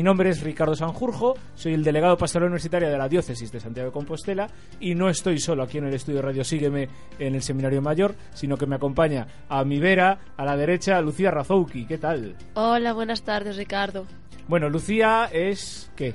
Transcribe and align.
Mi 0.00 0.04
nombre 0.04 0.30
es 0.30 0.40
Ricardo 0.40 0.74
Sanjurjo, 0.74 1.36
soy 1.54 1.74
el 1.74 1.84
delegado 1.84 2.16
pastoral 2.16 2.46
universitario 2.46 2.88
de 2.88 2.96
la 2.96 3.06
Diócesis 3.06 3.52
de 3.52 3.60
Santiago 3.60 3.90
de 3.90 3.92
Compostela 3.92 4.48
y 4.80 4.94
no 4.94 5.10
estoy 5.10 5.38
solo 5.38 5.62
aquí 5.62 5.76
en 5.76 5.84
el 5.84 5.92
estudio 5.92 6.22
Radio 6.22 6.42
Sígueme 6.42 6.88
en 7.18 7.34
el 7.34 7.42
Seminario 7.42 7.82
Mayor, 7.82 8.14
sino 8.32 8.56
que 8.56 8.64
me 8.64 8.76
acompaña 8.76 9.26
a 9.50 9.62
mi 9.62 9.78
vera, 9.78 10.18
a 10.38 10.44
la 10.46 10.56
derecha, 10.56 10.98
Lucía 11.02 11.30
Razouki. 11.30 11.84
¿Qué 11.84 11.98
tal? 11.98 12.34
Hola, 12.54 12.94
buenas 12.94 13.24
tardes, 13.24 13.58
Ricardo. 13.58 14.06
Bueno, 14.48 14.70
Lucía 14.70 15.28
es... 15.30 15.92
¿qué? 15.96 16.14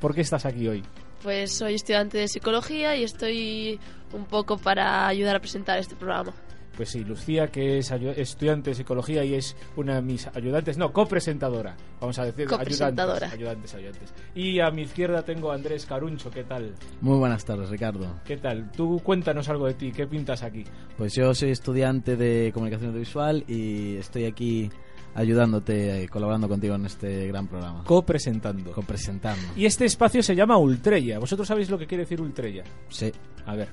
¿Por 0.00 0.12
qué 0.12 0.22
estás 0.22 0.44
aquí 0.44 0.66
hoy? 0.66 0.82
Pues 1.22 1.52
soy 1.52 1.76
estudiante 1.76 2.18
de 2.18 2.26
psicología 2.26 2.96
y 2.96 3.04
estoy 3.04 3.78
un 4.12 4.24
poco 4.24 4.58
para 4.58 5.06
ayudar 5.06 5.36
a 5.36 5.38
presentar 5.38 5.78
este 5.78 5.94
programa. 5.94 6.32
Pues 6.80 6.88
sí, 6.88 7.04
Lucía, 7.04 7.48
que 7.48 7.76
es 7.76 7.90
estudiante 7.90 8.70
de 8.70 8.74
psicología 8.74 9.22
y 9.22 9.34
es 9.34 9.54
una 9.76 9.96
de 9.96 10.00
mis 10.00 10.26
ayudantes, 10.28 10.78
no, 10.78 10.94
copresentadora, 10.94 11.76
vamos 12.00 12.18
a 12.18 12.24
decir, 12.24 12.46
copresentadora. 12.48 13.26
Ayudantes, 13.30 13.74
ayudantes, 13.74 14.08
ayudantes. 14.08 14.14
Y 14.34 14.60
a 14.60 14.70
mi 14.70 14.80
izquierda 14.84 15.22
tengo 15.22 15.52
a 15.52 15.56
Andrés 15.56 15.84
Caruncho, 15.84 16.30
¿qué 16.30 16.42
tal? 16.42 16.74
Muy 17.02 17.18
buenas 17.18 17.44
tardes, 17.44 17.68
Ricardo. 17.68 18.18
¿Qué 18.24 18.38
tal? 18.38 18.72
Tú 18.72 18.98
cuéntanos 19.04 19.46
algo 19.50 19.66
de 19.66 19.74
ti, 19.74 19.92
¿qué 19.92 20.06
pintas 20.06 20.42
aquí? 20.42 20.64
Pues 20.96 21.14
yo 21.14 21.34
soy 21.34 21.50
estudiante 21.50 22.16
de 22.16 22.50
comunicación 22.54 22.92
audiovisual 22.92 23.44
y 23.46 23.96
estoy 23.96 24.24
aquí 24.24 24.70
ayudándote, 25.14 26.08
colaborando 26.10 26.48
contigo 26.48 26.74
en 26.74 26.86
este 26.86 27.26
gran 27.28 27.46
programa. 27.46 27.84
Copresentando. 27.84 28.72
Copresentando. 28.72 29.42
Y 29.56 29.66
este 29.66 29.84
espacio 29.84 30.22
se 30.22 30.34
llama 30.34 30.56
Ultrella. 30.56 31.18
¿Vosotros 31.18 31.48
sabéis 31.48 31.70
lo 31.70 31.78
que 31.78 31.86
quiere 31.86 32.04
decir 32.04 32.20
Ultrella? 32.20 32.64
Sí. 32.88 33.12
A 33.46 33.54
ver, 33.54 33.68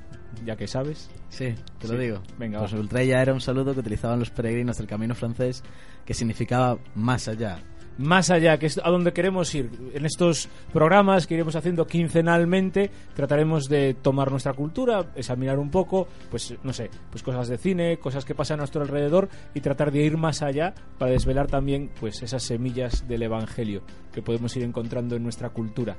ya 0.45 0.55
que 0.55 0.67
sabes. 0.67 1.09
Sí, 1.29 1.53
te 1.79 1.87
lo 1.87 1.97
digo. 1.97 2.21
Venga, 2.37 2.59
pues 2.59 2.73
Ultrella 2.73 3.21
era 3.21 3.33
un 3.33 3.41
saludo 3.41 3.73
que 3.73 3.81
utilizaban 3.81 4.19
los 4.19 4.29
peregrinos 4.29 4.77
del 4.77 4.87
camino 4.87 5.13
francés 5.13 5.63
que 6.05 6.13
significaba 6.13 6.77
más 6.95 7.27
allá 7.27 7.59
más 7.97 8.29
allá, 8.29 8.57
que 8.57 8.67
es 8.67 8.79
a 8.83 8.89
donde 8.89 9.13
queremos 9.13 9.53
ir. 9.55 9.69
En 9.93 10.05
estos 10.05 10.49
programas 10.71 11.27
que 11.27 11.33
iremos 11.33 11.55
haciendo 11.55 11.87
quincenalmente, 11.87 12.89
trataremos 13.15 13.67
de 13.69 13.93
tomar 13.95 14.31
nuestra 14.31 14.53
cultura, 14.53 15.05
examinar 15.15 15.59
un 15.59 15.69
poco, 15.69 16.07
pues 16.29 16.53
no 16.63 16.73
sé, 16.73 16.89
pues 17.09 17.23
cosas 17.23 17.47
de 17.47 17.57
cine, 17.57 17.97
cosas 17.97 18.25
que 18.25 18.35
pasan 18.35 18.59
a 18.59 18.61
nuestro 18.61 18.81
alrededor 18.81 19.29
y 19.53 19.61
tratar 19.61 19.91
de 19.91 20.03
ir 20.03 20.17
más 20.17 20.41
allá 20.41 20.73
para 20.97 21.11
desvelar 21.11 21.47
también 21.47 21.91
pues 21.99 22.21
esas 22.21 22.43
semillas 22.43 23.07
del 23.07 23.23
evangelio 23.23 23.81
que 24.13 24.21
podemos 24.21 24.55
ir 24.55 24.63
encontrando 24.63 25.15
en 25.15 25.23
nuestra 25.23 25.49
cultura. 25.49 25.97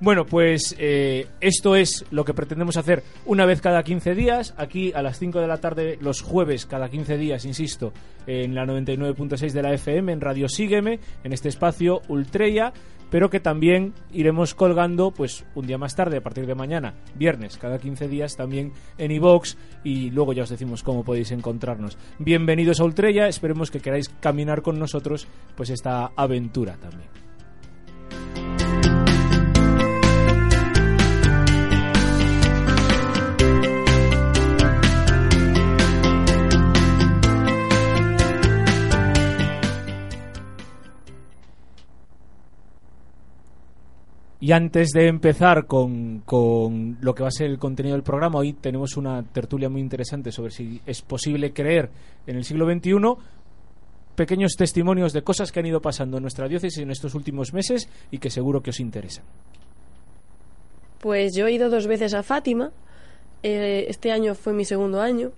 Bueno, 0.00 0.26
pues 0.26 0.76
eh, 0.78 1.26
esto 1.40 1.74
es 1.74 2.04
lo 2.12 2.24
que 2.24 2.32
pretendemos 2.32 2.76
hacer 2.76 3.02
una 3.26 3.46
vez 3.46 3.60
cada 3.60 3.82
15 3.82 4.14
días, 4.14 4.54
aquí 4.56 4.92
a 4.92 5.02
las 5.02 5.18
5 5.18 5.40
de 5.40 5.48
la 5.48 5.58
tarde 5.58 5.98
los 6.00 6.22
jueves 6.22 6.66
cada 6.66 6.88
15 6.88 7.16
días, 7.16 7.44
insisto, 7.44 7.92
en 8.24 8.54
la 8.54 8.64
99.6 8.64 9.50
de 9.50 9.62
la 9.62 9.72
FM, 9.72 10.12
en 10.12 10.20
Radio 10.20 10.48
Sígueme, 10.48 11.00
en 11.24 11.32
este 11.32 11.48
espacio 11.48 12.00
Ultreya, 12.06 12.72
pero 13.10 13.28
que 13.28 13.40
también 13.40 13.92
iremos 14.12 14.54
colgando 14.54 15.10
pues 15.10 15.44
un 15.56 15.66
día 15.66 15.78
más 15.78 15.96
tarde, 15.96 16.18
a 16.18 16.22
partir 16.22 16.46
de 16.46 16.54
mañana, 16.54 16.94
viernes, 17.16 17.58
cada 17.58 17.80
15 17.80 18.06
días 18.06 18.36
también 18.36 18.72
en 18.98 19.10
iVox 19.10 19.56
y 19.82 20.10
luego 20.10 20.32
ya 20.32 20.44
os 20.44 20.50
decimos 20.50 20.84
cómo 20.84 21.02
podéis 21.02 21.32
encontrarnos. 21.32 21.98
Bienvenidos 22.20 22.78
a 22.78 22.84
Ultreya, 22.84 23.26
esperemos 23.26 23.72
que 23.72 23.80
queráis 23.80 24.10
caminar 24.20 24.62
con 24.62 24.78
nosotros 24.78 25.26
pues 25.56 25.70
esta 25.70 26.12
aventura 26.14 26.76
también. 26.76 27.27
Y 44.40 44.52
antes 44.52 44.90
de 44.90 45.08
empezar 45.08 45.66
con, 45.66 46.20
con, 46.20 46.96
lo 47.00 47.14
que 47.14 47.22
va 47.22 47.28
a 47.28 47.32
ser 47.32 47.48
el 47.48 47.58
contenido 47.58 47.96
del 47.96 48.04
programa, 48.04 48.38
hoy 48.38 48.52
tenemos 48.52 48.96
una 48.96 49.22
tertulia 49.24 49.68
muy 49.68 49.80
interesante 49.80 50.30
sobre 50.30 50.52
si 50.52 50.80
es 50.86 51.02
posible 51.02 51.52
creer 51.52 51.90
en 52.24 52.36
el 52.36 52.44
siglo 52.44 52.64
XXI. 52.72 52.92
Pequeños 54.14 54.54
testimonios 54.56 55.12
de 55.12 55.22
cosas 55.22 55.50
que 55.50 55.58
han 55.58 55.66
ido 55.66 55.80
pasando 55.80 56.18
en 56.18 56.22
nuestra 56.22 56.46
diócesis 56.46 56.78
en 56.78 56.90
estos 56.90 57.16
últimos 57.16 57.52
meses 57.52 57.88
y 58.12 58.18
que 58.18 58.30
seguro 58.30 58.62
que 58.62 58.70
os 58.70 58.78
interesan. 58.78 59.24
Pues 61.00 61.34
yo 61.34 61.46
he 61.46 61.52
ido 61.52 61.68
dos 61.68 61.88
veces 61.88 62.14
a 62.14 62.22
Fátima. 62.22 62.70
Eh, 63.42 63.86
este 63.88 64.12
año 64.12 64.36
fue 64.36 64.52
mi 64.52 64.64
segundo 64.64 65.00
año. 65.00 65.32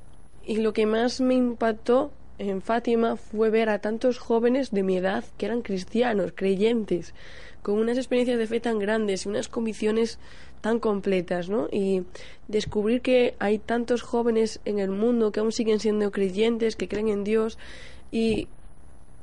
Y 0.45 0.57
lo 0.59 0.73
que 0.75 0.85
más 0.85 1.21
me 1.23 1.35
impactó 1.35 2.11
en 2.41 2.63
Fátima 2.63 3.17
fue 3.17 3.51
ver 3.51 3.69
a 3.69 3.81
tantos 3.81 4.19
jóvenes 4.19 4.71
de 4.71 4.83
mi 4.83 4.97
edad 4.97 5.25
que 5.37 5.47
eran 5.47 5.61
cristianos, 5.63 6.33
creyentes 6.35 7.15
con 7.63 7.79
unas 7.79 7.99
experiencias 7.99 8.39
de 8.39 8.47
fe 8.47 8.61
tan 8.61 8.79
grandes 8.79 9.27
y 9.27 9.29
unas 9.29 9.49
convicciones 9.49 10.19
tan 10.63 10.79
completas, 10.79 11.51
¿no? 11.51 11.69
Y 11.71 12.05
descubrir 12.49 13.03
que 13.03 13.35
hay 13.39 13.59
tantos 13.59 14.03
jóvenes 14.03 14.61
en 14.65 14.79
el 14.79 14.91
mundo 14.91 15.33
que 15.33 15.41
aún 15.41 15.53
siguen 15.53 15.81
siendo 15.81 16.11
creyentes, 16.11 16.77
que 16.77 16.89
creen 16.89 17.09
en 17.09 17.25
Dios 17.25 17.59
y 18.11 18.49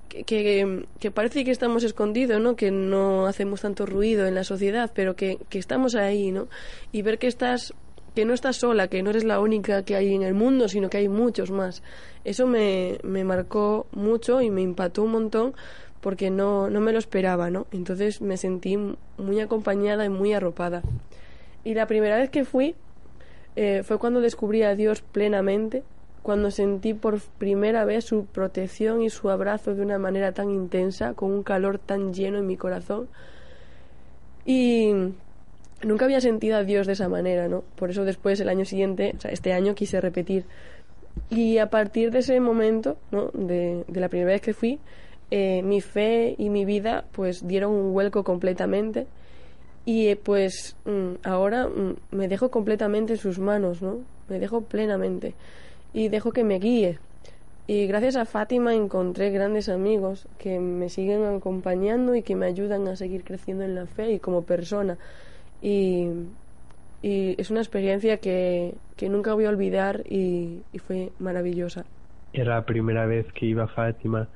que, 0.10 0.86
que, 1.00 1.12
parece 1.12 1.44
que 1.44 1.52
estamos 1.52 1.84
escondidos, 1.84 2.40
¿no? 2.40 2.56
Que 2.56 2.72
no 2.72 3.26
hacemos 3.26 3.62
tanto 3.62 3.86
ruido 3.86 4.28
en 4.28 4.36
la 4.36 4.44
sociedad, 4.44 4.92
pero 4.94 5.16
que, 5.16 5.40
que 5.50 5.60
estamos 5.60 5.96
ahí, 5.96 6.32
¿no? 6.32 6.48
Y 6.92 7.02
ver 7.02 7.18
que 7.18 7.28
estás 7.28 7.74
que 8.18 8.26
no 8.26 8.34
estás 8.34 8.56
sola, 8.56 8.88
que 8.88 9.04
no 9.04 9.12
eres 9.12 9.26
la 9.26 9.40
única 9.40 9.84
que 9.84 9.96
hay 9.96 10.16
en 10.16 10.24
el 10.24 10.34
mundo, 10.34 10.68
sino 10.68 10.90
que 10.90 10.98
hay 10.98 11.08
muchos 11.08 11.52
más. 11.52 11.84
Eso 12.24 12.48
me, 12.48 12.98
me 13.04 13.24
marcó 13.24 13.86
mucho 13.92 14.42
y 14.42 14.50
me 14.50 14.64
impactó 14.64 15.04
un 15.04 15.12
montón 15.12 15.54
porque 16.02 16.32
no, 16.32 16.68
no 16.68 16.82
me 16.82 16.94
lo 16.94 16.98
esperaba, 16.98 17.52
¿no? 17.52 17.68
Entonces 17.72 18.20
me 18.20 18.38
sentí 18.38 18.76
muy 19.20 19.40
acompañada 19.40 20.04
y 20.04 20.10
muy 20.10 20.34
arropada. 20.34 20.82
Y 21.64 21.76
la 21.76 21.86
primera 21.86 22.18
vez 22.18 22.32
que 22.32 22.44
fui 22.44 22.74
eh, 23.56 23.84
fue 23.84 24.00
cuando 24.00 24.20
descubrí 24.20 24.64
a 24.64 24.74
Dios 24.74 25.04
plenamente, 25.04 25.84
cuando 26.24 26.50
sentí 26.50 26.96
por 26.96 27.20
primera 27.20 27.86
vez 27.86 28.06
su 28.06 28.26
protección 28.26 29.04
y 29.04 29.12
su 29.12 29.30
abrazo 29.30 29.76
de 29.76 29.84
una 29.84 30.00
manera 30.00 30.32
tan 30.32 30.50
intensa, 30.50 31.14
con 31.14 31.32
un 31.32 31.44
calor 31.44 31.78
tan 31.78 32.16
lleno 32.16 32.40
en 32.40 32.48
mi 32.48 32.58
corazón. 32.58 33.10
Y 34.44 35.14
nunca 35.84 36.06
había 36.06 36.22
sentido 36.22 36.58
a 36.58 36.64
Dios 36.64 36.88
de 36.88 36.94
esa 36.94 37.10
manera, 37.10 37.48
¿no? 37.48 37.64
Por 37.76 37.90
eso 37.90 38.06
después, 38.06 38.40
el 38.40 38.50
año 38.50 38.66
siguiente, 38.66 39.14
o 39.18 39.22
sea, 39.22 39.32
este 39.32 39.54
año 39.54 39.76
quise 39.76 40.02
repetir. 40.02 40.46
Y 41.30 41.58
a 41.58 41.70
partir 41.70 42.12
de 42.12 42.20
ese 42.20 42.40
momento, 42.40 42.98
¿no? 43.12 43.30
De, 43.34 43.84
de 43.88 44.00
la 44.00 44.10
primera 44.10 44.32
vez 44.32 44.42
que 44.42 44.54
fui, 44.54 44.80
eh, 45.30 45.62
mi 45.62 45.82
fe 45.82 46.36
y 46.38 46.50
mi 46.50 46.64
vida 46.64 47.04
pues 47.12 47.46
dieron 47.46 47.74
un 47.74 47.92
vuelco 47.92 48.24
completamente 48.24 49.08
y 49.84 50.08
eh, 50.08 50.16
pues 50.16 50.78
mm, 50.86 51.16
ahora 51.24 51.68
mm, 51.68 51.96
me 52.12 52.30
dejo 52.30 52.50
completamente 52.50 53.14
en 53.14 53.20
sus 53.20 53.38
manos, 53.38 53.82
¿no? 53.82 54.00
Me 54.30 54.40
dejo 54.40 54.62
plenamente 54.62 55.34
y 55.94 56.08
dejo 56.08 56.32
que 56.32 56.46
me 56.46 56.60
guíe. 56.60 57.00
Y 57.68 57.88
gracias 57.88 58.16
a 58.16 58.24
Fátima 58.24 58.74
encontré 58.74 59.30
grandes 59.30 59.68
amigos 59.68 60.28
que 60.38 60.60
me 60.60 60.88
siguen 60.88 61.26
acompañando 61.26 62.16
y 62.16 62.22
que 62.22 62.36
me 62.36 62.46
ayudan 62.46 62.88
a 62.88 62.96
seguir 62.96 63.26
creciendo 63.26 63.66
en 63.66 63.76
la 63.76 63.86
fe 63.86 64.14
y 64.14 64.20
como 64.20 64.44
persona. 64.44 64.98
Y, 65.62 66.08
y 67.02 67.36
es 67.40 67.50
una 67.50 67.62
experiencia 67.62 68.18
que, 68.18 68.76
que, 68.96 69.10
nunca 69.10 69.34
voy 69.34 69.46
a 69.46 69.50
olvidar 69.50 70.04
y, 70.10 70.62
y 70.72 70.80
fue 70.80 71.12
maravillosa. 71.20 71.86
Era 72.34 72.56
la 72.56 72.66
primera 72.66 73.06
vez 73.06 73.26
que 73.34 73.46
iba 73.46 73.64
a 73.64 73.68
Fátima 73.68 74.28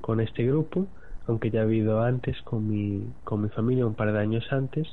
con 0.00 0.20
este 0.20 0.44
grupo, 0.44 0.86
aunque 1.26 1.50
ya 1.50 1.60
ha 1.60 1.62
habido 1.64 2.02
antes 2.02 2.40
con 2.42 2.68
mi, 2.68 3.04
con 3.24 3.42
mi 3.42 3.48
familia 3.48 3.86
un 3.86 3.94
par 3.94 4.12
de 4.12 4.18
años 4.18 4.46
antes, 4.50 4.86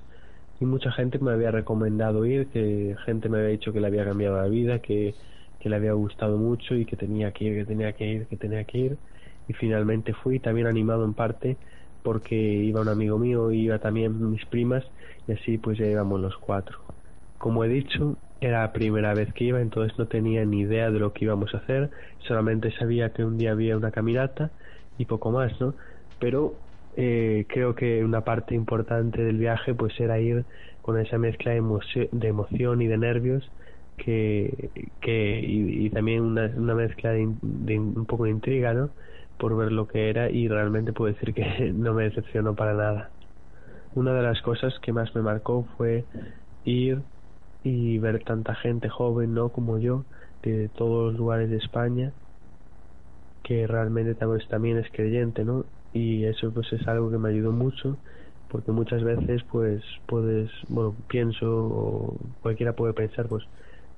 y 0.59 0.65
mucha 0.65 0.91
gente 0.91 1.19
me 1.19 1.31
había 1.31 1.51
recomendado 1.51 2.25
ir, 2.25 2.47
que 2.47 2.95
gente 3.05 3.27
me 3.29 3.37
había 3.37 3.49
dicho 3.49 3.73
que 3.73 3.81
le 3.81 3.87
había 3.87 4.05
cambiado 4.05 4.37
la 4.37 4.47
vida, 4.47 4.79
que, 4.79 5.13
que 5.59 5.69
le 5.69 5.75
había 5.75 5.93
gustado 5.93 6.37
mucho 6.37 6.75
y 6.75 6.85
que 6.85 6.95
tenía 6.95 7.31
que 7.31 7.45
ir, 7.45 7.55
que 7.55 7.65
tenía 7.65 7.93
que 7.93 8.05
ir, 8.05 8.25
que 8.27 8.37
tenía 8.37 8.63
que 8.63 8.77
ir. 8.77 8.97
y 9.47 9.53
finalmente 9.53 10.13
fui, 10.13 10.39
también 10.39 10.67
animado 10.67 11.03
en 11.03 11.13
parte 11.13 11.57
porque 12.03 12.35
iba 12.35 12.81
un 12.81 12.89
amigo 12.89 13.17
mío 13.19 13.51
iba 13.51 13.79
también 13.79 14.31
mis 14.31 14.45
primas 14.47 14.83
y 15.27 15.33
así 15.33 15.57
pues 15.57 15.77
ya 15.79 15.85
íbamos 15.87 16.19
los 16.21 16.37
cuatro. 16.37 16.77
Como 17.37 17.63
he 17.63 17.69
dicho, 17.69 18.17
era 18.41 18.61
la 18.61 18.73
primera 18.73 19.13
vez 19.13 19.33
que 19.33 19.45
iba, 19.45 19.61
entonces 19.61 19.97
no 19.97 20.07
tenía 20.07 20.45
ni 20.45 20.61
idea 20.61 20.91
de 20.91 20.99
lo 20.99 21.13
que 21.13 21.25
íbamos 21.25 21.53
a 21.53 21.57
hacer, 21.59 21.91
solamente 22.27 22.71
sabía 22.77 23.11
que 23.13 23.23
un 23.25 23.37
día 23.37 23.51
había 23.51 23.77
una 23.77 23.91
caminata 23.91 24.51
y 24.97 25.05
poco 25.05 25.31
más, 25.31 25.59
¿no? 25.61 25.75
Pero 26.19 26.55
eh, 26.95 27.45
creo 27.49 27.75
que 27.75 28.03
una 28.03 28.23
parte 28.23 28.55
importante 28.55 29.23
del 29.23 29.37
viaje 29.37 29.73
pues 29.73 29.99
era 29.99 30.19
ir 30.19 30.45
con 30.81 30.99
esa 30.99 31.17
mezcla 31.17 31.51
de, 31.53 32.09
de 32.11 32.27
emoción 32.27 32.81
y 32.81 32.87
de 32.87 32.97
nervios 32.97 33.49
que, 33.97 34.71
que 35.01 35.39
y, 35.41 35.89
también 35.89 36.21
una, 36.21 36.45
una 36.55 36.75
mezcla 36.75 37.11
de, 37.11 37.27
de, 37.41 37.79
un 37.79 38.05
poco 38.05 38.25
de 38.25 38.31
intriga, 38.31 38.73
¿no? 38.73 38.91
Por 39.37 39.55
ver 39.57 39.71
lo 39.71 39.87
que 39.87 40.09
era 40.09 40.29
y 40.31 40.47
realmente 40.47 40.93
puedo 40.93 41.13
decir 41.13 41.33
que 41.33 41.71
no 41.73 41.93
me 41.93 42.05
decepcionó 42.05 42.55
para 42.55 42.73
nada. 42.73 43.13
Una 43.93 44.13
de 44.13 44.23
las 44.23 44.41
cosas 44.41 44.73
que 44.81 44.93
más 44.93 45.13
me 45.15 45.21
marcó 45.21 45.65
fue 45.77 46.07
ir 46.63 47.03
y 47.63 47.99
ver 47.99 48.23
tanta 48.23 48.55
gente 48.55 48.89
joven, 48.89 49.33
¿no? 49.33 49.51
Como 49.51 49.79
yo, 49.79 50.05
de 50.43 50.69
todos 50.69 51.11
los 51.11 51.15
lugares 51.19 51.49
de 51.49 51.57
España, 51.57 52.13
que 53.43 53.67
realmente 53.67 54.15
también 54.49 54.77
es 54.77 54.89
creyente, 54.91 55.43
¿no? 55.43 55.65
Y 55.91 56.25
eso 56.25 56.53
pues 56.53 56.71
es 56.73 56.87
algo 56.87 57.11
que 57.11 57.17
me 57.17 57.29
ayudó 57.29 57.51
mucho 57.51 57.99
porque 58.47 58.71
muchas 58.71 59.03
veces 59.03 59.43
pues 59.51 59.83
puedes, 60.07 60.49
bueno, 60.69 60.97
pienso 61.07 61.45
o 61.47 62.19
cualquiera 62.41 62.73
puede 62.75 62.93
pensar 62.93 63.27
pues 63.27 63.43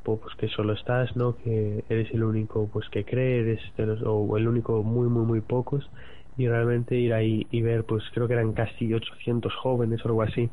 pues 0.06 0.36
que 0.38 0.48
solo 0.50 0.74
estás, 0.74 1.16
¿no? 1.16 1.38
Que 1.38 1.86
eres 1.90 2.12
el 2.14 2.24
único 2.24 2.70
pues 2.72 2.88
que 2.90 3.06
cree, 3.06 3.42
eres 3.42 3.62
o 4.06 4.38
el 4.38 4.48
único 4.48 4.84
muy 4.84 5.08
muy 5.10 5.26
muy 5.26 5.42
pocos 5.42 5.90
y 6.38 6.48
realmente 6.48 6.96
ir 6.98 7.14
ahí 7.14 7.48
y 7.52 7.62
ver 7.62 7.86
pues 7.86 8.04
creo 8.14 8.28
que 8.28 8.34
eran 8.34 8.54
casi 8.54 8.94
800 8.94 9.54
jóvenes 9.56 10.04
o 10.06 10.10
algo 10.10 10.22
así 10.24 10.52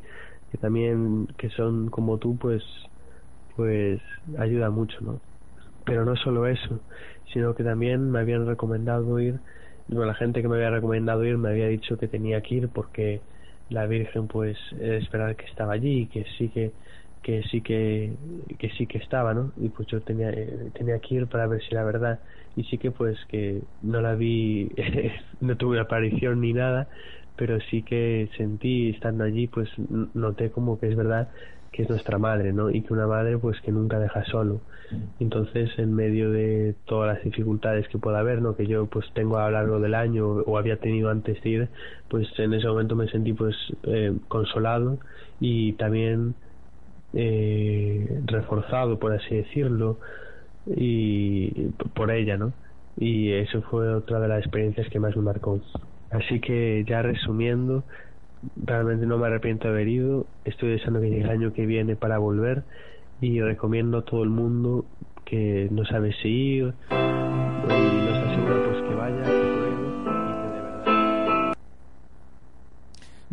que 0.51 0.57
también 0.57 1.27
que 1.37 1.49
son 1.51 1.89
como 1.89 2.17
tú 2.19 2.37
pues 2.37 2.63
pues 3.55 4.01
ayuda 4.37 4.69
mucho, 4.69 4.97
¿no? 5.01 5.21
Pero 5.85 6.05
no 6.05 6.15
solo 6.17 6.47
eso, 6.47 6.81
sino 7.33 7.55
que 7.55 7.63
también 7.63 8.09
me 8.11 8.19
habían 8.19 8.47
recomendado 8.47 9.19
ir, 9.19 9.41
bueno, 9.87 10.05
la 10.05 10.15
gente 10.15 10.41
que 10.41 10.47
me 10.47 10.55
había 10.57 10.71
recomendado 10.71 11.25
ir 11.25 11.37
me 11.37 11.49
había 11.49 11.67
dicho 11.67 11.97
que 11.97 12.07
tenía 12.07 12.41
que 12.41 12.55
ir 12.55 12.69
porque 12.69 13.23
la 13.69 13.85
Virgen 13.87 14.27
pues 14.27 14.57
esperar 14.79 15.35
que 15.35 15.45
estaba 15.45 15.73
allí 15.73 16.01
y 16.03 16.09
que 16.09 16.25
sí 16.37 16.49
que 16.49 16.75
que 17.23 17.41
sí 17.43 17.61
que, 17.61 18.15
que 18.59 18.69
sí 18.71 18.85
que 18.85 18.99
estaba, 18.99 19.33
¿no? 19.33 19.53
Y 19.57 19.69
pues 19.69 19.87
yo 19.87 20.01
tenía, 20.01 20.29
eh, 20.29 20.71
tenía 20.73 20.99
que 20.99 21.15
ir 21.15 21.27
para 21.27 21.47
ver 21.47 21.61
si 21.61 21.73
era 21.73 21.83
verdad. 21.83 22.19
Y 22.55 22.65
sí 22.65 22.77
que 22.77 22.91
pues 22.91 23.17
que 23.29 23.63
no 23.81 24.01
la 24.01 24.13
vi, 24.15 24.69
no 25.39 25.57
tuve 25.57 25.79
aparición 25.79 26.41
ni 26.41 26.53
nada, 26.53 26.87
pero 27.35 27.59
sí 27.71 27.81
que 27.83 28.29
sentí 28.37 28.89
estando 28.89 29.23
allí, 29.23 29.47
pues 29.47 29.69
noté 30.13 30.51
como 30.51 30.79
que 30.79 30.89
es 30.89 30.95
verdad 30.95 31.29
que 31.71 31.81
es 31.81 31.89
nuestra 31.89 32.19
madre, 32.19 32.53
¿no? 32.53 32.69
Y 32.69 32.83
que 32.83 32.93
una 32.93 33.07
madre 33.07 33.37
pues 33.39 33.59
que 33.61 33.71
nunca 33.71 33.97
deja 33.99 34.23
solo. 34.25 34.61
Entonces, 35.19 35.71
en 35.77 35.93
medio 35.95 36.29
de 36.29 36.75
todas 36.85 37.15
las 37.15 37.23
dificultades 37.23 37.87
que 37.87 37.97
pueda 37.97 38.19
haber, 38.19 38.43
¿no? 38.43 38.55
Que 38.55 38.67
yo 38.67 38.85
pues 38.85 39.07
tengo 39.13 39.37
a 39.39 39.45
lo 39.45 39.51
largo 39.51 39.79
del 39.79 39.95
año 39.95 40.27
o 40.27 40.57
había 40.59 40.77
tenido 40.77 41.09
antes 41.09 41.41
de 41.41 41.69
pues 42.09 42.27
en 42.37 42.53
ese 42.53 42.67
momento 42.67 42.95
me 42.95 43.07
sentí 43.07 43.33
pues 43.33 43.55
eh, 43.83 44.13
consolado 44.27 44.99
y 45.39 45.73
también 45.73 46.35
eh, 47.13 48.21
reforzado, 48.25 48.99
por 48.99 49.13
así 49.13 49.35
decirlo, 49.35 49.99
y 50.65 51.69
por 51.95 52.11
ella, 52.11 52.37
¿no? 52.37 52.53
Y 52.97 53.31
eso 53.31 53.61
fue 53.63 53.93
otra 53.93 54.19
de 54.19 54.27
las 54.27 54.39
experiencias 54.39 54.87
que 54.89 54.99
más 54.99 55.15
me 55.15 55.23
marcó. 55.23 55.59
Así 56.11 56.39
que 56.39 56.83
ya 56.87 57.01
resumiendo, 57.01 57.83
realmente 58.55 59.05
no 59.05 59.17
me 59.17 59.27
arrepiento 59.27 59.67
de 59.67 59.73
haber 59.73 59.87
ido, 59.87 60.27
estoy 60.45 60.71
deseando 60.71 61.01
que 61.01 61.09
llegue 61.09 61.23
el 61.23 61.29
año 61.29 61.53
que 61.53 61.65
viene 61.65 61.95
para 61.95 62.17
volver 62.17 62.63
y 63.19 63.41
recomiendo 63.41 63.99
a 63.99 64.05
todo 64.05 64.23
el 64.23 64.29
mundo 64.29 64.85
que 65.25 65.69
no 65.71 65.85
sabe 65.85 66.13
si 66.21 66.27
ir 66.27 66.73
y 66.91 66.95
no 66.95 68.09
está 68.09 68.32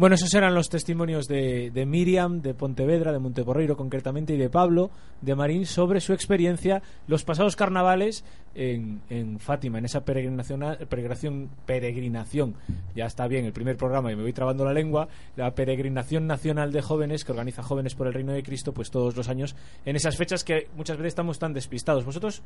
Bueno, 0.01 0.15
esos 0.15 0.33
eran 0.33 0.55
los 0.55 0.71
testimonios 0.71 1.29
de, 1.29 1.71
de, 1.71 1.85
Miriam, 1.85 2.41
de 2.41 2.55
Pontevedra, 2.55 3.13
de 3.13 3.19
Monteporreiro 3.19 3.77
concretamente, 3.77 4.33
y 4.33 4.39
de 4.39 4.49
Pablo, 4.49 4.91
de 5.21 5.35
Marín, 5.35 5.67
sobre 5.67 6.01
su 6.01 6.15
experiencia 6.15 6.81
los 7.07 7.23
pasados 7.23 7.55
carnavales 7.55 8.25
en, 8.55 9.03
en 9.11 9.39
Fátima, 9.41 9.77
en 9.77 9.85
esa 9.85 10.03
peregrinación, 10.03 10.61
peregrinación, 10.89 11.51
peregrinación, 11.67 12.55
ya 12.97 13.05
está 13.05 13.29
bien 13.29 13.45
el 13.45 13.53
primer 13.53 13.77
programa 13.77 14.11
y 14.11 14.17
me 14.17 14.23
voy 14.23 14.33
trabando 14.33 14.65
la 14.65 14.73
lengua, 14.73 15.07
la 15.37 15.55
peregrinación 15.55 16.27
nacional 16.27 16.73
de 16.73 16.81
jóvenes 16.81 17.23
que 17.23 17.33
organiza 17.33 17.63
Jóvenes 17.63 17.95
por 17.95 18.07
el 18.07 18.15
Reino 18.15 18.33
de 18.33 18.43
Cristo, 18.43 18.73
pues 18.73 18.91
todos 18.91 19.15
los 19.15 19.29
años, 19.29 19.55
en 19.85 19.97
esas 19.97 20.17
fechas 20.17 20.45
que 20.45 20.69
muchas 20.79 20.97
veces 20.97 21.09
estamos 21.09 21.39
tan 21.39 21.53
despistados. 21.53 22.07
¿Vosotros, 22.07 22.41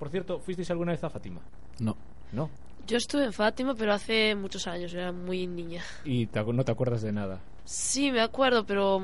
por 0.00 0.08
cierto, 0.08 0.40
fuisteis 0.40 0.72
alguna 0.72 0.90
vez 0.90 1.04
a 1.04 1.10
Fátima? 1.10 1.42
No. 1.78 1.96
No. 2.32 2.50
Yo 2.86 2.96
estuve 2.96 3.24
en 3.24 3.32
Fátima, 3.32 3.74
pero 3.74 3.92
hace 3.92 4.34
muchos 4.34 4.66
años, 4.66 4.92
era 4.92 5.12
muy 5.12 5.46
niña. 5.46 5.82
¿Y 6.04 6.28
no 6.52 6.64
te 6.64 6.72
acuerdas 6.72 7.02
de 7.02 7.12
nada? 7.12 7.40
Sí, 7.64 8.10
me 8.10 8.20
acuerdo, 8.20 8.64
pero 8.66 9.00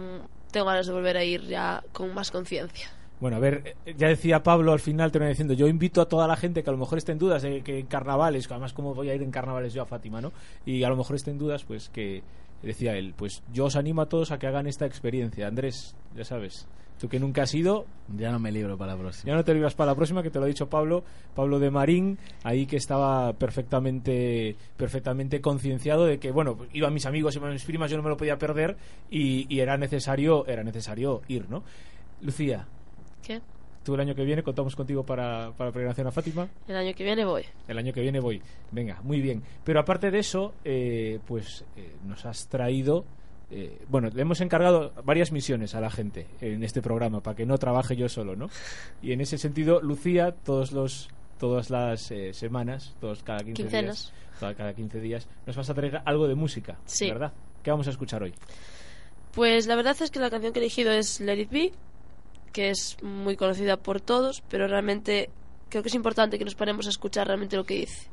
tengo 0.50 0.66
ganas 0.66 0.86
de 0.86 0.92
volver 0.92 1.16
a 1.16 1.24
ir 1.24 1.42
ya 1.42 1.82
con 1.92 2.12
más 2.12 2.30
conciencia. 2.30 2.90
Bueno, 3.20 3.36
a 3.36 3.40
ver, 3.40 3.76
eh, 3.84 3.94
ya 3.96 4.08
decía 4.08 4.42
Pablo 4.42 4.72
al 4.72 4.78
final, 4.78 5.10
te 5.10 5.18
diciendo, 5.18 5.54
yo 5.54 5.66
invito 5.66 6.00
a 6.00 6.08
toda 6.08 6.28
la 6.28 6.36
gente 6.36 6.62
que 6.62 6.70
a 6.70 6.72
lo 6.72 6.78
mejor 6.78 6.98
esté 6.98 7.12
en 7.12 7.18
dudas 7.18 7.42
de 7.42 7.62
que 7.62 7.80
en 7.80 7.86
carnavales, 7.86 8.48
además 8.50 8.72
cómo 8.72 8.94
voy 8.94 9.10
a 9.10 9.14
ir 9.14 9.22
en 9.22 9.30
carnavales 9.30 9.74
yo 9.74 9.82
a 9.82 9.86
Fátima, 9.86 10.20
¿no? 10.20 10.32
Y 10.64 10.84
a 10.84 10.88
lo 10.88 10.96
mejor 10.96 11.16
esté 11.16 11.32
en 11.32 11.38
dudas, 11.38 11.64
pues 11.64 11.88
que 11.88 12.22
decía 12.62 12.96
él, 12.96 13.14
pues 13.16 13.42
yo 13.52 13.66
os 13.66 13.76
animo 13.76 14.02
a 14.02 14.08
todos 14.08 14.30
a 14.30 14.38
que 14.38 14.46
hagan 14.46 14.66
esta 14.68 14.86
experiencia. 14.86 15.48
Andrés, 15.48 15.96
ya 16.16 16.24
sabes, 16.24 16.68
Tú 16.98 17.08
que 17.08 17.20
nunca 17.20 17.42
has 17.42 17.54
ido. 17.54 17.86
Ya 18.16 18.32
no 18.32 18.38
me 18.38 18.50
libro 18.50 18.76
para 18.76 18.92
la 18.92 18.98
próxima. 18.98 19.30
Ya 19.30 19.36
no 19.36 19.44
te 19.44 19.54
libras 19.54 19.74
para 19.74 19.92
la 19.92 19.94
próxima, 19.94 20.22
que 20.22 20.30
te 20.30 20.38
lo 20.38 20.44
ha 20.44 20.48
dicho 20.48 20.68
Pablo, 20.68 21.04
Pablo 21.34 21.58
de 21.58 21.70
Marín, 21.70 22.18
ahí 22.42 22.66
que 22.66 22.76
estaba 22.76 23.32
perfectamente 23.34 24.56
perfectamente 24.76 25.40
concienciado 25.40 26.06
de 26.06 26.18
que, 26.18 26.30
bueno, 26.30 26.58
iban 26.72 26.92
mis 26.92 27.06
amigos, 27.06 27.36
iban 27.36 27.52
mis 27.52 27.64
primas, 27.64 27.90
yo 27.90 27.96
no 27.96 28.02
me 28.02 28.08
lo 28.08 28.16
podía 28.16 28.38
perder 28.38 28.76
y, 29.10 29.46
era 29.58 29.76
necesario 29.76 30.46
era 30.46 30.62
necesario 30.62 31.22
ir, 31.28 31.48
¿no? 31.50 31.62
Lucía. 32.20 32.66
¿Qué? 33.22 33.40
Tú 33.84 33.94
el 33.94 34.00
año 34.00 34.14
que 34.14 34.24
viene 34.24 34.42
contamos 34.42 34.76
contigo 34.76 35.04
para, 35.04 35.52
para 35.52 35.70
la 35.70 35.72
peregrinación 35.72 36.06
a 36.06 36.12
Fátima. 36.12 36.48
El 36.66 36.76
año 36.76 36.94
que 36.94 37.04
viene 37.04 37.24
voy. 37.24 37.44
El 37.66 37.78
año 37.78 37.92
que 37.92 38.00
viene 38.00 38.20
voy. 38.20 38.40
Venga, 38.70 39.00
muy 39.02 39.20
bien. 39.20 39.42
Pero 39.64 39.80
aparte 39.80 40.10
de 40.10 40.18
eso, 40.18 40.54
eh, 40.64 41.20
pues 41.26 41.64
eh, 41.76 41.94
nos 42.04 42.24
has 42.26 42.48
traído 42.48 43.04
eh, 43.50 43.80
bueno, 43.88 44.10
le 44.12 44.20
hemos 44.20 44.40
encargado 44.40 44.92
varias 45.04 45.32
misiones 45.32 45.74
a 45.74 45.80
la 45.80 45.90
gente 45.90 46.26
en 46.40 46.62
este 46.62 46.82
programa 46.82 47.22
para 47.22 47.34
que 47.34 47.46
no 47.46 47.56
trabaje 47.56 47.96
yo 47.96 48.08
solo, 48.08 48.36
¿no? 48.36 48.50
Y 49.00 49.12
en 49.12 49.22
ese 49.22 49.38
sentido, 49.38 49.80
Lucía, 49.80 50.32
todos 50.32 50.72
los 50.72 51.08
todas 51.38 51.70
las 51.70 52.10
eh, 52.10 52.34
semanas, 52.34 52.94
todos 53.00 53.22
cada 53.22 53.38
15 53.38 53.68
días, 53.68 54.12
cada 54.40 54.74
15 54.74 55.00
días, 55.00 55.28
nos 55.46 55.56
vas 55.56 55.70
a 55.70 55.74
traer 55.74 56.02
algo 56.04 56.26
de 56.26 56.34
música, 56.34 56.78
¿verdad? 57.00 57.32
¿Qué 57.62 57.70
vamos 57.70 57.86
a 57.86 57.90
escuchar 57.90 58.22
hoy? 58.22 58.34
Pues 59.32 59.66
la 59.66 59.76
verdad 59.76 59.96
es 60.00 60.10
que 60.10 60.18
la 60.18 60.30
canción 60.30 60.52
que 60.52 60.58
he 60.58 60.62
elegido 60.62 60.90
es 60.92 61.20
Let 61.20 61.38
It 61.38 61.50
Be, 61.50 61.72
que 62.52 62.70
es 62.70 62.96
muy 63.02 63.36
conocida 63.36 63.76
por 63.76 64.00
todos, 64.00 64.42
pero 64.48 64.66
realmente 64.66 65.30
creo 65.68 65.82
que 65.82 65.88
es 65.88 65.94
importante 65.94 66.38
que 66.38 66.44
nos 66.44 66.56
paremos 66.56 66.86
a 66.86 66.90
escuchar 66.90 67.28
realmente 67.28 67.56
lo 67.56 67.64
que 67.64 67.74
dice. 67.76 68.08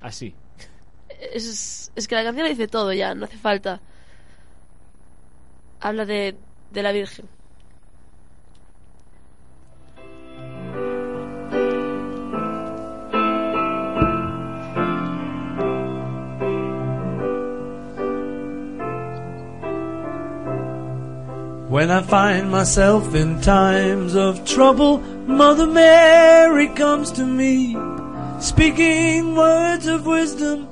Así 0.00 0.34
es, 1.32 1.92
es 1.94 2.08
que 2.08 2.14
la 2.14 2.24
canción 2.24 2.46
dice 2.48 2.68
todo 2.68 2.92
ya, 2.92 3.14
no 3.14 3.24
hace 3.24 3.38
falta. 3.38 3.80
Habla 5.80 6.04
de, 6.04 6.36
de 6.70 6.82
la 6.82 6.92
Virgen. 6.92 7.28
When 21.68 21.90
I 21.90 22.02
find 22.02 22.50
myself 22.50 23.14
in 23.14 23.40
times 23.40 24.14
of 24.14 24.44
trouble, 24.44 24.98
Mother 25.26 25.66
Mary 25.66 26.68
comes 26.68 27.10
to 27.12 27.24
me, 27.24 27.76
speaking 28.40 29.34
words 29.34 29.86
of 29.86 30.06
wisdom 30.06 30.71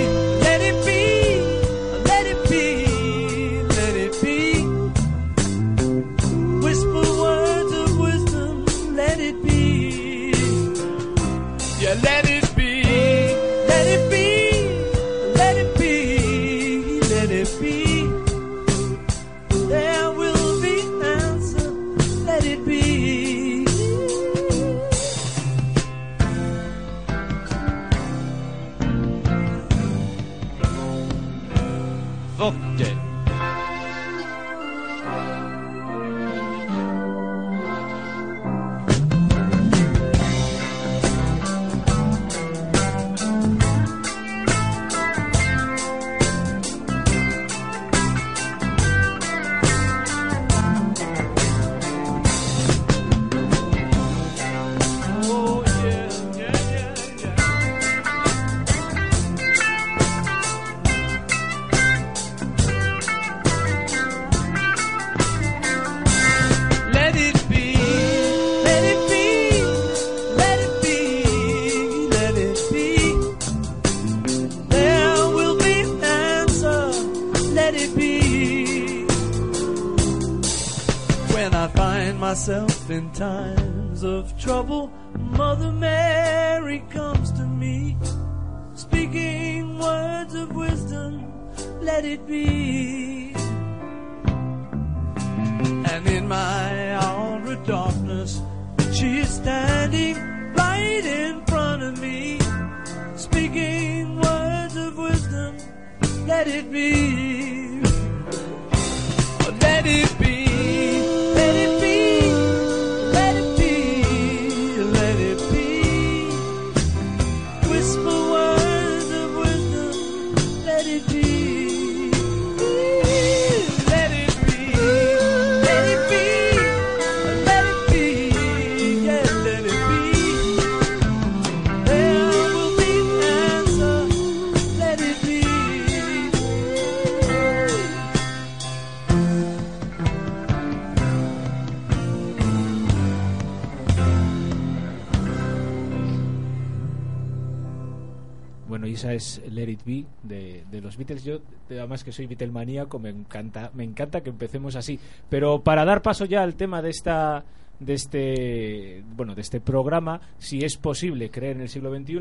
esa 149.01 149.13
es 149.13 149.41
Let 149.49 149.69
It 149.69 149.83
Be 149.83 150.05
de, 150.21 150.63
de 150.69 150.79
los 150.79 150.95
Beatles. 150.95 151.23
Yo, 151.23 151.39
además 151.69 152.03
que 152.03 152.11
soy 152.11 152.27
Beatlemaníaco, 152.27 152.99
me 152.99 153.09
encanta, 153.09 153.71
me 153.73 153.83
encanta 153.83 154.21
que 154.21 154.29
empecemos 154.29 154.75
así. 154.75 154.99
Pero 155.27 155.61
para 155.63 155.85
dar 155.85 156.03
paso 156.03 156.25
ya 156.25 156.43
al 156.43 156.55
tema 156.55 156.81
de 156.81 156.89
esta 156.89 157.43
de 157.79 157.95
este 157.95 159.03
bueno 159.15 159.33
de 159.33 159.41
este 159.41 159.59
programa 159.59 160.21
si 160.37 160.63
es 160.63 160.77
posible 160.77 161.31
creer 161.31 161.55
en 161.55 161.63
el 161.63 161.69
siglo 161.69 161.89
XXI 161.89 162.19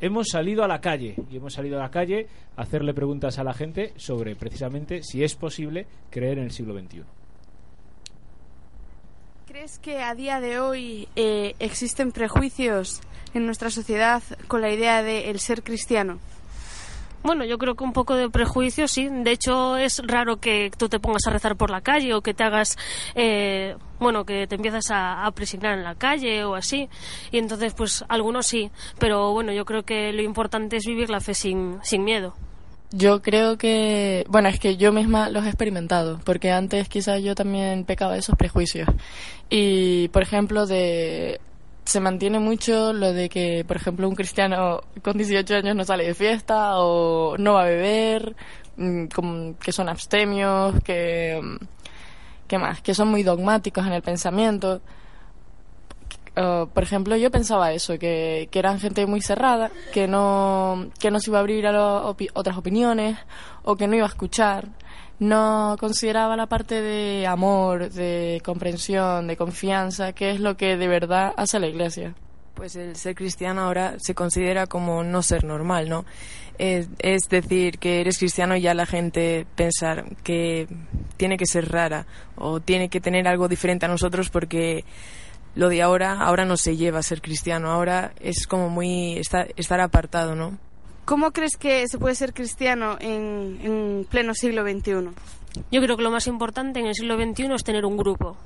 hemos 0.00 0.28
salido 0.28 0.62
a 0.62 0.68
la 0.68 0.80
calle 0.80 1.16
y 1.28 1.36
hemos 1.36 1.54
salido 1.54 1.78
a 1.78 1.82
la 1.82 1.90
calle 1.90 2.28
a 2.56 2.62
hacerle 2.62 2.94
preguntas 2.94 3.40
a 3.40 3.42
la 3.42 3.52
gente 3.52 3.92
sobre 3.96 4.36
precisamente 4.36 5.02
si 5.02 5.24
es 5.24 5.34
posible 5.34 5.88
creer 6.10 6.38
en 6.38 6.44
el 6.44 6.52
siglo 6.52 6.78
XXI 6.78 7.02
¿Crees 9.48 9.80
que 9.80 9.98
a 9.98 10.14
día 10.14 10.38
de 10.38 10.60
hoy 10.60 11.08
eh, 11.16 11.56
existen 11.58 12.12
prejuicios 12.12 13.00
en 13.34 13.46
nuestra 13.46 13.70
sociedad 13.70 14.22
con 14.48 14.60
la 14.60 14.70
idea 14.70 15.02
de 15.02 15.30
el 15.30 15.40
ser 15.40 15.62
cristiano? 15.62 16.18
Bueno, 17.22 17.44
yo 17.44 17.58
creo 17.58 17.74
que 17.74 17.84
un 17.84 17.92
poco 17.92 18.14
de 18.14 18.30
prejuicio, 18.30 18.88
sí. 18.88 19.08
De 19.10 19.32
hecho, 19.32 19.76
es 19.76 20.00
raro 20.06 20.38
que 20.38 20.70
tú 20.76 20.88
te 20.88 20.98
pongas 20.98 21.26
a 21.26 21.30
rezar 21.30 21.54
por 21.54 21.70
la 21.70 21.82
calle 21.82 22.14
o 22.14 22.22
que 22.22 22.32
te 22.32 22.44
hagas, 22.44 22.78
eh, 23.14 23.76
bueno, 23.98 24.24
que 24.24 24.46
te 24.46 24.54
empiezas 24.54 24.90
a, 24.90 25.26
a 25.26 25.30
presignar 25.32 25.76
en 25.76 25.84
la 25.84 25.94
calle 25.96 26.44
o 26.44 26.54
así. 26.54 26.88
Y 27.30 27.36
entonces, 27.36 27.74
pues 27.74 28.04
algunos 28.08 28.46
sí. 28.46 28.70
Pero 28.98 29.32
bueno, 29.32 29.52
yo 29.52 29.66
creo 29.66 29.82
que 29.82 30.14
lo 30.14 30.22
importante 30.22 30.76
es 30.76 30.86
vivir 30.86 31.10
la 31.10 31.20
fe 31.20 31.34
sin, 31.34 31.78
sin 31.82 32.04
miedo. 32.04 32.34
Yo 32.92 33.22
creo 33.22 33.56
que, 33.56 34.24
bueno, 34.28 34.48
es 34.48 34.58
que 34.58 34.76
yo 34.76 34.90
misma 34.90 35.28
los 35.28 35.44
he 35.44 35.48
experimentado, 35.48 36.20
porque 36.24 36.50
antes 36.50 36.88
quizás 36.88 37.22
yo 37.22 37.36
también 37.36 37.84
pecaba 37.84 38.14
de 38.14 38.18
esos 38.18 38.34
prejuicios. 38.34 38.88
Y, 39.48 40.08
por 40.08 40.22
ejemplo, 40.22 40.66
de 40.66 41.40
se 41.90 41.98
mantiene 41.98 42.38
mucho 42.38 42.92
lo 42.92 43.12
de 43.12 43.28
que, 43.28 43.64
por 43.66 43.76
ejemplo, 43.76 44.08
un 44.08 44.14
cristiano 44.14 44.80
con 45.02 45.16
18 45.18 45.56
años 45.56 45.74
no 45.74 45.84
sale 45.84 46.06
de 46.06 46.14
fiesta 46.14 46.78
o 46.78 47.36
no 47.36 47.54
va 47.54 47.62
a 47.62 47.64
beber, 47.64 48.36
mm, 48.76 49.06
que 49.60 49.72
son 49.72 49.88
abstemios, 49.88 50.74
que, 50.84 51.40
mm, 51.42 51.56
¿qué 52.46 52.58
más? 52.58 52.80
Que 52.80 52.94
son 52.94 53.08
muy 53.08 53.24
dogmáticos 53.24 53.84
en 53.86 53.92
el 53.94 54.02
pensamiento. 54.02 54.80
Uh, 56.36 56.66
por 56.68 56.84
ejemplo, 56.84 57.16
yo 57.16 57.28
pensaba 57.32 57.72
eso, 57.72 57.98
que, 57.98 58.48
que 58.52 58.58
eran 58.60 58.78
gente 58.78 59.04
muy 59.06 59.20
cerrada, 59.20 59.72
que 59.92 60.06
no, 60.06 60.90
que 61.00 61.10
no 61.10 61.18
se 61.18 61.28
iba 61.30 61.38
a 61.38 61.40
abrir 61.40 61.66
a 61.66 61.72
lo- 61.72 62.16
otras 62.34 62.56
opiniones 62.56 63.18
o 63.64 63.74
que 63.74 63.88
no 63.88 63.96
iba 63.96 64.06
a 64.06 64.08
escuchar. 64.08 64.68
No 65.20 65.76
consideraba 65.78 66.34
la 66.34 66.46
parte 66.46 66.80
de 66.80 67.26
amor, 67.26 67.90
de 67.90 68.40
comprensión, 68.42 69.26
de 69.26 69.36
confianza, 69.36 70.14
que 70.14 70.30
es 70.30 70.40
lo 70.40 70.56
que 70.56 70.78
de 70.78 70.88
verdad 70.88 71.34
hace 71.36 71.60
la 71.60 71.66
iglesia. 71.66 72.14
Pues 72.54 72.74
el 72.74 72.96
ser 72.96 73.14
cristiano 73.14 73.60
ahora 73.60 73.96
se 73.98 74.14
considera 74.14 74.66
como 74.66 75.04
no 75.04 75.22
ser 75.22 75.44
normal, 75.44 75.90
¿no? 75.90 76.06
Es, 76.56 76.88
decir, 77.28 77.78
que 77.78 78.00
eres 78.00 78.18
cristiano 78.18 78.56
y 78.56 78.62
ya 78.62 78.72
la 78.72 78.86
gente 78.86 79.46
pensar 79.56 80.16
que 80.24 80.66
tiene 81.18 81.36
que 81.36 81.46
ser 81.46 81.70
rara 81.70 82.06
o 82.36 82.60
tiene 82.60 82.88
que 82.88 83.00
tener 83.00 83.28
algo 83.28 83.46
diferente 83.46 83.84
a 83.84 83.88
nosotros 83.88 84.30
porque 84.30 84.86
lo 85.54 85.68
de 85.68 85.82
ahora, 85.82 86.20
ahora 86.20 86.46
no 86.46 86.56
se 86.56 86.78
lleva 86.78 86.98
a 86.98 87.02
ser 87.02 87.20
cristiano, 87.20 87.70
ahora 87.70 88.12
es 88.20 88.46
como 88.46 88.70
muy 88.70 89.18
estar, 89.18 89.52
estar 89.56 89.80
apartado, 89.80 90.34
¿no? 90.34 90.58
¿Cómo 91.10 91.32
crees 91.32 91.56
que 91.56 91.88
se 91.88 91.98
puede 91.98 92.14
ser 92.14 92.32
cristiano 92.32 92.96
en, 93.00 93.58
en 93.64 94.06
pleno 94.08 94.32
siglo 94.32 94.62
XXI? 94.62 95.10
Yo 95.72 95.82
creo 95.82 95.96
que 95.96 96.04
lo 96.04 96.12
más 96.12 96.28
importante 96.28 96.78
en 96.78 96.86
el 96.86 96.94
siglo 96.94 97.16
XXI 97.16 97.52
es 97.52 97.64
tener 97.64 97.84
un 97.84 97.96
grupo 97.96 98.36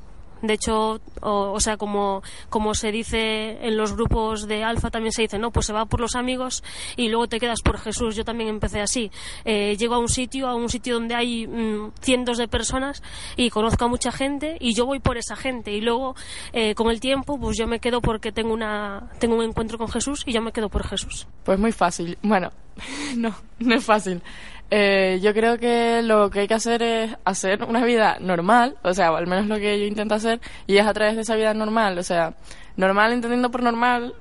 De 0.46 0.54
hecho, 0.54 1.00
o, 1.22 1.52
o 1.52 1.60
sea, 1.60 1.76
como, 1.76 2.22
como 2.50 2.74
se 2.74 2.92
dice 2.92 3.66
en 3.66 3.76
los 3.76 3.94
grupos 3.94 4.46
de 4.46 4.62
alfa, 4.62 4.90
también 4.90 5.12
se 5.12 5.22
dice, 5.22 5.38
no, 5.38 5.50
pues 5.50 5.66
se 5.66 5.72
va 5.72 5.86
por 5.86 6.00
los 6.00 6.14
amigos 6.14 6.62
y 6.96 7.08
luego 7.08 7.28
te 7.28 7.40
quedas 7.40 7.62
por 7.62 7.78
Jesús. 7.78 8.14
Yo 8.14 8.24
también 8.24 8.50
empecé 8.50 8.80
así. 8.80 9.10
Eh, 9.44 9.76
llego 9.78 9.94
a 9.94 9.98
un 9.98 10.08
sitio, 10.08 10.48
a 10.48 10.54
un 10.54 10.68
sitio 10.68 10.94
donde 10.94 11.14
hay 11.14 11.46
mm, 11.46 11.92
cientos 12.00 12.38
de 12.38 12.48
personas 12.48 13.02
y 13.36 13.50
conozco 13.50 13.84
a 13.84 13.88
mucha 13.88 14.12
gente 14.12 14.56
y 14.60 14.74
yo 14.74 14.86
voy 14.86 15.00
por 15.00 15.16
esa 15.16 15.36
gente 15.36 15.72
y 15.72 15.80
luego 15.80 16.14
eh, 16.52 16.74
con 16.74 16.90
el 16.90 17.00
tiempo 17.00 17.38
pues 17.38 17.56
yo 17.56 17.66
me 17.66 17.80
quedo 17.80 18.00
porque 18.00 18.32
tengo 18.32 18.52
una 18.52 19.10
tengo 19.18 19.36
un 19.36 19.44
encuentro 19.44 19.78
con 19.78 19.88
Jesús 19.88 20.22
y 20.26 20.32
yo 20.32 20.42
me 20.42 20.52
quedo 20.52 20.68
por 20.68 20.86
Jesús. 20.86 21.26
Pues 21.44 21.58
muy 21.58 21.72
fácil. 21.72 22.18
Bueno, 22.22 22.50
no, 23.16 23.34
no 23.58 23.74
es 23.74 23.84
fácil. 23.84 24.22
Eh, 24.70 25.20
yo 25.22 25.32
creo 25.34 25.58
que 25.58 26.02
lo 26.02 26.30
que 26.30 26.40
hay 26.40 26.48
que 26.48 26.54
hacer 26.54 26.82
es 26.82 27.16
hacer 27.24 27.62
una 27.64 27.84
vida 27.84 28.18
normal, 28.20 28.76
o 28.82 28.94
sea, 28.94 29.08
al 29.08 29.26
menos 29.26 29.46
lo 29.46 29.56
que 29.56 29.78
yo 29.78 29.86
intento 29.86 30.14
hacer, 30.14 30.40
y 30.66 30.78
es 30.78 30.86
a 30.86 30.92
través 30.92 31.16
de 31.16 31.22
esa 31.22 31.36
vida 31.36 31.54
normal, 31.54 31.98
o 31.98 32.02
sea, 32.02 32.34
normal 32.76 33.12
entendiendo 33.12 33.50
por 33.50 33.62
normal 33.62 34.14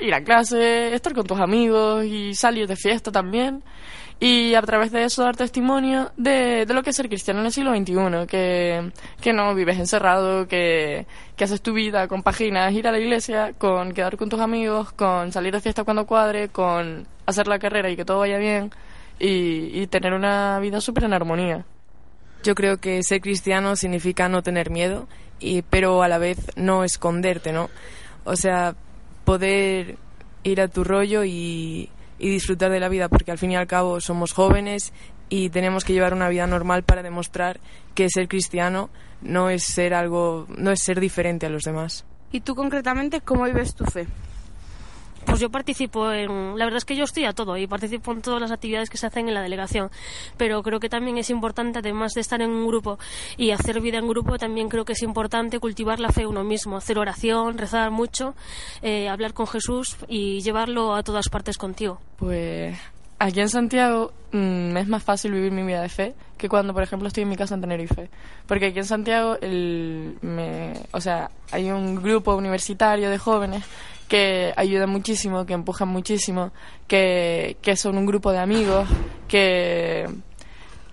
ir 0.00 0.14
a 0.14 0.22
clase, 0.22 0.94
estar 0.94 1.14
con 1.14 1.26
tus 1.26 1.40
amigos 1.40 2.04
y 2.04 2.34
salir 2.34 2.66
de 2.68 2.76
fiesta 2.76 3.10
también, 3.10 3.62
y 4.20 4.54
a 4.54 4.62
través 4.62 4.92
de 4.92 5.02
eso 5.02 5.24
dar 5.24 5.36
testimonio 5.36 6.12
de, 6.16 6.64
de 6.64 6.74
lo 6.74 6.84
que 6.84 6.90
es 6.90 6.96
ser 6.96 7.08
cristiano 7.08 7.40
en 7.40 7.46
el 7.46 7.52
siglo 7.52 7.74
XXI, 7.74 8.26
que, 8.28 8.92
que 9.20 9.32
no 9.32 9.52
vives 9.54 9.78
encerrado, 9.78 10.46
que, 10.46 11.06
que 11.36 11.44
haces 11.44 11.60
tu 11.60 11.72
vida 11.72 12.06
con 12.06 12.22
páginas, 12.22 12.72
ir 12.72 12.86
a 12.86 12.92
la 12.92 13.00
iglesia, 13.00 13.52
con 13.58 13.92
quedar 13.92 14.16
con 14.16 14.28
tus 14.28 14.40
amigos, 14.40 14.92
con 14.92 15.32
salir 15.32 15.52
de 15.52 15.60
fiesta 15.60 15.82
cuando 15.82 16.06
cuadre, 16.06 16.50
con 16.50 17.04
hacer 17.26 17.48
la 17.48 17.58
carrera 17.58 17.90
y 17.90 17.96
que 17.96 18.04
todo 18.04 18.20
vaya 18.20 18.38
bien 18.38 18.70
y, 19.22 19.80
y 19.80 19.86
tener 19.86 20.12
una 20.14 20.58
vida 20.58 20.80
súper 20.80 21.04
en 21.04 21.14
armonía. 21.14 21.64
Yo 22.42 22.56
creo 22.56 22.78
que 22.78 23.04
ser 23.04 23.20
cristiano 23.20 23.76
significa 23.76 24.28
no 24.28 24.42
tener 24.42 24.68
miedo, 24.68 25.06
y, 25.38 25.62
pero 25.62 26.02
a 26.02 26.08
la 26.08 26.18
vez 26.18 26.38
no 26.56 26.82
esconderte, 26.82 27.52
¿no? 27.52 27.70
O 28.24 28.34
sea, 28.34 28.74
poder 29.24 29.96
ir 30.42 30.60
a 30.60 30.66
tu 30.66 30.82
rollo 30.82 31.22
y, 31.22 31.88
y 32.18 32.30
disfrutar 32.30 32.72
de 32.72 32.80
la 32.80 32.88
vida, 32.88 33.08
porque 33.08 33.30
al 33.30 33.38
fin 33.38 33.52
y 33.52 33.56
al 33.56 33.68
cabo 33.68 34.00
somos 34.00 34.32
jóvenes 34.32 34.92
y 35.28 35.50
tenemos 35.50 35.84
que 35.84 35.92
llevar 35.92 36.14
una 36.14 36.28
vida 36.28 36.48
normal 36.48 36.82
para 36.82 37.04
demostrar 37.04 37.60
que 37.94 38.10
ser 38.10 38.26
cristiano 38.26 38.90
no 39.20 39.50
es 39.50 39.62
ser 39.62 39.94
algo, 39.94 40.46
no 40.48 40.72
es 40.72 40.82
ser 40.82 40.98
diferente 40.98 41.46
a 41.46 41.48
los 41.48 41.62
demás. 41.62 42.04
¿Y 42.32 42.40
tú 42.40 42.56
concretamente 42.56 43.20
cómo 43.20 43.44
vives 43.44 43.76
tu 43.76 43.84
fe? 43.84 44.08
Pues 45.24 45.40
yo 45.40 45.50
participo 45.50 46.10
en. 46.12 46.58
La 46.58 46.64
verdad 46.64 46.78
es 46.78 46.84
que 46.84 46.96
yo 46.96 47.04
estoy 47.04 47.24
a 47.24 47.32
todo 47.32 47.56
y 47.56 47.66
participo 47.66 48.12
en 48.12 48.22
todas 48.22 48.40
las 48.40 48.50
actividades 48.50 48.90
que 48.90 48.98
se 48.98 49.06
hacen 49.06 49.28
en 49.28 49.34
la 49.34 49.42
delegación. 49.42 49.90
Pero 50.36 50.62
creo 50.62 50.80
que 50.80 50.88
también 50.88 51.18
es 51.18 51.30
importante, 51.30 51.78
además 51.78 52.12
de 52.14 52.20
estar 52.20 52.42
en 52.42 52.50
un 52.50 52.66
grupo 52.66 52.98
y 53.36 53.50
hacer 53.50 53.80
vida 53.80 53.98
en 53.98 54.08
grupo, 54.08 54.38
también 54.38 54.68
creo 54.68 54.84
que 54.84 54.92
es 54.92 55.02
importante 55.02 55.58
cultivar 55.60 56.00
la 56.00 56.10
fe 56.10 56.26
uno 56.26 56.44
mismo, 56.44 56.76
hacer 56.76 56.98
oración, 56.98 57.58
rezar 57.58 57.90
mucho, 57.90 58.34
eh, 58.82 59.08
hablar 59.08 59.32
con 59.32 59.46
Jesús 59.46 59.96
y 60.08 60.40
llevarlo 60.40 60.94
a 60.94 61.02
todas 61.02 61.28
partes 61.28 61.56
contigo. 61.56 62.00
Pues 62.16 62.76
aquí 63.18 63.40
en 63.40 63.48
Santiago 63.48 64.12
mm, 64.32 64.72
me 64.72 64.80
es 64.80 64.88
más 64.88 65.02
fácil 65.02 65.32
vivir 65.32 65.52
mi 65.52 65.62
vida 65.62 65.80
de 65.80 65.88
fe 65.88 66.14
que 66.36 66.48
cuando, 66.48 66.74
por 66.74 66.82
ejemplo, 66.82 67.06
estoy 67.06 67.22
en 67.22 67.28
mi 67.28 67.36
casa 67.36 67.54
en 67.54 67.60
Tenerife. 67.60 68.10
Porque 68.48 68.66
aquí 68.66 68.80
en 68.80 68.84
Santiago, 68.84 69.38
el, 69.40 70.18
me, 70.22 70.72
o 70.90 71.00
sea, 71.00 71.30
hay 71.52 71.70
un 71.70 72.02
grupo 72.02 72.34
universitario 72.34 73.10
de 73.10 73.18
jóvenes 73.18 73.62
que 74.12 74.52
ayudan 74.58 74.90
muchísimo, 74.90 75.46
que 75.46 75.54
empujan 75.54 75.88
muchísimo, 75.88 76.52
que, 76.86 77.56
que 77.62 77.76
son 77.76 77.96
un 77.96 78.04
grupo 78.04 78.30
de 78.30 78.40
amigos, 78.40 78.86
que, 79.26 80.06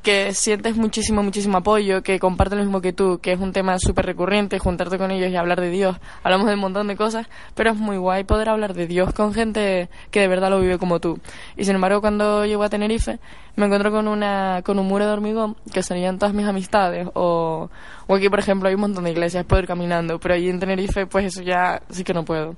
que 0.02 0.34
sientes 0.34 0.78
muchísimo, 0.78 1.22
muchísimo 1.22 1.58
apoyo, 1.58 2.02
que 2.02 2.18
comparten 2.18 2.60
lo 2.60 2.64
mismo 2.64 2.80
que 2.80 2.94
tú, 2.94 3.20
que 3.22 3.34
es 3.34 3.40
un 3.42 3.52
tema 3.52 3.78
súper 3.78 4.06
recurrente, 4.06 4.58
juntarte 4.58 4.98
con 4.98 5.12
ellos 5.12 5.30
y 5.32 5.36
hablar 5.36 5.60
de 5.60 5.70
Dios. 5.70 5.98
Hablamos 6.24 6.48
de 6.48 6.54
un 6.54 6.62
montón 6.62 6.88
de 6.88 6.96
cosas, 6.96 7.28
pero 7.56 7.72
es 7.72 7.76
muy 7.76 7.98
guay 7.98 8.24
poder 8.24 8.48
hablar 8.48 8.74
de 8.74 8.88
Dios 8.88 9.12
con 9.14 9.34
gente 9.34 9.90
que 10.12 10.22
de 10.22 10.30
verdad 10.30 10.50
lo 10.50 10.62
vive 10.62 10.78
como 10.78 11.02
tú. 11.02 11.20
Y 11.58 11.66
sin 11.66 11.76
embargo, 11.76 12.00
cuando 12.00 12.46
llego 12.46 12.64
a 12.64 12.70
Tenerife, 12.70 13.20
me 13.58 13.66
encuentro 13.66 13.92
con, 13.92 14.08
una, 14.08 14.62
con 14.64 14.80
un 14.80 14.88
muro 14.88 15.06
de 15.06 15.12
hormigón 15.12 15.58
que 15.74 15.84
serían 15.84 16.20
todas 16.20 16.34
mis 16.34 16.48
amistades. 16.48 17.06
O, 17.16 17.70
o 18.08 18.16
aquí, 18.16 18.29
por 18.29 18.40
ejemplo, 18.40 18.70
hay 18.70 18.75
un 18.75 18.82
montón 18.82 19.03
de 19.03 19.12
iglesias, 19.12 19.44
puedo 19.44 19.62
ir 19.62 19.68
caminando, 19.68 20.22
pero 20.22 20.36
allí 20.36 20.50
en 20.50 20.62
Tenerife, 20.62 21.05
pues 21.05 21.25
eso 21.25 21.42
ya 21.42 21.82
sí 21.90 22.05
que 22.05 22.14
no 22.14 22.24
puedo. 22.24 22.55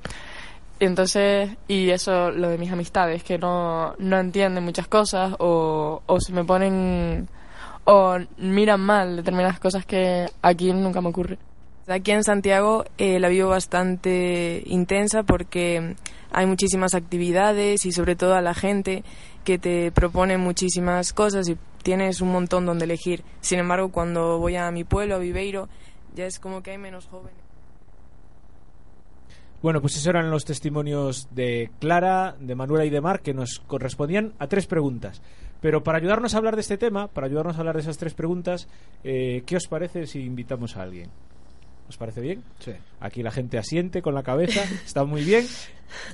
Entonces, 0.81 1.51
y 1.67 1.91
eso, 1.91 2.31
lo 2.31 2.49
de 2.49 2.57
mis 2.57 2.71
amistades, 2.71 3.23
que 3.23 3.37
no, 3.37 3.93
no 3.99 4.17
entienden 4.17 4.63
muchas 4.63 4.87
cosas 4.87 5.35
o, 5.37 6.01
o 6.07 6.19
se 6.19 6.33
me 6.33 6.43
ponen 6.43 7.29
o 7.83 8.17
miran 8.37 8.81
mal 8.81 9.15
determinadas 9.15 9.59
cosas 9.59 9.85
que 9.85 10.25
aquí 10.41 10.73
nunca 10.73 10.99
me 10.99 11.09
ocurre. 11.09 11.37
Aquí 11.85 12.09
en 12.09 12.23
Santiago 12.23 12.83
eh, 12.97 13.19
la 13.19 13.29
vivo 13.29 13.49
bastante 13.49 14.63
intensa 14.65 15.21
porque 15.21 15.95
hay 16.31 16.45
muchísimas 16.47 16.95
actividades 16.95 17.85
y 17.85 17.91
sobre 17.91 18.15
todo 18.15 18.33
a 18.33 18.41
la 18.41 18.55
gente 18.55 19.03
que 19.43 19.59
te 19.59 19.91
propone 19.91 20.39
muchísimas 20.39 21.13
cosas 21.13 21.47
y 21.47 21.57
tienes 21.83 22.21
un 22.21 22.31
montón 22.31 22.65
donde 22.65 22.85
elegir. 22.85 23.23
Sin 23.41 23.59
embargo, 23.59 23.91
cuando 23.91 24.39
voy 24.39 24.55
a 24.55 24.71
mi 24.71 24.83
pueblo, 24.83 25.13
a 25.13 25.19
Viveiro, 25.19 25.69
ya 26.15 26.25
es 26.25 26.39
como 26.39 26.63
que 26.63 26.71
hay 26.71 26.79
menos 26.79 27.05
jóvenes. 27.05 27.40
Bueno, 29.61 29.79
pues 29.79 29.93
esos 29.93 30.07
eran 30.07 30.31
los 30.31 30.43
testimonios 30.43 31.27
de 31.35 31.69
Clara, 31.79 32.35
de 32.39 32.55
Manuela 32.55 32.83
y 32.83 32.89
de 32.89 32.99
Mar 32.99 33.21
que 33.21 33.35
nos 33.35 33.59
correspondían 33.67 34.33
a 34.39 34.47
tres 34.47 34.65
preguntas. 34.65 35.21
Pero 35.61 35.83
para 35.83 35.99
ayudarnos 35.99 36.33
a 36.33 36.39
hablar 36.39 36.55
de 36.55 36.61
este 36.61 36.79
tema, 36.79 37.07
para 37.07 37.27
ayudarnos 37.27 37.55
a 37.55 37.59
hablar 37.59 37.75
de 37.75 37.81
esas 37.81 37.99
tres 37.99 38.15
preguntas, 38.15 38.67
eh, 39.03 39.43
¿qué 39.45 39.57
os 39.57 39.67
parece 39.67 40.07
si 40.07 40.23
invitamos 40.23 40.77
a 40.77 40.81
alguien? 40.81 41.11
¿Os 41.91 41.97
parece 41.97 42.21
bien? 42.21 42.41
Sí. 42.59 42.71
Aquí 43.01 43.21
la 43.21 43.31
gente 43.31 43.57
asiente 43.57 44.01
con 44.01 44.15
la 44.15 44.23
cabeza, 44.23 44.63
está 44.85 45.03
muy 45.03 45.25
bien. 45.25 45.45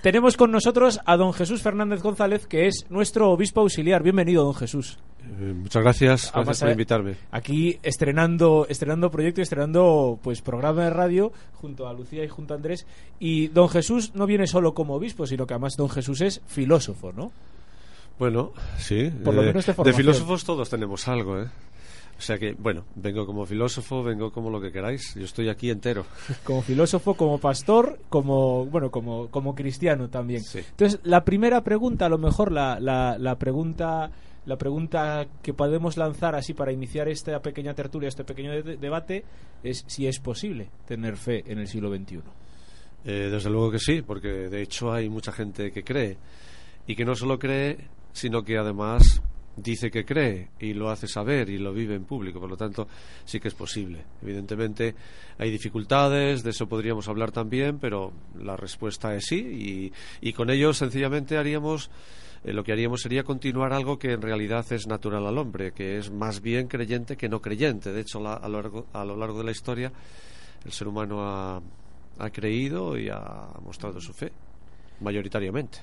Tenemos 0.01 0.35
con 0.35 0.49
nosotros 0.49 0.99
a 1.05 1.17
don 1.17 1.33
Jesús 1.33 1.61
Fernández 1.61 2.01
González, 2.01 2.47
que 2.47 2.65
es 2.65 2.87
nuestro 2.89 3.29
obispo 3.29 3.61
auxiliar. 3.61 4.01
Bienvenido, 4.01 4.43
don 4.43 4.55
Jesús. 4.55 4.97
Eh, 5.21 5.53
muchas 5.55 5.83
gracias, 5.83 6.31
gracias 6.33 6.61
por 6.61 6.71
invitarme. 6.71 7.15
Aquí 7.29 7.77
estrenando, 7.83 8.65
estrenando 8.67 9.11
proyecto 9.11 9.39
y 9.41 9.43
estrenando 9.43 10.17
pues 10.23 10.41
programa 10.41 10.85
de 10.85 10.89
radio 10.89 11.31
junto 11.53 11.87
a 11.87 11.93
Lucía 11.93 12.23
y 12.23 12.27
junto 12.27 12.55
a 12.55 12.57
Andrés. 12.57 12.87
Y 13.19 13.49
don 13.49 13.69
Jesús 13.69 14.15
no 14.15 14.25
viene 14.25 14.47
solo 14.47 14.73
como 14.73 14.95
obispo, 14.95 15.27
sino 15.27 15.45
que 15.45 15.53
además 15.53 15.75
don 15.77 15.91
Jesús 15.91 16.21
es 16.21 16.41
filósofo, 16.47 17.13
¿no? 17.13 17.31
Bueno, 18.17 18.51
sí. 18.79 19.11
Por 19.23 19.35
lo 19.35 19.43
eh, 19.43 19.45
menos 19.45 19.63
de 19.63 19.75
de 19.75 19.93
filósofos 19.93 20.43
todos 20.43 20.71
tenemos 20.71 21.07
algo, 21.07 21.39
¿eh? 21.39 21.45
O 22.17 22.21
sea 22.21 22.37
que, 22.39 22.53
bueno, 22.53 22.83
vengo 22.95 23.25
como 23.27 23.45
filósofo, 23.45 24.01
vengo 24.03 24.31
como 24.31 24.49
lo 24.49 24.59
que 24.59 24.71
queráis. 24.71 25.13
Yo 25.15 25.23
estoy 25.25 25.49
aquí 25.49 25.69
entero. 25.69 26.03
Como 26.43 26.61
filósofo, 26.63 27.13
como 27.13 27.37
pastor, 27.39 27.99
como 28.09 28.65
bueno, 28.65 28.89
como, 28.89 29.27
como 29.29 29.53
cristiano 29.53 30.09
también. 30.09 30.41
Sí. 30.41 30.59
Entonces, 30.59 30.99
la 31.03 31.23
primera 31.23 31.61
pregunta, 31.63 32.07
a 32.07 32.09
lo 32.09 32.17
mejor 32.17 32.51
la, 32.51 32.79
la, 32.79 33.17
la 33.19 33.35
pregunta 33.37 34.09
la 34.47 34.57
pregunta 34.57 35.27
que 35.43 35.53
podemos 35.53 35.97
lanzar 35.97 36.33
así 36.33 36.53
para 36.53 36.71
iniciar 36.71 37.09
esta 37.09 37.41
pequeña 37.41 37.73
tertulia, 37.73 38.07
este 38.07 38.23
pequeño 38.23 38.51
de- 38.63 38.77
debate, 38.77 39.25
es 39.61 39.83
si 39.87 40.07
es 40.07 40.19
posible 40.21 40.69
tener 40.87 41.17
fe 41.17 41.43
en 41.51 41.59
el 41.59 41.67
siglo 41.67 41.93
XXI. 41.93 42.19
Eh, 43.03 43.27
desde 43.29 43.49
luego 43.49 43.69
que 43.71 43.79
sí, 43.79 44.01
porque 44.01 44.29
de 44.29 44.61
hecho 44.61 44.91
hay 44.93 45.09
mucha 45.09 45.33
gente 45.33 45.69
que 45.71 45.83
cree. 45.83 46.17
Y 46.87 46.95
que 46.95 47.03
no 47.03 47.13
solo 47.13 47.37
cree, 47.37 47.89
sino 48.13 48.41
que 48.43 48.57
además 48.57 49.21
dice 49.57 49.89
que 49.89 50.05
cree 50.05 50.49
y 50.59 50.73
lo 50.73 50.89
hace 50.89 51.07
saber 51.07 51.49
y 51.49 51.57
lo 51.57 51.73
vive 51.73 51.95
en 51.95 52.05
público. 52.05 52.39
Por 52.39 52.49
lo 52.49 52.55
tanto, 52.57 52.87
sí 53.25 53.39
que 53.39 53.47
es 53.47 53.53
posible. 53.55 54.03
Evidentemente 54.21 54.93
hay 55.39 55.51
dificultades, 55.51 56.43
de 56.43 56.51
eso 56.51 56.67
podríamos 56.67 57.07
hablar 57.07 57.31
también, 57.31 57.79
pero 57.79 58.13
la 58.39 58.55
respuesta 58.55 59.15
es 59.15 59.25
sí. 59.25 59.91
Y, 60.21 60.33
con 60.33 60.49
ello 60.51 60.73
sencillamente 60.73 61.37
haríamos, 61.37 61.89
eh, 62.43 62.53
lo 62.53 62.63
que 62.63 62.71
haríamos 62.71 63.01
sería 63.01 63.23
continuar 63.23 63.73
algo 63.73 63.97
que 63.97 64.11
en 64.13 64.21
realidad 64.21 64.65
es 64.71 64.85
natural 64.87 65.25
al 65.25 65.37
hombre, 65.37 65.71
que 65.71 65.97
es 65.97 66.11
más 66.11 66.41
bien 66.41 66.67
creyente 66.67 67.17
que 67.17 67.27
no 67.27 67.41
creyente. 67.41 67.91
De 67.91 68.01
hecho, 68.01 68.19
la- 68.21 68.35
a, 68.35 68.47
lo 68.47 68.61
largo, 68.61 68.85
a 68.93 69.03
lo 69.03 69.17
largo 69.17 69.39
de 69.39 69.45
la 69.45 69.51
historia, 69.51 69.91
el 70.63 70.71
ser 70.71 70.87
humano 70.87 71.23
ha, 71.23 71.61
ha 72.19 72.29
creído 72.29 72.97
y 72.97 73.09
ha 73.09 73.49
mostrado 73.63 73.99
su 73.99 74.13
fe, 74.13 74.31
mayoritariamente. 75.01 75.79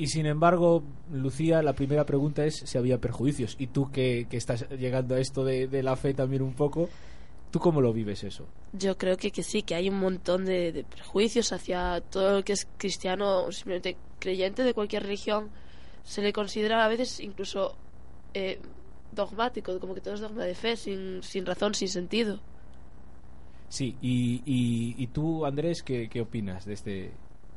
Y 0.00 0.06
sin 0.06 0.24
embargo, 0.24 0.82
Lucía, 1.12 1.62
la 1.62 1.74
primera 1.74 2.06
pregunta 2.06 2.46
es 2.46 2.56
si 2.56 2.78
había 2.78 2.96
perjuicios. 2.98 3.54
Y 3.58 3.66
tú 3.66 3.90
que, 3.92 4.26
que 4.30 4.38
estás 4.38 4.66
llegando 4.70 5.14
a 5.14 5.18
esto 5.20 5.44
de, 5.44 5.66
de 5.68 5.82
la 5.82 5.94
fe 5.94 6.14
también 6.14 6.40
un 6.40 6.54
poco, 6.54 6.88
¿tú 7.50 7.58
cómo 7.58 7.82
lo 7.82 7.92
vives 7.92 8.24
eso? 8.24 8.46
Yo 8.72 8.96
creo 8.96 9.18
que, 9.18 9.30
que 9.30 9.42
sí, 9.42 9.60
que 9.62 9.74
hay 9.74 9.90
un 9.90 10.00
montón 10.00 10.46
de, 10.46 10.72
de 10.72 10.84
prejuicios 10.84 11.52
hacia 11.52 12.00
todo 12.00 12.36
lo 12.36 12.42
que 12.42 12.54
es 12.54 12.66
cristiano 12.78 13.44
o 13.44 13.52
simplemente 13.52 13.98
creyente 14.18 14.64
de 14.64 14.72
cualquier 14.72 15.02
religión. 15.02 15.50
Se 16.02 16.22
le 16.22 16.32
considera 16.32 16.82
a 16.82 16.88
veces 16.88 17.20
incluso 17.20 17.76
eh, 18.32 18.58
dogmático, 19.12 19.78
como 19.80 19.94
que 19.94 20.00
todo 20.00 20.14
es 20.14 20.20
dogma 20.20 20.44
de 20.44 20.54
fe, 20.54 20.76
sin, 20.76 21.22
sin 21.22 21.44
razón, 21.44 21.74
sin 21.74 21.88
sentido. 21.88 22.40
Sí, 23.68 23.98
y, 24.00 24.40
y, 24.46 24.94
y 24.96 25.06
tú, 25.08 25.44
Andrés, 25.44 25.82
¿qué, 25.82 26.08
qué 26.08 26.22
opinas 26.22 26.64
de 26.64 26.72
este, 26.72 26.92
de 26.92 27.12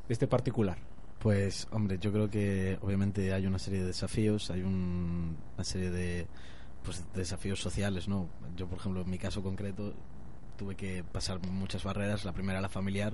este 0.10 0.28
particular? 0.28 0.78
Pues, 1.24 1.68
hombre, 1.72 1.98
yo 2.00 2.12
creo 2.12 2.30
que 2.30 2.78
obviamente 2.82 3.34
hay 3.34 3.48
una 3.48 3.58
serie 3.58 3.80
de 3.80 3.88
desafíos, 3.88 4.52
hay 4.52 4.62
un- 4.62 5.38
una 5.56 5.64
serie 5.64 5.90
de 5.90 6.28
pues, 6.84 7.02
desafíos 7.16 7.62
sociales, 7.62 8.10
¿no? 8.10 8.28
Yo, 8.58 8.68
por 8.68 8.78
ejemplo, 8.78 9.02
en 9.04 9.10
mi 9.10 9.18
caso 9.18 9.42
concreto, 9.42 9.94
tuve 10.58 10.76
que 10.76 11.02
pasar 11.02 11.40
muchas 11.48 11.82
barreras. 11.86 12.26
La 12.26 12.34
primera, 12.34 12.60
la 12.60 12.68
familiar, 12.68 13.14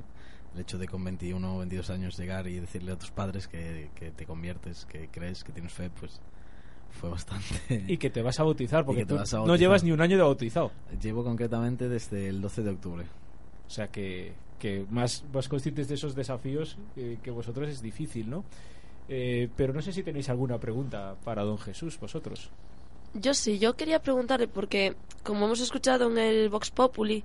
el 0.56 0.62
hecho 0.62 0.80
de 0.80 0.88
con 0.88 1.04
21 1.04 1.56
o 1.56 1.60
22 1.60 1.92
años 1.92 2.18
llegar 2.18 2.48
y 2.48 2.60
decirle 2.60 2.94
a 2.94 2.98
tus 2.98 3.12
padres 3.12 3.48
que, 3.48 3.92
que 3.94 4.10
te 4.10 4.26
conviertes, 4.26 4.86
que 4.86 5.08
crees, 5.10 5.44
que 5.44 5.52
tienes 5.52 5.72
fe, 5.72 5.92
pues 5.92 6.20
fue 6.90 7.12
bastante. 7.12 7.86
Y 7.88 7.98
que 7.98 8.10
te 8.10 8.24
vas 8.24 8.40
a 8.40 8.44
bautizar, 8.44 8.84
porque 8.86 9.06
tú 9.06 9.18
no 9.46 9.56
llevas 9.56 9.84
ni 9.84 9.92
un 9.92 10.02
año 10.02 10.18
de 10.18 10.24
bautizado. 10.24 10.72
Llevo 11.00 11.24
concretamente 11.24 11.88
desde 11.90 12.28
el 12.28 12.42
12 12.42 12.64
de 12.64 12.70
octubre. 12.72 13.06
O 13.68 13.70
sea 13.70 13.90
que, 13.90 14.34
que 14.60 14.86
más, 14.90 15.24
más 15.34 15.48
conscientes 15.48 15.88
de 15.88 15.96
esos 15.96 16.16
desafíos 16.16 16.78
eh, 16.96 17.18
que 17.24 17.32
vosotros 17.32 17.70
es 17.70 17.82
difícil, 17.82 18.30
¿no? 18.30 18.44
Eh, 19.08 19.50
pero 19.56 19.74
no 19.74 19.82
sé 19.82 19.92
si 19.92 20.04
tenéis 20.04 20.30
alguna 20.30 20.60
pregunta 20.60 21.16
para 21.24 21.44
don 21.44 21.58
Jesús, 21.58 22.00
vosotros. 22.00 22.52
Yo 23.16 23.34
sí, 23.34 23.58
yo 23.58 23.76
quería 23.76 24.00
preguntarle 24.00 24.48
porque, 24.48 24.96
como 25.24 25.46
hemos 25.46 25.62
escuchado 25.62 26.12
en 26.12 26.18
el 26.20 26.50
Vox 26.50 26.70
Populi, 26.70 27.24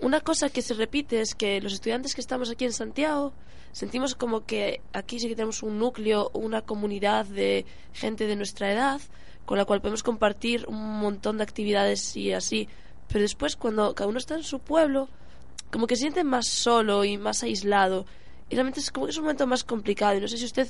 una 0.00 0.20
cosa 0.20 0.50
que 0.50 0.62
se 0.62 0.74
repite 0.74 1.20
es 1.20 1.36
que 1.36 1.60
los 1.60 1.74
estudiantes 1.74 2.16
que 2.16 2.20
estamos 2.20 2.50
aquí 2.50 2.64
en 2.64 2.72
Santiago 2.72 3.32
sentimos 3.70 4.16
como 4.16 4.44
que 4.44 4.80
aquí 4.92 5.20
sí 5.20 5.28
que 5.28 5.36
tenemos 5.36 5.62
un 5.62 5.78
núcleo, 5.78 6.30
una 6.34 6.62
comunidad 6.62 7.24
de 7.26 7.66
gente 7.92 8.26
de 8.26 8.34
nuestra 8.34 8.72
edad 8.72 9.00
con 9.44 9.58
la 9.58 9.64
cual 9.64 9.80
podemos 9.80 10.02
compartir 10.02 10.66
un 10.66 10.98
montón 10.98 11.38
de 11.38 11.44
actividades 11.44 12.16
y 12.16 12.32
así. 12.32 12.68
Pero 13.08 13.22
después, 13.22 13.56
cuando 13.56 13.94
cada 13.94 14.08
uno 14.08 14.18
está 14.18 14.34
en 14.34 14.42
su 14.42 14.58
pueblo, 14.58 15.08
como 15.72 15.88
que 15.88 15.96
se 15.96 16.02
siente 16.02 16.22
más 16.22 16.46
solo 16.46 17.04
y 17.04 17.18
más 17.18 17.42
aislado. 17.42 18.06
Y 18.48 18.54
realmente 18.54 18.78
es 18.78 18.92
como 18.92 19.06
que 19.06 19.10
es 19.10 19.16
un 19.16 19.24
momento 19.24 19.46
más 19.48 19.64
complicado. 19.64 20.16
Y 20.18 20.20
no 20.20 20.28
sé 20.28 20.36
si 20.38 20.44
usted 20.44 20.68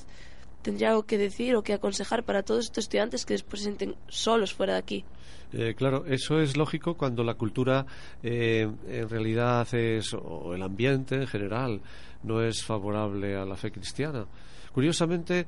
tendría 0.62 0.90
algo 0.90 1.02
que 1.02 1.18
decir 1.18 1.56
o 1.56 1.62
que 1.62 1.74
aconsejar 1.74 2.22
para 2.22 2.42
todos 2.42 2.64
estos 2.66 2.84
estudiantes 2.84 3.26
que 3.26 3.34
después 3.34 3.60
se 3.60 3.64
sienten 3.64 3.96
solos 4.08 4.54
fuera 4.54 4.74
de 4.74 4.78
aquí. 4.78 5.04
Eh, 5.52 5.74
claro, 5.76 6.06
eso 6.06 6.40
es 6.40 6.56
lógico 6.56 6.94
cuando 6.94 7.22
la 7.24 7.34
cultura 7.34 7.84
eh, 8.22 8.66
en 8.88 9.08
realidad 9.08 9.66
es, 9.74 10.14
o 10.14 10.54
el 10.54 10.62
ambiente 10.62 11.16
en 11.16 11.26
general, 11.26 11.80
no 12.22 12.40
es 12.40 12.62
favorable 12.64 13.36
a 13.36 13.44
la 13.44 13.56
fe 13.56 13.70
cristiana. 13.72 14.24
Curiosamente, 14.72 15.44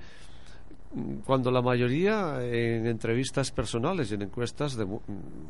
cuando 1.24 1.50
la 1.50 1.62
mayoría 1.62 2.44
en 2.44 2.86
entrevistas 2.86 3.50
personales 3.50 4.10
y 4.10 4.14
en 4.14 4.22
encuestas 4.22 4.78
demu- 4.78 5.00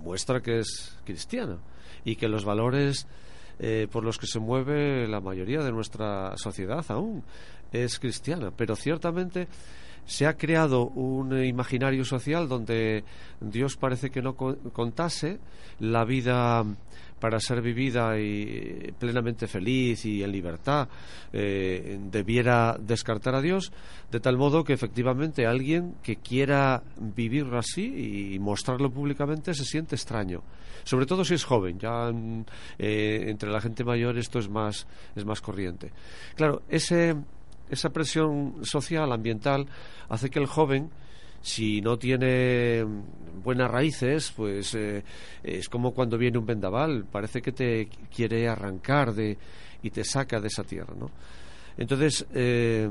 muestra 0.03 0.41
que 0.41 0.59
es 0.61 0.97
cristiana 1.05 1.59
y 2.05 2.17
que 2.17 2.29
los 2.29 2.45
valores 2.45 3.07
eh, 3.59 3.87
por 3.91 4.05
los 4.05 4.19
que 4.19 4.27
se 4.27 4.41
mueve 4.41 5.07
la 5.09 5.21
mayoría 5.21 5.61
de 5.61 5.73
nuestra 5.73 6.37
sociedad 6.37 6.85
aún. 6.89 7.25
Es 7.73 7.99
cristiana, 7.99 8.53
pero 8.57 8.77
ciertamente 8.77 9.49
se 10.07 10.27
ha 10.27 10.37
creado 10.37 10.87
un 10.87 11.45
imaginario 11.45 12.05
social 12.05 12.49
donde 12.49 13.05
Dios 13.41 13.77
parece 13.77 14.11
que 14.11 14.23
no 14.23 14.35
co- 14.35 14.57
contase 14.73 15.39
la 15.81 16.05
vida 16.05 16.65
para 17.21 17.41
ser 17.41 17.63
vivida 17.63 18.19
y 18.21 18.93
plenamente 18.99 19.47
feliz 19.47 20.05
y 20.05 20.23
en 20.23 20.31
libertad 20.31 20.89
eh, 21.33 21.99
debiera 22.11 22.77
descartar 22.79 23.35
a 23.35 23.41
Dios 23.41 23.73
de 24.13 24.21
tal 24.21 24.37
modo 24.37 24.63
que 24.63 24.75
efectivamente 24.75 25.47
alguien 25.47 25.95
que 26.03 26.17
quiera 26.17 26.83
vivirlo 26.99 27.57
así 27.59 28.35
y 28.35 28.39
mostrarlo 28.39 28.91
públicamente 28.91 29.55
se 29.55 29.65
siente 29.65 29.95
extraño. 29.95 30.43
Sobre 30.85 31.07
todo 31.07 31.25
si 31.25 31.33
es 31.33 31.45
joven 31.45 31.79
ya 31.79 32.11
mm, 32.13 32.45
eh, 32.79 33.25
entre 33.29 33.51
la 33.51 33.61
gente 33.63 33.85
mayor 33.85 34.19
esto 34.19 34.39
es 34.39 34.51
más 34.51 34.87
es 35.17 35.25
más 35.25 35.41
corriente. 35.41 35.93
Claro 36.35 36.63
ese 36.69 37.17
esa 37.71 37.91
presión 37.91 38.65
social, 38.65 39.13
ambiental, 39.13 39.67
hace 40.09 40.31
que 40.31 40.39
el 40.39 40.47
joven, 40.47 40.91
si 41.43 41.81
no 41.81 41.99
tiene 41.99 42.85
buenas 43.43 43.71
raíces, 43.71 44.33
pues 44.37 44.75
eh, 44.75 45.03
es 45.43 45.69
como 45.69 45.93
cuando 45.93 46.17
viene 46.17 46.39
un 46.39 46.47
vendaval, 46.47 47.05
parece 47.05 47.43
que 47.43 47.53
te 47.53 47.89
quiere 48.15 48.49
arrancar 48.49 49.13
de, 49.13 49.37
y 49.83 49.91
te 49.91 50.05
saca 50.05 50.41
de 50.41 50.49
esa 50.49 50.65
tierra, 50.65 50.95
¿no? 50.99 51.11
Entonces, 51.77 52.27
eh, 52.33 52.89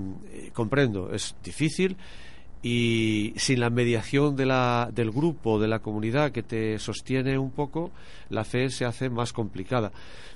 comprendo, 0.54 1.14
es 1.14 1.36
difícil 1.44 1.96
y 2.62 3.34
sin 3.36 3.60
la 3.60 3.70
mediación 3.70 4.36
de 4.36 4.46
la, 4.46 4.90
del 4.94 5.12
grupo, 5.12 5.60
de 5.60 5.68
la 5.68 5.80
comunidad 5.80 6.32
que 6.32 6.44
te 6.44 6.80
sostiene 6.80 7.38
un 7.38 7.52
poco, 7.52 7.92
la 8.30 8.44
fe 8.44 8.70
se 8.70 8.86
hace 8.86 9.10
más 9.10 9.34
complicada. 9.34 9.92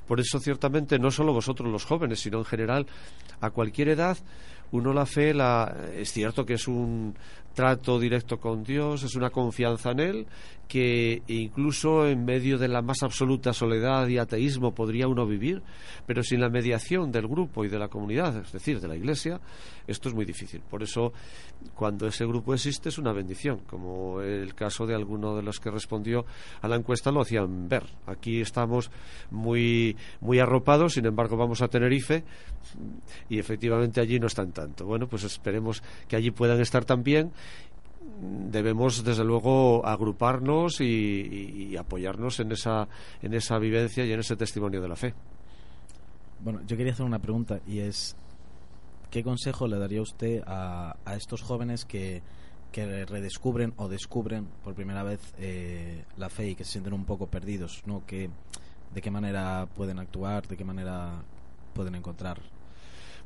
Por 0.08 0.20
eso, 0.20 0.39
ciertamente, 0.39 0.98
no 1.00 1.12
solo 1.12 1.34
vosotros 1.34 1.72
los 1.72 1.86
jóvenes, 1.86 2.20
sino 2.20 2.39
en 2.39 2.46
general, 2.46 2.88
a 3.41 3.50
cualquier 3.50 3.89
edad, 3.89 4.17
uno 4.72 4.93
la 4.93 5.06
fe, 5.06 5.34
la, 5.34 5.76
es 5.96 6.12
cierto 6.12 6.46
que 6.46 6.54
es 6.54 6.67
un 6.67 7.15
trato 7.58 8.00
directo 8.00 8.38
con 8.38 8.63
Dios, 8.63 9.02
es 9.02 9.15
una 9.15 9.32
confianza 9.32 9.89
en 9.89 10.00
Él, 10.00 10.28
que 10.67 11.24
incluso 11.26 12.06
en 12.06 12.24
medio 12.24 12.60
de 12.60 12.67
la 12.67 12.84
más 12.84 13.02
absoluta 13.02 13.52
soledad 13.52 14.08
y 14.10 14.20
ateísmo 14.20 14.76
podría 14.76 15.08
uno 15.08 15.26
vivir, 15.26 15.63
pero 16.06 16.22
sin 16.22 16.39
la 16.39 16.50
mediación 16.50 17.12
del 17.12 17.28
grupo 17.28 17.65
y 17.65 17.67
de 17.67 17.80
la 17.80 17.88
comunidad, 17.88 18.38
es 18.38 18.52
decir, 18.52 18.80
de 18.80 18.88
la 18.88 18.96
Iglesia, 18.96 19.41
esto 19.88 20.10
es 20.10 20.13
muy 20.13 20.26
difícil. 20.26 20.62
Por 20.70 20.84
eso, 20.84 21.13
cuando 21.74 22.06
ese 22.06 22.28
grupo 22.28 22.54
existe, 22.54 22.89
es 22.89 23.00
una 23.00 23.12
bendición, 23.12 23.62
como 23.65 24.22
el 24.22 24.54
caso 24.54 24.86
de 24.86 24.93
alguno 24.93 25.36
de 25.36 25.41
los 25.41 25.60
que 25.60 25.72
respondió 25.72 26.26
a 26.62 26.67
la 26.67 26.76
encuesta 26.76 27.12
lo 27.12 27.22
hacían 27.22 27.67
ver. 27.67 27.86
Aquí 28.06 28.39
estamos 28.39 28.91
muy, 29.32 29.98
muy 30.20 30.38
arropados, 30.38 30.93
sin 30.93 31.08
embargo, 31.08 31.38
vamos 31.38 31.63
a 31.63 31.70
Tenerife 31.70 32.24
y 33.30 33.39
efectivamente 33.39 34.00
allí 34.00 34.20
no 34.20 34.28
están 34.28 34.52
tanto. 34.52 34.86
Bueno, 34.86 35.08
pues 35.08 35.24
esperemos 35.24 35.82
que 36.08 36.17
allí 36.17 36.30
puedan 36.30 36.60
estar 36.60 36.86
también 36.86 37.32
debemos 38.19 39.03
desde 39.03 39.23
luego 39.23 39.86
agruparnos 39.86 40.82
y, 40.82 40.86
y- 40.86 41.63
y 41.71 41.77
apoyarnos 41.77 42.39
en 42.39 42.51
esa 42.51 42.88
en 43.21 43.34
esa 43.34 43.58
vivencia 43.60 44.06
y 44.06 44.12
en 44.12 44.19
ese 44.19 44.36
testimonio 44.36 44.82
de 44.82 44.88
la 44.88 44.95
fe. 44.95 45.13
Bueno, 46.39 46.62
yo 46.67 46.77
quería 46.77 46.93
hacer 46.93 47.06
una 47.06 47.19
pregunta 47.19 47.60
y 47.67 47.80
es, 47.80 48.15
¿qué 49.10 49.23
consejo 49.23 49.67
le 49.67 49.77
daría 49.80 50.01
usted 50.01 50.43
a, 50.45 50.95
a 51.06 51.15
estos 51.15 51.41
jóvenes 51.41 51.84
que, 51.86 52.21
que 52.71 53.06
redescubren 53.06 53.73
o 53.77 53.88
descubren 53.88 54.47
por 54.63 54.73
primera 54.75 55.03
vez 55.03 55.19
eh, 55.39 56.03
la 56.17 56.30
fe 56.30 56.49
y 56.49 56.56
que 56.56 56.63
se 56.63 56.73
sienten 56.73 56.93
un 56.93 57.06
poco 57.06 57.27
perdidos? 57.27 57.82
¿no? 57.86 58.03
Que, 58.06 58.30
¿De 58.93 59.01
qué 59.01 59.12
manera 59.12 59.67
pueden 59.75 59.99
actuar? 59.99 60.47
¿De 60.47 60.56
qué 60.58 60.63
manera 60.63 61.23
pueden 61.73 61.95
encontrar? 61.95 62.39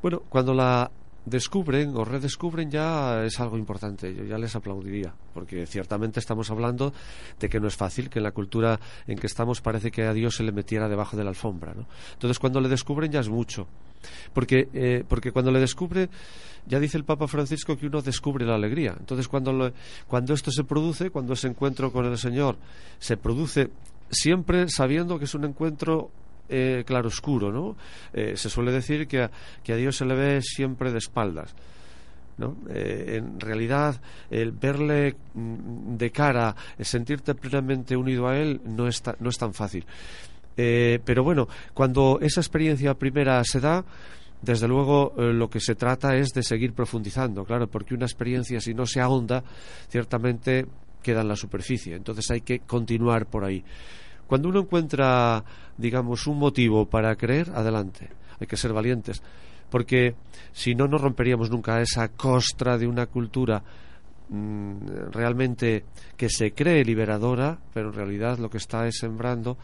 Bueno, 0.01 0.21
cuando 0.30 0.54
la 0.54 0.89
descubren 1.25 1.95
o 1.95 2.03
redescubren 2.03 2.71
ya 2.71 3.23
es 3.23 3.39
algo 3.39 3.57
importante, 3.57 4.13
yo 4.13 4.23
ya 4.23 4.38
les 4.38 4.55
aplaudiría, 4.55 5.13
porque 5.34 5.65
ciertamente 5.67 6.19
estamos 6.19 6.49
hablando 6.49 6.93
de 7.39 7.49
que 7.49 7.60
no 7.60 7.67
es 7.67 7.75
fácil, 7.75 8.10
que 8.10 8.19
en 8.19 8.23
la 8.23 8.31
cultura 8.31 8.79
en 9.07 9.17
que 9.17 9.27
estamos 9.27 9.62
parece 9.62 9.91
que 9.91 10.03
a 10.03 10.13
Dios 10.13 10.36
se 10.36 10.43
le 10.43 10.51
metiera 10.51 10.89
debajo 10.89 11.15
de 11.15 11.23
la 11.23 11.29
alfombra, 11.29 11.73
¿no? 11.73 11.86
Entonces 12.13 12.39
cuando 12.39 12.60
le 12.60 12.69
descubren 12.69 13.12
ya 13.12 13.19
es 13.19 13.29
mucho, 13.29 13.67
porque, 14.34 14.69
eh, 14.73 15.03
porque 15.07 15.31
cuando 15.31 15.51
le 15.51 15.60
descubre, 15.60 16.10
ya 16.65 16.79
dice 16.79 16.97
el 16.97 17.05
Papa 17.05 17.27
Francisco 17.27 17.77
que 17.77 17.88
uno 17.88 18.01
descubre 18.01 18.45
la 18.45 18.55
alegría, 18.55 18.95
entonces 18.99 19.27
cuando, 19.27 19.71
cuando 20.07 20.34
esto 20.34 20.51
se 20.51 20.63
produce, 20.63 21.12
cuando 21.12 21.34
ese 21.34 21.47
encuentro 21.47 21.91
con 21.91 22.05
el 22.05 22.17
Señor 22.17 22.57
se 22.97 23.17
produce 23.17 23.69
siempre 24.10 24.67
sabiendo 24.69 25.17
que 25.17 25.25
es 25.25 25.36
un 25.36 25.45
encuentro 25.45 26.12
eh, 26.52 26.84
claroscuro, 26.86 27.52
¿no? 27.52 27.78
Eh, 28.14 28.34
se 28.36 28.50
suele 28.50 28.72
decir 28.72 29.08
que 29.08 29.24
a, 29.24 29.32
que 29.64 29.74
a 29.74 29.76
Dios 29.78 29.96
se 29.96 30.06
le 30.06 30.16
ve 30.16 30.42
siempre 30.42 30.92
de 30.92 30.98
espaldas. 30.98 31.56
¿no? 32.38 32.58
Eh, 32.70 33.18
en 33.18 33.40
realidad, 33.40 34.02
el 34.30 34.52
verle 34.52 35.16
mm, 35.34 35.96
de 35.96 36.12
cara, 36.12 36.56
sentirte 36.80 37.36
plenamente 37.36 37.96
unido 37.96 38.28
a 38.28 38.38
Él, 38.38 38.62
no 38.66 38.88
es, 38.88 39.02
no 39.20 39.30
es 39.30 39.38
tan 39.38 39.54
fácil. 39.54 39.86
Eh, 40.58 41.00
pero 41.06 41.24
bueno, 41.24 41.48
cuando 41.74 42.20
esa 42.22 42.42
experiencia 42.42 42.94
primera 42.96 43.44
se 43.44 43.60
da, 43.60 43.86
desde 44.42 44.68
luego 44.68 45.14
lo 45.18 45.50
que 45.50 45.60
se 45.60 45.76
trata 45.76 46.16
es 46.16 46.30
de 46.30 46.42
seguir 46.42 46.74
profundizando, 46.74 47.46
claro, 47.46 47.68
porque 47.68 47.94
una 47.94 48.06
experiencia 48.06 48.60
si 48.60 48.74
no 48.74 48.88
se 48.88 49.00
ahonda, 49.00 49.44
ciertamente 49.88 50.66
queda 51.02 51.22
en 51.22 51.28
la 51.28 51.36
superficie. 51.36 51.96
Entonces 51.96 52.30
hay 52.32 52.42
que 52.42 52.60
continuar 52.60 53.28
por 53.28 53.44
ahí. 53.46 53.64
Cuando 54.32 54.48
uno 54.48 54.62
encuentra, 54.62 55.44
digamos, 55.76 56.26
un 56.26 56.39
motivo 56.39 56.86
para 56.86 57.13
creer, 57.17 57.52
adelante. 57.54 58.08
Hay 58.39 58.48
que 58.48 58.56
ser 58.56 58.72
valientes. 58.72 59.22
Porque 59.70 60.15
si 60.54 60.74
no, 60.74 60.88
no 60.88 60.98
romperíamos 60.98 61.50
nunca 61.50 61.82
esa 61.82 62.08
costra 62.08 62.78
de 62.78 62.88
una 62.88 63.08
cultura 63.08 63.62
mm, 64.30 65.12
realmente 65.12 65.84
que 66.15 66.30
se 66.30 66.54
cree 66.54 66.86
liberadora, 66.86 67.60
pero 67.74 67.89
en 67.89 67.96
realidad 67.96 68.38
lo 68.38 68.50
que 68.50 68.60
está 68.60 68.88
es 68.88 69.00
sembrando 69.00 69.58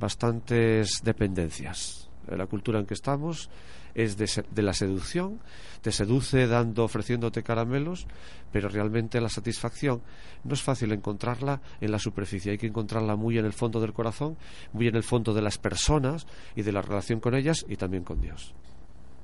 bastantes 0.00 1.02
dependencias. 1.04 2.08
La 2.26 2.46
cultura 2.46 2.80
en 2.80 2.86
que 2.86 2.94
estamos 2.94 3.50
es 3.94 4.16
de, 4.16 4.28
de 4.50 4.62
la 4.62 4.72
seducción, 4.72 5.40
te 5.82 5.92
seduce 5.92 6.46
dando, 6.46 6.84
ofreciéndote 6.84 7.42
caramelos, 7.42 8.06
pero 8.52 8.68
realmente 8.68 9.20
la 9.20 9.28
satisfacción 9.28 10.02
no 10.44 10.54
es 10.54 10.62
fácil 10.62 10.92
encontrarla 10.92 11.60
en 11.80 11.92
la 11.92 11.98
superficie, 11.98 12.52
hay 12.52 12.58
que 12.58 12.66
encontrarla 12.66 13.16
muy 13.16 13.38
en 13.38 13.44
el 13.44 13.52
fondo 13.52 13.80
del 13.80 13.92
corazón, 13.92 14.36
muy 14.72 14.88
en 14.88 14.96
el 14.96 15.02
fondo 15.02 15.34
de 15.34 15.42
las 15.42 15.58
personas 15.58 16.26
y 16.56 16.62
de 16.62 16.72
la 16.72 16.82
relación 16.82 17.20
con 17.20 17.34
ellas 17.34 17.64
y 17.68 17.76
también 17.76 18.04
con 18.04 18.20
Dios. 18.20 18.54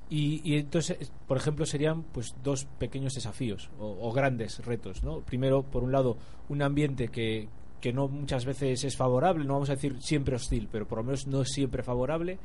Y, 0.09 0.41
y 0.45 0.57
entonces, 0.57 1.13
por 1.29 1.37
ejemplo, 1.37 1.65
serían 1.65 2.03
pues 2.03 2.35
dos 2.43 2.65
pequeños 2.79 3.15
desafíos 3.15 3.71
o, 3.79 4.09
o 4.09 4.13
grandes 4.13 4.59
retos, 4.65 5.05
¿no? 5.05 5.21
Primero, 5.21 5.63
por 5.63 5.85
un 5.85 5.93
lado, 5.93 6.19
un 6.49 6.63
ambiente 6.63 7.09
que 7.09 7.49
que 7.81 7.93
no 7.93 8.09
muchas 8.09 8.45
veces 8.45 8.85
es 8.85 8.97
favorable, 8.97 9.45
no 9.45 9.55
vamos 9.55 9.71
a 9.71 9.75
decir 9.75 9.97
siempre 10.01 10.37
hostil, 10.37 10.69
pero 10.71 10.87
por 10.87 10.99
lo 10.99 11.05
menos 11.05 11.27
no 11.27 11.43
es 11.43 11.49
siempre 11.49 11.83
favorable. 11.83 12.39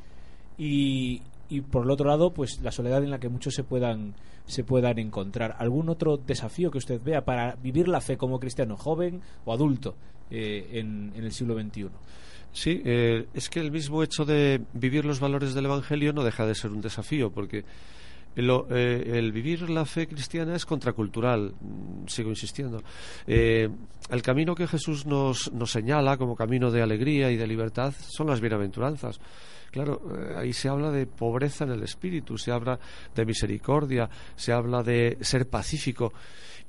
Y, 0.58 1.22
y 1.50 1.62
por 1.62 1.86
el 1.86 1.92
otro 1.92 2.08
lado, 2.08 2.34
pues 2.34 2.62
la 2.62 2.72
soledad 2.72 3.04
en 3.04 3.12
la 3.12 3.20
que 3.20 3.30
muchos 3.30 3.54
se 3.54 3.64
puedan 3.64 4.16
se 4.46 4.64
puedan 4.64 5.00
encontrar. 5.00 5.56
¿Algún 5.58 5.90
otro 5.90 6.18
desafío 6.18 6.70
que 6.70 6.78
usted 6.78 7.02
vea 7.04 7.26
para 7.26 7.56
vivir 7.56 7.88
la 7.88 8.00
fe 8.00 8.16
como 8.16 8.40
cristiano, 8.40 8.78
joven 8.78 9.22
o 9.44 9.52
adulto, 9.52 9.96
eh, 10.30 10.70
en, 10.74 11.12
en 11.16 11.24
el 11.24 11.32
siglo 11.32 11.60
XXI? 11.60 11.88
Sí, 12.56 12.82
eh, 12.86 13.28
es 13.34 13.50
que 13.50 13.60
el 13.60 13.70
mismo 13.70 14.02
hecho 14.02 14.24
de 14.24 14.62
vivir 14.74 15.04
los 15.04 15.20
valores 15.20 15.54
del 15.54 15.66
Evangelio 15.66 16.14
no 16.14 16.24
deja 16.24 16.46
de 16.46 16.56
ser 16.56 16.72
un 16.72 16.80
desafío, 16.80 17.30
porque 17.30 17.66
eh, 18.38 19.12
el 19.14 19.32
vivir 19.32 19.70
la 19.70 19.86
fe 19.86 20.08
cristiana 20.08 20.56
es 20.56 20.66
contracultural, 20.66 21.54
mm, 21.60 22.08
sigo 22.08 22.30
insistiendo. 22.30 22.82
Eh, 23.28 23.70
el 24.10 24.22
camino 24.22 24.56
que 24.56 24.68
Jesús 24.68 25.06
nos, 25.06 25.52
nos 25.52 25.72
señala 25.72 26.18
como 26.18 26.36
camino 26.36 26.72
de 26.72 26.82
alegría 26.82 27.30
y 27.30 27.38
de 27.38 27.46
libertad 27.48 27.94
son 28.00 28.28
las 28.28 28.40
bienaventuranzas. 28.40 29.20
Claro, 29.76 30.02
eh, 30.10 30.36
ahí 30.38 30.54
se 30.54 30.70
habla 30.70 30.90
de 30.90 31.06
pobreza 31.06 31.66
en 31.66 31.72
el 31.72 31.84
espíritu, 31.84 32.38
se 32.38 32.50
habla 32.50 32.80
de 33.14 33.26
misericordia, 33.26 34.10
se 34.34 34.54
habla 34.54 34.82
de 34.82 35.18
ser 35.20 35.50
pacífico 35.50 36.14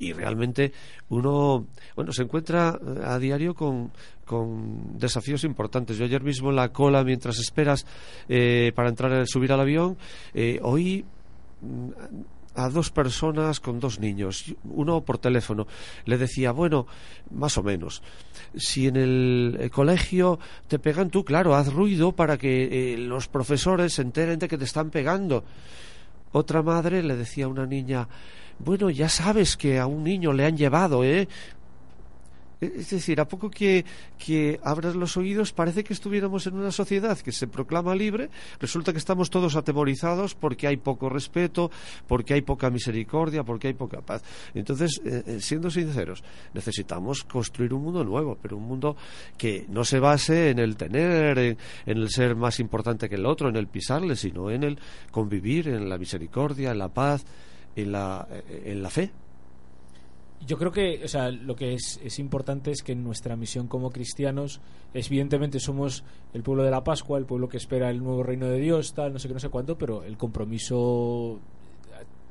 y 0.01 0.13
realmente 0.13 0.73
uno 1.11 1.69
bueno 1.95 2.11
se 2.11 2.25
encuentra 2.25 2.77
eh, 2.85 3.01
a 3.05 3.17
diario 3.21 3.55
con, 3.55 3.93
con 4.25 4.99
desafíos 4.99 5.45
importantes. 5.45 5.97
Yo 5.99 6.05
ayer 6.05 6.25
mismo 6.25 6.51
en 6.51 6.57
la 6.57 6.71
cola 6.71 7.05
mientras 7.05 7.39
esperas 7.39 7.87
eh, 8.29 8.73
para 8.75 8.89
entrar 8.89 9.25
subir 9.29 9.53
al 9.53 9.61
avión 9.61 9.97
eh, 10.35 10.61
mm, 10.61 11.91
a 12.57 12.71
dos 12.71 12.91
personas 12.91 13.61
con 13.61 13.79
dos 13.79 14.01
niños, 14.01 14.55
uno 14.65 15.03
por 15.03 15.19
teléfono. 15.19 15.67
Le 16.05 16.19
decía, 16.19 16.53
bueno, 16.53 16.87
más 17.31 17.59
o 17.59 17.63
menos, 17.63 18.03
si 18.57 18.89
en 18.89 18.97
el 18.97 19.57
eh, 19.61 19.71
colegio 19.71 20.39
te 20.67 20.79
pegan 20.79 21.11
tú, 21.11 21.25
claro, 21.25 21.55
haz 21.55 21.73
ruido 21.73 22.13
para 22.13 22.39
que 22.39 22.95
eh, 22.95 22.99
los 22.99 23.29
profesores 23.29 23.95
se 23.95 24.03
enteren 24.03 24.39
de 24.39 24.49
que 24.49 24.59
te 24.59 24.65
están 24.65 24.91
pegando. 24.91 25.45
Otra 26.33 26.63
madre 26.63 27.03
le 27.03 27.17
decía 27.17 27.45
a 27.45 27.49
una 27.49 27.67
niña, 27.67 28.09
bueno, 28.59 28.91
ya 28.91 29.09
sabes 29.09 29.57
que 29.57 29.79
a 29.79 29.87
un 29.87 30.03
niño 30.03 30.33
le 30.33 30.47
han 30.47 30.57
llevado, 30.57 31.05
¿eh? 31.05 31.29
Es 32.61 32.89
decir, 32.89 33.21
a 33.21 33.29
poco 33.29 33.51
que, 33.51 33.85
que 34.19 34.59
abras 34.63 34.97
los 34.97 35.17
oídos 35.19 35.53
parece 35.53 35.85
que 35.85 35.93
estuviéramos 35.93 36.47
en 36.47 36.55
una 36.55 36.71
sociedad 36.71 37.19
que 37.19 37.31
se 37.31 37.47
proclama 37.47 37.95
libre, 37.95 38.31
resulta 38.59 38.93
que 38.93 38.99
estamos 38.99 39.29
todos 39.29 39.57
atemorizados 39.57 40.35
porque 40.35 40.67
hay 40.67 40.79
poco 40.79 41.11
respeto, 41.11 41.71
porque 42.07 42.33
hay 42.33 42.41
poca 42.41 42.71
misericordia, 42.71 43.45
porque 43.45 43.69
hay 43.69 43.75
poca 43.75 44.01
paz. 44.01 44.23
Entonces, 44.55 45.01
eh, 45.05 45.23
eh, 45.27 45.41
siendo 45.41 45.71
sinceros, 45.71 46.25
necesitamos 46.55 47.25
construir 47.25 47.75
un 47.75 47.83
mundo 47.83 48.05
nuevo, 48.05 48.39
pero 48.41 48.57
un 48.57 48.65
mundo 48.65 48.97
que 49.37 49.67
no 49.69 49.85
se 49.85 49.99
base 49.99 50.51
en 50.51 50.59
el 50.59 50.77
tener, 50.77 51.39
en, 51.39 51.59
en 51.85 51.99
el 51.99 52.09
ser 52.09 52.37
más 52.37 52.59
importante 52.59 53.09
que 53.09 53.17
el 53.17 53.27
otro, 53.27 53.51
en 53.51 53.57
el 53.57 53.69
pisarle, 53.69 54.17
sino 54.17 54.51
en 54.51 54.65
el 54.65 54.79
convivir, 55.11 55.69
en 55.69 55.89
la 55.91 55.99
misericordia, 55.99 56.71
en 56.71 56.79
la 56.79 56.89
paz, 56.89 57.25
en 57.75 57.93
la, 57.93 58.27
eh, 58.31 58.63
en 58.67 58.83
la 58.83 58.89
fe. 58.89 59.11
Yo 60.45 60.59
creo 60.59 60.71
que, 60.71 61.03
o 61.05 61.09
sea, 61.09 61.31
lo 61.31 61.57
que 61.57 61.75
es, 61.75 62.01
es 62.05 62.19
importante 62.19 62.71
es 62.71 62.83
que 62.83 62.93
en 62.93 63.03
nuestra 63.03 63.37
misión 63.37 63.69
como 63.69 63.91
cristianos, 63.91 64.61
evidentemente 64.93 65.61
somos 65.61 66.05
el 66.35 66.43
pueblo 66.43 66.63
de 66.63 66.71
la 66.71 66.85
Pascua, 66.85 67.19
el 67.19 67.25
pueblo 67.25 67.49
que 67.49 67.57
espera 67.57 67.91
el 67.91 68.03
nuevo 68.03 68.23
reino 68.23 68.47
de 68.47 68.59
Dios, 68.59 68.95
tal, 68.95 69.13
no 69.13 69.19
sé 69.19 69.29
qué, 69.29 69.35
no 69.35 69.41
sé 69.41 69.49
cuánto, 69.49 69.79
pero 69.79 70.05
el 70.05 70.17
compromiso 70.17 71.41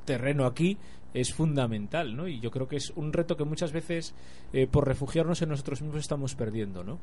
terreno 0.05 0.45
aquí 0.45 0.77
es 1.13 1.33
fundamental, 1.33 2.15
¿no? 2.15 2.27
Y 2.27 2.39
yo 2.39 2.51
creo 2.51 2.67
que 2.67 2.75
es 2.75 2.91
un 2.95 3.11
reto 3.11 3.35
que 3.37 3.45
muchas 3.45 3.71
veces, 3.71 4.13
eh, 4.53 4.67
por 4.67 4.87
refugiarnos 4.87 5.41
en 5.41 5.49
nosotros 5.49 5.81
mismos, 5.81 6.01
estamos 6.01 6.35
perdiendo, 6.35 6.83
¿no? 6.83 6.99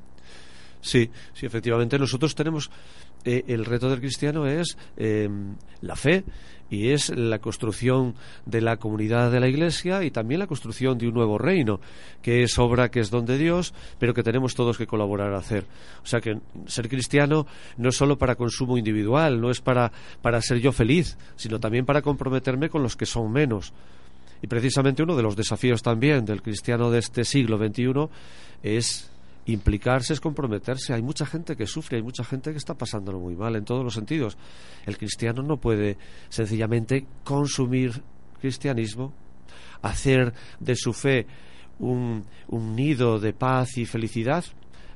Sí, 0.83 1.09
sí, 1.33 1.47
efectivamente. 1.47 1.99
Nosotros 1.99 2.35
tenemos 2.35 2.71
eh, 3.25 3.45
el 3.47 3.65
reto 3.65 3.89
del 3.89 4.01
cristiano 4.01 4.47
es 4.47 4.77
eh, 4.97 5.29
la 5.81 5.97
fe 5.97 6.25
y 6.71 6.89
es 6.89 7.11
la 7.11 7.39
construcción 7.39 8.15
de 8.47 8.61
la 8.63 8.79
comunidad 8.79 9.31
de 9.31 9.39
la 9.39 9.49
Iglesia 9.49 10.03
y 10.03 10.11
también 10.11 10.41
la 10.41 10.47
construcción 10.47 10.99
de 10.99 11.07
un 11.07 11.15
nuevo 11.15 11.39
reino, 11.39 11.81
que 12.21 12.43
es 12.43 12.59
obra 12.59 12.91
que 12.91 12.99
es 12.99 13.11
don 13.11 13.27
de 13.27 13.39
Dios, 13.39 13.75
pero 13.99 14.13
que 14.13 14.23
tenemos 14.23 14.55
todos 14.55 14.77
que 14.77 14.87
colaborar 14.87 15.35
a 15.35 15.39
hacer. 15.39 15.67
O 16.03 16.07
sea 16.07 16.21
que 16.21 16.41
ser 16.67 16.89
cristiano 16.89 17.47
no 17.77 17.91
es 17.91 17.97
solo 17.97 18.19
para 18.19 18.35
consumo 18.35 18.77
individual, 18.77 19.41
no 19.41 19.51
es 19.51 19.61
para, 19.61 19.93
para 20.21 20.41
ser 20.41 20.59
yo 20.59 20.73
feliz, 20.73 21.17
sino 21.37 21.61
también 21.61 21.85
para 21.85 22.03
comprometerme 22.03 22.71
con 22.71 22.83
los 22.83 22.97
que 22.97 23.07
son 23.07 23.31
menos. 23.31 23.73
Y 24.41 24.49
precisamente 24.49 25.05
uno 25.05 25.15
de 25.15 25.23
los 25.23 25.37
desafíos 25.37 25.83
también 25.83 26.25
del 26.25 26.43
cristiano 26.43 26.91
de 26.91 26.99
este 26.99 27.25
siglo 27.25 27.59
XXI 27.59 28.09
es 28.63 29.12
implicarse 29.47 30.13
es 30.13 30.21
comprometerse. 30.21 30.93
Hay 30.95 31.03
mucha 31.03 31.27
gente 31.27 31.57
que 31.57 31.67
sufre, 31.67 31.97
hay 31.97 32.03
mucha 32.03 32.25
gente 32.25 32.53
que 32.53 32.59
está 32.59 32.75
pasándolo 32.75 33.19
muy 33.19 33.35
mal 33.35 33.57
en 33.57 33.65
todos 33.65 33.85
los 33.85 33.95
sentidos. 33.95 34.37
El 34.87 34.99
cristiano 34.99 35.43
no 35.43 35.59
puede 35.59 35.99
sencillamente 36.29 37.07
consumir 37.25 38.03
cristianismo, 38.41 39.13
hacer 39.83 40.33
de 40.61 40.77
su 40.77 40.93
fe 40.93 41.27
un, 41.79 42.25
un 42.49 42.77
nido 42.77 43.19
de 43.19 43.33
paz 43.33 43.79
y 43.79 43.87
felicidad, 43.87 44.45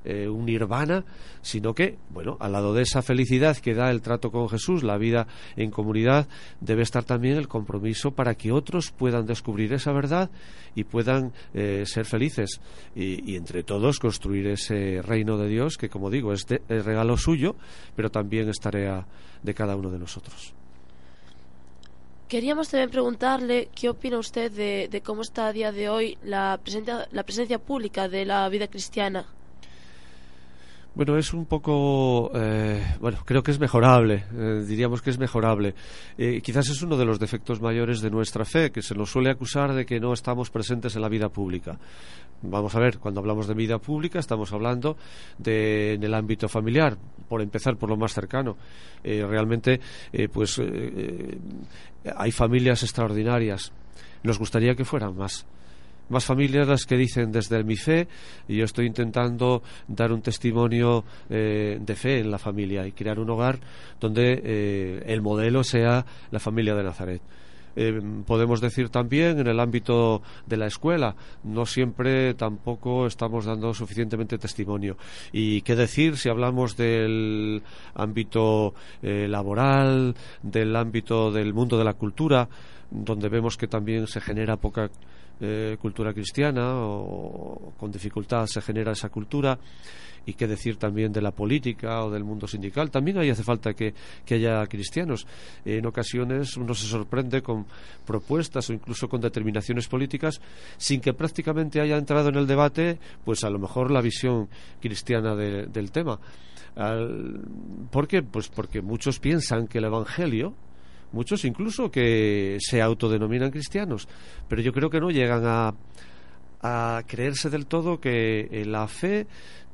eh, 0.07 0.29
un 0.29 0.47
nirvana, 0.47 1.05
sino 1.43 1.75
que, 1.75 1.99
bueno, 2.11 2.37
al 2.41 2.53
lado 2.53 2.73
de 2.75 2.83
esa 2.83 3.03
felicidad 3.03 3.57
que 3.57 3.75
da 3.75 3.91
el 3.91 4.03
trato 4.03 4.31
con 4.31 4.49
Jesús, 4.49 4.83
la 4.83 4.99
vida 4.99 5.27
en 5.57 5.71
comunidad, 5.71 6.29
debe 6.61 6.83
estar 6.83 7.05
también 7.05 7.37
el 7.37 7.49
compromiso 7.49 8.13
para 8.13 8.35
que 8.35 8.53
otros 8.53 8.93
puedan 8.93 9.27
descubrir 9.27 9.73
esa 9.73 9.93
verdad 9.93 10.31
y 10.75 10.85
puedan 10.85 11.33
eh, 11.55 11.85
ser 11.87 12.05
felices 12.05 12.61
y, 12.95 13.35
entre 13.35 13.63
todos 13.63 13.99
construir 13.99 14.47
ese 14.47 15.03
reino 15.03 15.37
de 15.39 15.49
Dios 15.49 15.77
que, 15.77 15.89
como 15.89 16.09
digo, 16.09 16.33
es, 16.33 16.47
es 16.49 16.85
regalo 16.85 17.17
suyo, 17.17 17.57
pero 17.97 18.11
también 18.11 18.49
es 18.49 18.61
tarea 18.61 19.07
de 19.43 19.55
cada 19.55 19.75
uno 19.75 19.91
de 19.91 19.99
nosotros. 19.99 20.55
Queríamos 22.29 22.69
también 22.69 22.91
preguntarle 22.91 23.69
qué 23.73 23.89
opina 23.89 24.19
usted 24.19 24.51
de, 24.51 24.89
de 24.91 25.01
cómo 25.01 25.23
está 25.23 25.47
a 25.47 25.53
día 25.53 25.71
de 25.71 25.89
hoy 25.89 26.19
la 26.25 26.59
presencia, 26.61 27.07
la 27.13 27.23
presencia 27.23 27.59
pública 27.59 28.09
de 28.09 28.25
la 28.25 28.49
vida 28.49 28.67
cristiana. 28.67 29.27
Bueno, 30.97 31.19
es 31.19 31.35
un 31.35 31.45
poco, 31.45 32.31
eh, 32.35 32.83
bueno, 33.01 33.19
creo 33.23 33.43
que 33.43 33.51
es 33.51 33.61
mejorable, 33.61 34.25
eh, 34.35 34.65
diríamos 34.67 35.03
que 35.03 35.11
es 35.11 35.19
mejorable. 35.19 35.75
Eh, 36.17 36.41
quizás 36.41 36.71
es 36.71 36.81
uno 36.81 36.97
de 36.97 37.05
los 37.05 37.19
defectos 37.19 37.61
mayores 37.61 38.01
de 38.01 38.11
nuestra 38.11 38.47
fe, 38.47 38.71
que 38.71 38.81
se 38.81 38.95
nos 38.95 39.11
suele 39.11 39.29
acusar 39.29 39.75
de 39.75 39.85
que 39.85 40.01
no 40.01 40.15
estamos 40.15 40.49
presentes 40.49 40.97
en 40.97 41.03
la 41.03 41.11
vida 41.11 41.29
pública. 41.29 41.79
Vamos 42.41 42.75
a 42.75 42.81
ver, 42.81 42.99
cuando 42.99 43.21
hablamos 43.21 43.47
de 43.47 43.53
vida 43.53 43.79
pública 43.79 44.19
estamos 44.19 44.55
hablando 44.55 44.97
de, 45.37 45.93
en 45.93 46.03
el 46.03 46.15
ámbito 46.15 46.49
familiar, 46.49 46.97
por 47.29 47.43
empezar 47.43 47.77
por 47.77 47.91
lo 47.91 47.99
más 47.99 48.15
cercano. 48.15 48.57
realmente, 49.05 49.79
pues, 50.33 50.63
hay 52.17 52.33
familias 52.33 52.83
extraordinarias. 52.83 53.71
Nos 54.23 54.39
gustaría 54.39 54.75
que 54.75 54.87
fueran 54.87 55.15
más 55.15 55.47
más 56.09 56.25
familias 56.25 56.69
las 56.69 56.85
que 56.85 56.97
dicen 56.97 57.33
desde 57.33 57.63
mi 57.65 57.77
fe 57.77 58.09
y 58.49 58.57
yo 58.57 58.65
estoy 58.65 58.87
intentando 58.87 59.63
dar 59.89 60.13
un 60.13 60.23
testimonio 60.23 61.05
eh, 61.29 61.79
de 61.81 61.95
fe 61.95 62.21
en 62.21 62.31
la 62.31 62.39
familia 62.39 62.87
y 62.87 62.93
crear 62.93 63.19
un 63.19 63.31
hogar 63.31 63.59
donde 64.01 64.41
eh, 64.45 65.03
el 65.07 65.23
modelo 65.23 65.65
sea 65.65 66.05
la 66.31 66.39
familia 66.39 66.75
de 66.75 66.85
Nazaret. 66.85 67.23
Eh, 67.79 68.01
podemos 68.27 68.63
decir 68.63 68.89
también 68.89 69.39
en 69.39 69.49
el 69.49 69.61
ámbito 69.61 70.23
de 70.47 70.57
la 70.57 70.67
escuela, 70.67 71.15
no 71.45 71.67
siempre 71.67 72.33
tampoco 72.33 73.07
estamos 73.07 73.45
dando 73.45 73.75
suficientemente 73.75 74.39
testimonio. 74.39 74.97
Y 75.31 75.61
qué 75.61 75.77
decir 75.77 76.17
si 76.17 76.31
hablamos 76.31 76.75
del 76.79 77.63
ámbito 77.95 78.73
laboral, 79.03 80.15
del 80.43 80.75
ámbito 80.75 81.31
del 81.31 81.53
mundo 81.53 81.77
de 81.77 81.85
la 81.85 81.93
cultura, 81.93 82.49
donde 82.91 83.29
vemos 83.29 83.59
que 83.59 83.69
también 83.69 84.07
se 84.07 84.23
genera 84.23 84.57
poca 84.57 84.89
eh, 85.41 85.77
cultura 85.81 86.13
cristiana 86.13 86.75
o 86.77 87.73
con 87.77 87.91
dificultad 87.91 88.47
se 88.47 88.61
genera 88.61 88.93
esa 88.93 89.09
cultura 89.09 89.59
y 90.27 90.35
qué 90.35 90.47
decir 90.47 90.77
también 90.77 91.13
de 91.13 91.23
la 91.23 91.31
política 91.31 92.05
o 92.05 92.11
del 92.11 92.25
mundo 92.25 92.47
sindical. 92.47 92.91
También 92.91 93.19
ahí 93.19 93.31
hace 93.31 93.45
falta 93.45 93.75
que, 93.75 93.95
que 94.25 94.35
haya 94.35 94.67
cristianos. 94.67 95.27
En 95.65 95.87
ocasiones 95.87 96.57
uno 96.57 96.75
se 96.75 96.87
sorprende 96.87 97.43
con 97.43 97.65
propuestas 98.05 98.69
o 98.69 98.73
incluso 98.73 99.09
con 99.09 99.21
determinaciones 99.21 99.87
políticas 99.87 100.41
sin 100.77 101.01
que 101.01 101.15
prácticamente 101.15 101.81
haya 101.81 101.97
entrado 101.97 102.29
en 102.29 102.37
el 102.37 102.47
debate, 102.47 102.99
pues 103.25 103.45
a 103.45 103.51
lo 103.51 103.59
mejor 103.59 103.91
la 103.91 104.01
visión 104.01 104.49
cristiana 104.81 105.37
de, 105.37 105.67
del 105.67 105.93
tema. 105.93 106.19
¿Por 107.91 108.07
qué? 108.07 108.23
Pues 108.23 108.49
porque 108.49 108.83
muchos 108.83 109.19
piensan 109.19 109.67
que 109.67 109.79
el 109.79 109.85
Evangelio, 109.85 110.55
muchos 111.13 111.45
incluso 111.45 111.91
que 111.91 112.59
se 112.61 112.83
autodenominan 112.83 113.51
cristianos, 113.51 114.09
pero 114.49 114.63
yo 114.63 114.73
creo 114.73 114.91
que 114.91 115.01
no 115.01 115.11
llegan 115.11 115.45
a, 115.45 115.75
a 116.63 117.03
creerse 117.07 117.51
del 117.51 117.67
todo 117.67 118.01
que 118.01 118.65
la 118.67 118.89
fe 118.89 119.27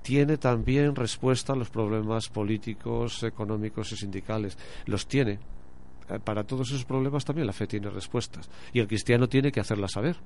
tiene 0.02 0.36
también 0.36 0.94
respuesta 0.94 1.52
a 1.52 1.56
los 1.56 1.70
problemas 1.70 2.28
políticos, 2.28 3.22
económicos 3.22 3.92
y 3.92 3.96
sindicales. 3.96 4.58
Los 4.86 5.06
tiene. 5.06 5.38
Para 6.24 6.44
todos 6.44 6.68
esos 6.68 6.84
problemas 6.84 7.24
también 7.24 7.46
la 7.46 7.52
fe 7.52 7.66
tiene 7.66 7.88
respuestas. 7.88 8.50
Y 8.72 8.80
el 8.80 8.88
cristiano 8.88 9.28
tiene 9.28 9.50
que 9.50 9.60
hacerlas 9.60 9.92
saber. 9.92 10.16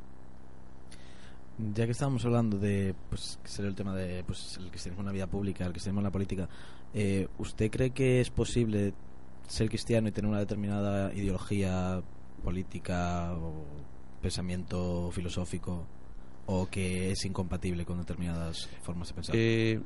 Ya 1.74 1.86
que 1.86 1.92
estábamos 1.92 2.24
hablando 2.24 2.58
de, 2.58 2.94
pues, 3.08 3.38
que 3.42 3.48
sería 3.48 3.70
el 3.70 3.74
tema 3.74 3.94
de, 3.94 4.22
pues, 4.24 4.58
el 4.58 4.68
cristianismo 4.68 5.02
en 5.02 5.06
la 5.06 5.12
vida 5.12 5.26
pública, 5.26 5.64
el 5.64 5.72
cristianismo 5.72 6.00
en 6.00 6.04
la 6.04 6.10
política, 6.10 6.48
eh, 6.92 7.28
¿usted 7.38 7.70
cree 7.70 7.90
que 7.90 8.20
es 8.20 8.30
posible 8.30 8.92
ser 9.48 9.68
cristiano 9.68 10.08
y 10.08 10.12
tener 10.12 10.28
una 10.28 10.40
determinada 10.40 11.12
ideología 11.14 12.02
política 12.42 13.32
o 13.34 13.64
pensamiento 14.20 15.10
filosófico 15.12 15.86
o 16.46 16.68
que 16.70 17.10
es 17.10 17.24
incompatible 17.24 17.84
con 17.84 17.98
determinadas 17.98 18.68
formas 18.82 19.08
de 19.08 19.14
pensar? 19.14 19.36
Eh, 19.36 19.80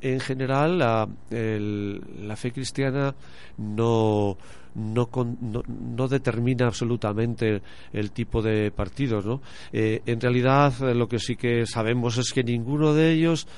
en 0.00 0.20
general, 0.20 0.78
la, 0.78 2.36
fe 2.36 2.52
cristiana 2.52 3.14
no, 3.56 4.36
no, 4.74 6.08
determina 6.08 6.66
absolutamente 6.66 7.62
el 7.92 8.10
tipo 8.10 8.42
de 8.42 8.70
partidos. 8.70 9.24
¿no? 9.24 9.40
Eh, 9.72 10.02
en 10.04 10.20
realidad, 10.20 10.78
lo 10.94 11.08
que 11.08 11.18
sí 11.18 11.36
que 11.36 11.66
sabemos 11.66 12.18
es 12.18 12.32
que 12.32 12.44
ninguno 12.44 12.92
de 12.92 13.12
ellos 13.12 13.48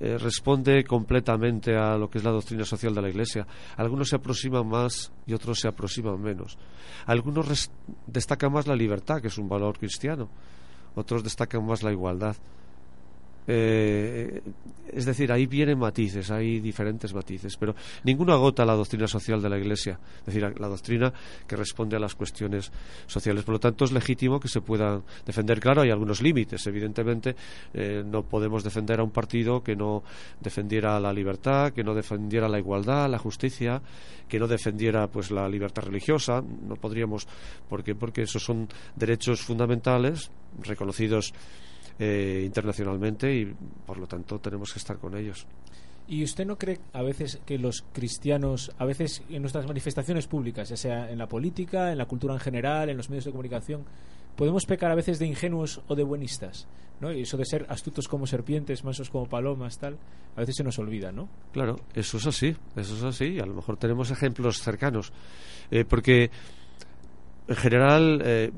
eh, 0.00 0.18
responde 0.18 0.84
completamente 0.84 1.76
a 1.76 1.96
lo 1.96 2.08
que 2.08 2.18
es 2.18 2.24
la 2.24 2.30
doctrina 2.30 2.64
social 2.64 2.94
de 2.94 3.02
la 3.02 3.08
Iglesia. 3.08 3.46
Algunos 3.76 4.08
se 4.08 4.16
aproximan 4.16 4.66
más 4.66 5.12
y 5.26 5.34
otros 5.34 5.60
se 5.60 5.68
aproximan 5.68 6.20
menos. 6.20 6.58
Algunos 7.06 7.70
destacan 8.06 8.52
más 8.52 8.66
la 8.66 8.76
libertad, 8.76 9.20
que 9.20 9.28
es 9.28 9.38
un 9.38 9.48
valor 9.48 9.78
cristiano. 9.78 10.28
Otros 10.94 11.22
destacan 11.22 11.64
más 11.64 11.82
la 11.82 11.92
igualdad. 11.92 12.36
Eh, 13.46 14.40
es 14.94 15.04
decir, 15.06 15.32
ahí 15.32 15.46
vienen 15.46 15.78
matices, 15.78 16.30
hay 16.30 16.60
diferentes 16.60 17.12
matices, 17.12 17.56
pero 17.56 17.74
ninguno 18.04 18.32
agota 18.32 18.64
la 18.64 18.74
doctrina 18.74 19.08
social 19.08 19.42
de 19.42 19.48
la 19.48 19.58
Iglesia, 19.58 19.98
es 20.20 20.26
decir, 20.26 20.42
la 20.42 20.68
doctrina 20.68 21.12
que 21.46 21.56
responde 21.56 21.96
a 21.96 21.98
las 21.98 22.14
cuestiones 22.14 22.70
sociales. 23.06 23.44
Por 23.44 23.54
lo 23.54 23.60
tanto, 23.60 23.84
es 23.84 23.92
legítimo 23.92 24.38
que 24.38 24.48
se 24.48 24.60
puedan 24.60 25.02
defender. 25.26 25.58
Claro, 25.58 25.82
hay 25.82 25.90
algunos 25.90 26.22
límites, 26.22 26.64
evidentemente, 26.66 27.34
eh, 27.72 28.04
no 28.06 28.22
podemos 28.22 28.62
defender 28.62 29.00
a 29.00 29.04
un 29.04 29.10
partido 29.10 29.62
que 29.62 29.74
no 29.74 30.04
defendiera 30.40 31.00
la 31.00 31.12
libertad, 31.12 31.72
que 31.72 31.82
no 31.82 31.94
defendiera 31.94 32.48
la 32.48 32.58
igualdad, 32.58 33.10
la 33.10 33.18
justicia, 33.18 33.82
que 34.28 34.38
no 34.38 34.46
defendiera 34.46 35.08
pues 35.08 35.30
la 35.30 35.48
libertad 35.48 35.82
religiosa. 35.82 36.40
No 36.40 36.76
podríamos, 36.76 37.26
¿por 37.68 37.82
qué? 37.82 37.94
Porque 37.94 38.22
esos 38.22 38.42
son 38.42 38.68
derechos 38.94 39.40
fundamentales 39.40 40.30
reconocidos 40.62 41.32
eh, 41.98 42.42
internacionalmente 42.44 43.34
y 43.34 43.54
por 43.86 43.98
lo 43.98 44.06
tanto 44.06 44.38
tenemos 44.38 44.72
que 44.72 44.78
estar 44.78 44.98
con 44.98 45.16
ellos. 45.16 45.46
¿Y 46.06 46.22
usted 46.22 46.44
no 46.44 46.58
cree 46.58 46.80
a 46.92 47.02
veces 47.02 47.40
que 47.46 47.58
los 47.58 47.84
cristianos, 47.92 48.72
a 48.78 48.84
veces 48.84 49.22
en 49.30 49.40
nuestras 49.40 49.66
manifestaciones 49.66 50.26
públicas, 50.26 50.68
ya 50.68 50.76
sea 50.76 51.10
en 51.10 51.18
la 51.18 51.26
política, 51.26 51.92
en 51.92 51.98
la 51.98 52.04
cultura 52.04 52.34
en 52.34 52.40
general, 52.40 52.90
en 52.90 52.96
los 52.96 53.08
medios 53.08 53.24
de 53.24 53.30
comunicación, 53.30 53.84
podemos 54.36 54.66
pecar 54.66 54.90
a 54.90 54.94
veces 54.94 55.18
de 55.18 55.26
ingenuos 55.26 55.80
o 55.88 55.94
de 55.94 56.02
buenistas? 56.02 56.66
¿no? 57.00 57.12
Y 57.12 57.22
eso 57.22 57.36
de 57.36 57.44
ser 57.44 57.66
astutos 57.68 58.06
como 58.06 58.26
serpientes, 58.26 58.84
mansos 58.84 59.10
como 59.10 59.26
palomas, 59.26 59.78
tal, 59.78 59.96
a 60.36 60.40
veces 60.40 60.56
se 60.56 60.64
nos 60.64 60.78
olvida, 60.78 61.10
¿no? 61.10 61.28
Claro, 61.52 61.80
eso 61.94 62.18
es 62.18 62.26
así, 62.26 62.54
eso 62.76 62.96
es 62.96 63.02
así. 63.02 63.38
A 63.40 63.46
lo 63.46 63.54
mejor 63.54 63.76
tenemos 63.76 64.10
ejemplos 64.10 64.60
cercanos. 64.60 65.12
Eh, 65.70 65.84
porque 65.84 66.30
en 67.48 67.56
general 67.56 68.22
eh, 68.24 68.50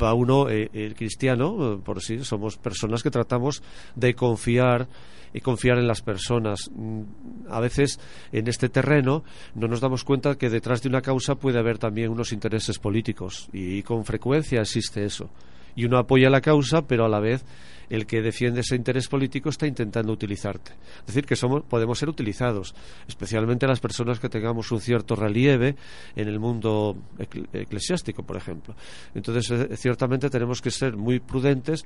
va 0.00 0.14
uno, 0.14 0.48
eh, 0.48 0.70
el 0.72 0.94
cristiano, 0.94 1.80
por 1.84 2.02
sí, 2.02 2.24
somos 2.24 2.56
personas 2.56 3.02
que 3.02 3.10
tratamos 3.10 3.62
de 3.94 4.14
confiar 4.14 4.88
y 5.32 5.40
confiar 5.40 5.78
en 5.78 5.88
las 5.88 6.00
personas. 6.00 6.70
Mm, 6.74 7.02
A 7.50 7.60
veces 7.60 8.00
en 8.32 8.48
este 8.48 8.68
terreno 8.68 9.24
no 9.54 9.68
nos 9.68 9.80
damos 9.80 10.04
cuenta 10.04 10.36
que 10.36 10.48
detrás 10.48 10.82
de 10.82 10.88
una 10.88 11.02
causa 11.02 11.34
puede 11.34 11.58
haber 11.58 11.78
también 11.78 12.10
unos 12.10 12.32
intereses 12.32 12.78
políticos 12.78 13.48
y 13.52 13.82
con 13.82 14.04
frecuencia 14.04 14.60
existe 14.60 15.04
eso. 15.04 15.28
Y 15.76 15.84
uno 15.84 15.98
apoya 15.98 16.30
la 16.30 16.40
causa, 16.40 16.82
pero 16.86 17.04
a 17.04 17.08
la 17.08 17.20
vez 17.20 17.44
el 17.90 18.06
que 18.06 18.22
defiende 18.22 18.60
ese 18.60 18.76
interés 18.76 19.08
político 19.08 19.50
está 19.50 19.66
intentando 19.66 20.10
utilizarte. 20.12 20.72
Es 21.00 21.06
decir, 21.06 21.26
que 21.26 21.36
somos, 21.36 21.62
podemos 21.64 21.98
ser 21.98 22.08
utilizados, 22.08 22.74
especialmente 23.06 23.66
las 23.66 23.80
personas 23.80 24.18
que 24.18 24.28
tengamos 24.30 24.72
un 24.72 24.80
cierto 24.80 25.14
relieve 25.16 25.76
en 26.16 26.28
el 26.28 26.40
mundo 26.40 26.96
ecle- 27.18 27.46
eclesiástico, 27.52 28.22
por 28.22 28.36
ejemplo. 28.36 28.74
Entonces, 29.14 29.50
eh, 29.50 29.76
ciertamente 29.76 30.30
tenemos 30.30 30.62
que 30.62 30.70
ser 30.70 30.96
muy 30.96 31.20
prudentes 31.20 31.84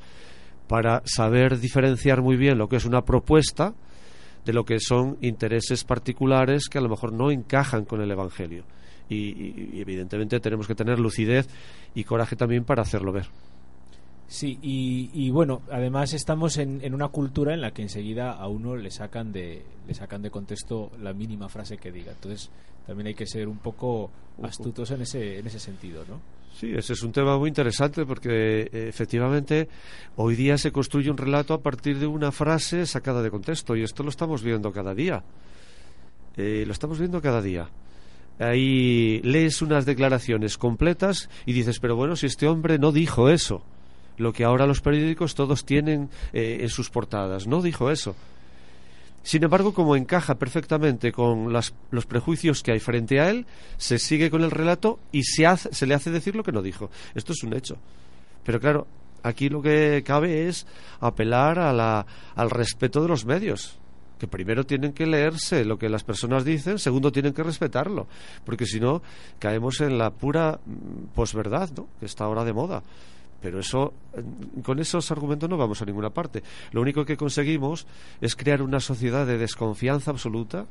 para 0.69 1.03
saber 1.05 1.59
diferenciar 1.59 2.23
muy 2.23 2.37
bien 2.37 2.59
lo 2.59 2.69
que 2.69 2.77
es 2.77 2.85
una 2.85 3.03
propuesta 3.03 3.75
de 4.45 4.53
lo 4.53 4.65
que 4.65 4.79
son 4.81 5.17
intereses 5.21 5.83
particulares 5.83 6.69
que 6.69 6.79
a 6.79 6.81
lo 6.81 6.89
mejor 6.89 7.13
no 7.13 7.31
encajan 7.31 7.85
con 7.85 8.01
el 8.01 8.11
Evangelio. 8.11 8.65
Y- 9.11 9.77
y 9.77 9.81
evidentemente 9.81 10.39
tenemos 10.39 10.67
que 10.69 10.75
tener 10.75 10.99
lucidez 11.01 11.49
y 11.95 12.05
coraje 12.05 12.37
también 12.37 12.65
para 12.65 12.83
hacerlo 12.83 13.11
ver. 13.13 13.27
Sí, 14.29 14.59
y, 14.61 15.11
y 15.15 15.31
bueno, 15.31 15.63
además 15.71 16.13
estamos 16.13 16.59
en, 16.59 16.81
en 16.85 16.95
una 16.95 17.09
cultura 17.09 17.55
en 17.55 17.63
la 17.63 17.71
que 17.71 17.81
enseguida 17.81 18.33
a 18.33 18.47
uno 18.47 18.77
le 18.77 18.91
sacan 18.91 19.33
de 19.33 19.63
le 19.87 19.95
sacan 19.95 20.21
de 20.21 20.31
contexto 20.31 20.93
la 21.01 21.15
mínima 21.15 21.49
frase 21.49 21.79
que 21.79 21.91
diga. 21.91 22.13
Entonces 22.13 22.51
también 22.87 23.07
hay 23.07 23.15
que 23.15 23.27
ser 23.27 23.49
un 23.49 23.57
poco 23.57 24.11
astutos 24.43 24.91
en 24.91 25.01
ese 25.01 25.39
en 25.39 25.47
ese 25.47 25.59
sentido, 25.59 26.05
¿no? 26.07 26.21
Sí, 26.55 26.73
ese 26.77 26.93
es 26.93 27.03
un 27.03 27.13
tema 27.13 27.39
muy 27.39 27.49
interesante 27.49 28.05
porque 28.05 28.69
efectivamente 28.71 29.69
hoy 30.17 30.37
día 30.37 30.59
se 30.59 30.73
construye 30.73 31.11
un 31.11 31.17
relato 31.17 31.55
a 31.55 31.63
partir 31.63 31.99
de 31.99 32.07
una 32.07 32.31
frase 32.31 32.85
sacada 32.85 33.23
de 33.23 33.31
contexto 33.31 33.77
y 33.77 33.83
esto 33.83 34.03
lo 34.03 34.11
estamos 34.11 34.43
viendo 34.43 34.73
cada 34.73 34.95
día. 34.95 35.23
Eh, 36.37 36.65
lo 36.67 36.73
estamos 36.73 36.99
viendo 36.99 37.23
cada 37.23 37.41
día. 37.41 37.71
Ahí 38.39 39.21
lees 39.23 39.63
unas 39.63 39.87
declaraciones 39.87 40.59
completas 40.59 41.31
y 41.47 41.53
dices, 41.53 41.81
pero 41.81 41.97
bueno, 41.97 42.15
si 42.15 42.27
este 42.27 42.47
hombre 42.47 42.79
no 42.79 42.93
dijo 42.93 43.31
eso, 43.31 43.65
lo 44.19 44.33
que 44.33 44.45
ahora 44.45 44.67
los 44.67 44.81
periódicos 44.81 45.35
todos 45.35 45.65
tienen 45.65 46.11
eh, 46.33 46.59
en 46.61 46.69
sus 46.69 46.91
portadas, 46.91 47.47
no 47.47 47.63
dijo 47.63 47.91
eso. 47.91 48.15
Sin 49.23 49.43
embargo, 49.45 49.75
como 49.75 49.97
encaja 49.97 50.37
perfectamente 50.37 51.13
con 51.13 51.53
las- 51.53 51.75
los 51.91 52.07
prejuicios 52.07 52.63
que 52.63 52.73
hay 52.73 52.81
frente 52.81 53.21
a 53.21 53.29
él, 53.31 53.47
se 53.77 53.99
sigue 53.99 54.31
con 54.31 54.43
el 54.43 54.51
relato 54.51 55.01
y 55.13 55.25
se, 55.25 55.47
hace- 55.47 55.73
se 55.75 55.87
le 55.87 55.95
hace 55.95 56.11
decir 56.11 56.35
lo 56.35 56.43
que 56.45 56.53
no 56.53 56.63
dijo. 56.63 56.91
Esto 57.15 57.33
es 57.33 57.43
un 57.43 57.53
hecho. 57.55 57.77
Pero 58.45 58.59
claro, 58.61 58.87
aquí 59.23 59.49
lo 59.51 59.61
que 59.61 60.03
cabe 60.07 60.49
es 60.49 60.67
apelar 61.01 61.59
a 61.59 61.73
la- 61.73 62.07
al 62.37 62.49
respeto 62.51 63.03
de 63.03 63.09
los 63.09 63.27
medios. 63.27 63.77
Que 64.19 64.27
primero 64.27 64.65
tienen 64.65 64.93
que 64.95 65.07
leerse 65.07 65.65
lo 65.65 65.79
que 65.79 65.89
las 65.89 66.03
personas 66.05 66.45
dicen, 66.45 66.79
segundo 66.79 67.13
tienen 67.13 67.33
que 67.35 67.43
respetarlo, 67.45 68.07
porque 68.45 68.67
si 68.67 68.81
no 68.81 69.01
caemos 69.39 69.81
en 69.81 69.97
la 69.99 70.11
pura 70.11 70.59
mm, 70.65 71.15
posverdad, 71.15 71.71
¿no? 71.77 71.87
que 72.01 72.07
está 72.07 72.25
ahora 72.25 72.45
de 72.45 72.53
moda. 72.53 72.83
Pero 73.41 73.61
eso, 73.61 73.95
eh, 74.15 74.23
con 74.63 74.79
esos 74.81 75.11
argumentos 75.11 75.49
no 75.49 75.57
vamos 75.57 75.81
a 75.81 75.85
ninguna 75.85 76.11
parte. 76.11 76.43
Lo 76.73 76.81
único 76.81 77.05
que 77.05 77.17
conseguimos 77.17 77.87
es 78.21 78.35
crear 78.35 78.63
una 78.63 78.81
sociedad 78.81 79.27
de 79.27 79.39
desconfianza 79.39 80.11
absoluta, 80.11 80.67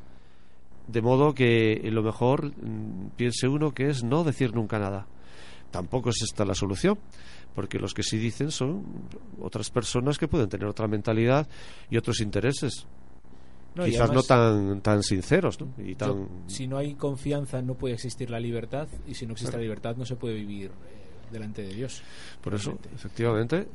de 0.87 1.01
modo 1.01 1.33
que 1.33 1.81
lo 1.91 2.03
mejor 2.03 2.45
mm, 2.47 3.09
piense 3.15 3.47
uno 3.47 3.73
que 3.73 3.89
es 3.89 4.03
no 4.03 4.23
decir 4.23 4.53
nunca 4.53 4.79
nada. 4.79 5.05
Tampoco 5.71 6.09
es 6.09 6.21
esta 6.21 6.45
la 6.45 6.55
solución, 6.55 6.97
porque 7.55 7.79
los 7.79 7.93
que 7.93 8.03
sí 8.03 8.17
dicen 8.17 8.51
son 8.51 8.83
otras 9.41 9.69
personas 9.69 10.17
que 10.17 10.27
pueden 10.27 10.47
tener 10.49 10.67
otra 10.67 10.87
mentalidad 10.87 11.47
y 11.89 11.97
otros 11.97 12.19
intereses. 12.21 12.85
No, 13.75 13.85
Quizás 13.85 14.11
no 14.11 14.23
tan, 14.23 14.81
tan 14.81 15.03
sinceros 15.03 15.59
¿no? 15.61 15.67
y 15.77 15.91
Yo- 15.91 15.97
tan 15.97 16.27
si 16.47 16.67
no 16.67 16.77
hay 16.77 16.95
confianza 16.95 17.61
no 17.61 17.75
puede 17.75 17.93
existir 17.93 18.29
la 18.29 18.39
libertad 18.39 18.87
y 19.07 19.13
si 19.13 19.25
no 19.27 19.33
existe 19.33 19.51
Claro. 19.51 19.59
la 19.59 19.63
libertad 19.63 19.95
no 19.97 20.05
se 20.05 20.15
puede 20.15 20.33
vivir 20.33 20.71
eh, 20.71 20.71
delante 21.31 21.63
de 21.63 21.73
Dios. 21.73 22.01
Por 22.41 22.53
eso, 22.53 22.77
efectivamente, 22.95 23.57
eh, 23.57 23.65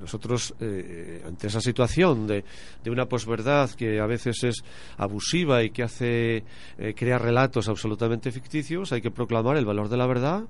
nosotros 0.00 0.54
eh, 0.60 1.22
ante 1.26 1.46
esa 1.48 1.60
situación 1.60 2.26
de, 2.26 2.44
de 2.82 2.90
una 2.90 3.06
posverdad 3.06 3.70
que 3.70 4.00
a 4.00 4.06
veces 4.06 4.44
es 4.44 4.64
abusiva 4.96 5.62
y 5.62 5.70
que 5.70 5.82
hace 5.82 6.44
eh, 6.78 6.94
crea 6.96 7.18
relatos 7.18 7.68
absolutamente 7.68 8.30
ficticios, 8.32 8.92
hay 8.92 9.00
que 9.00 9.10
proclamar 9.10 9.56
el 9.56 9.64
valor 9.64 9.88
de 9.88 9.96
la 9.96 10.06
verdad 10.06 10.44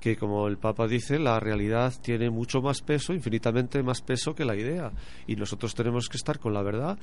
que 0.00 0.16
como 0.16 0.46
el 0.48 0.58
Papa 0.58 0.86
dice, 0.86 1.18
la 1.18 1.40
realidad 1.40 1.92
tiene 2.02 2.30
mucho 2.30 2.60
más 2.60 2.82
peso, 2.82 3.12
infinitamente 3.12 3.82
más 3.82 4.02
peso 4.02 4.34
que 4.34 4.44
la 4.44 4.56
idea. 4.56 4.92
Y 5.26 5.36
nosotros 5.36 5.74
tenemos 5.74 6.08
que 6.08 6.16
estar 6.16 6.38
con 6.38 6.54
la 6.54 6.62
verdad 6.62 6.98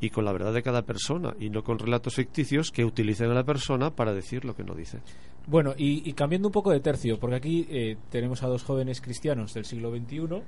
y 0.00 0.10
con 0.10 0.24
la 0.24 0.32
verdad 0.32 0.52
de 0.52 0.62
cada 0.62 0.82
persona, 0.82 1.34
y 1.38 1.50
no 1.50 1.62
con 1.62 1.78
relatos 1.78 2.14
ficticios 2.14 2.70
que 2.70 2.84
utilicen 2.84 3.30
a 3.30 3.34
la 3.34 3.44
persona 3.44 3.90
para 3.90 4.12
decir 4.12 4.44
lo 4.44 4.54
que 4.54 4.64
no 4.64 4.74
dice. 4.74 5.00
Bueno, 5.46 5.74
y, 5.76 6.08
y 6.08 6.12
cambiando 6.12 6.48
un 6.48 6.52
poco 6.52 6.70
de 6.70 6.80
tercio, 6.80 7.18
porque 7.18 7.36
aquí 7.36 7.66
eh, 7.70 7.96
tenemos 8.10 8.42
a 8.42 8.48
dos 8.48 8.64
jóvenes 8.64 9.00
cristianos 9.00 9.54
del 9.54 9.64
siglo 9.64 9.90
XXI 9.90 10.42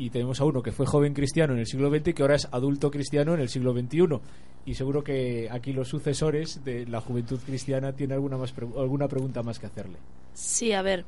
y 0.00 0.08
tenemos 0.08 0.40
a 0.40 0.44
uno 0.44 0.62
que 0.62 0.72
fue 0.72 0.86
joven 0.86 1.12
cristiano 1.12 1.52
en 1.52 1.58
el 1.58 1.66
siglo 1.66 1.90
XX 1.90 2.08
y 2.08 2.14
que 2.14 2.22
ahora 2.22 2.36
es 2.36 2.48
adulto 2.50 2.90
cristiano 2.90 3.34
en 3.34 3.40
el 3.40 3.50
siglo 3.50 3.74
XXI. 3.74 4.18
Y 4.64 4.74
seguro 4.74 5.04
que 5.04 5.48
aquí 5.50 5.74
los 5.74 5.88
sucesores 5.88 6.64
de 6.64 6.86
la 6.86 7.02
juventud 7.02 7.38
cristiana 7.44 7.92
tienen 7.92 8.14
alguna, 8.14 8.38
más 8.38 8.54
alguna 8.78 9.08
pregunta 9.08 9.42
más 9.42 9.58
que 9.58 9.66
hacerle. 9.66 9.98
Sí, 10.32 10.72
a 10.72 10.80
ver. 10.80 11.04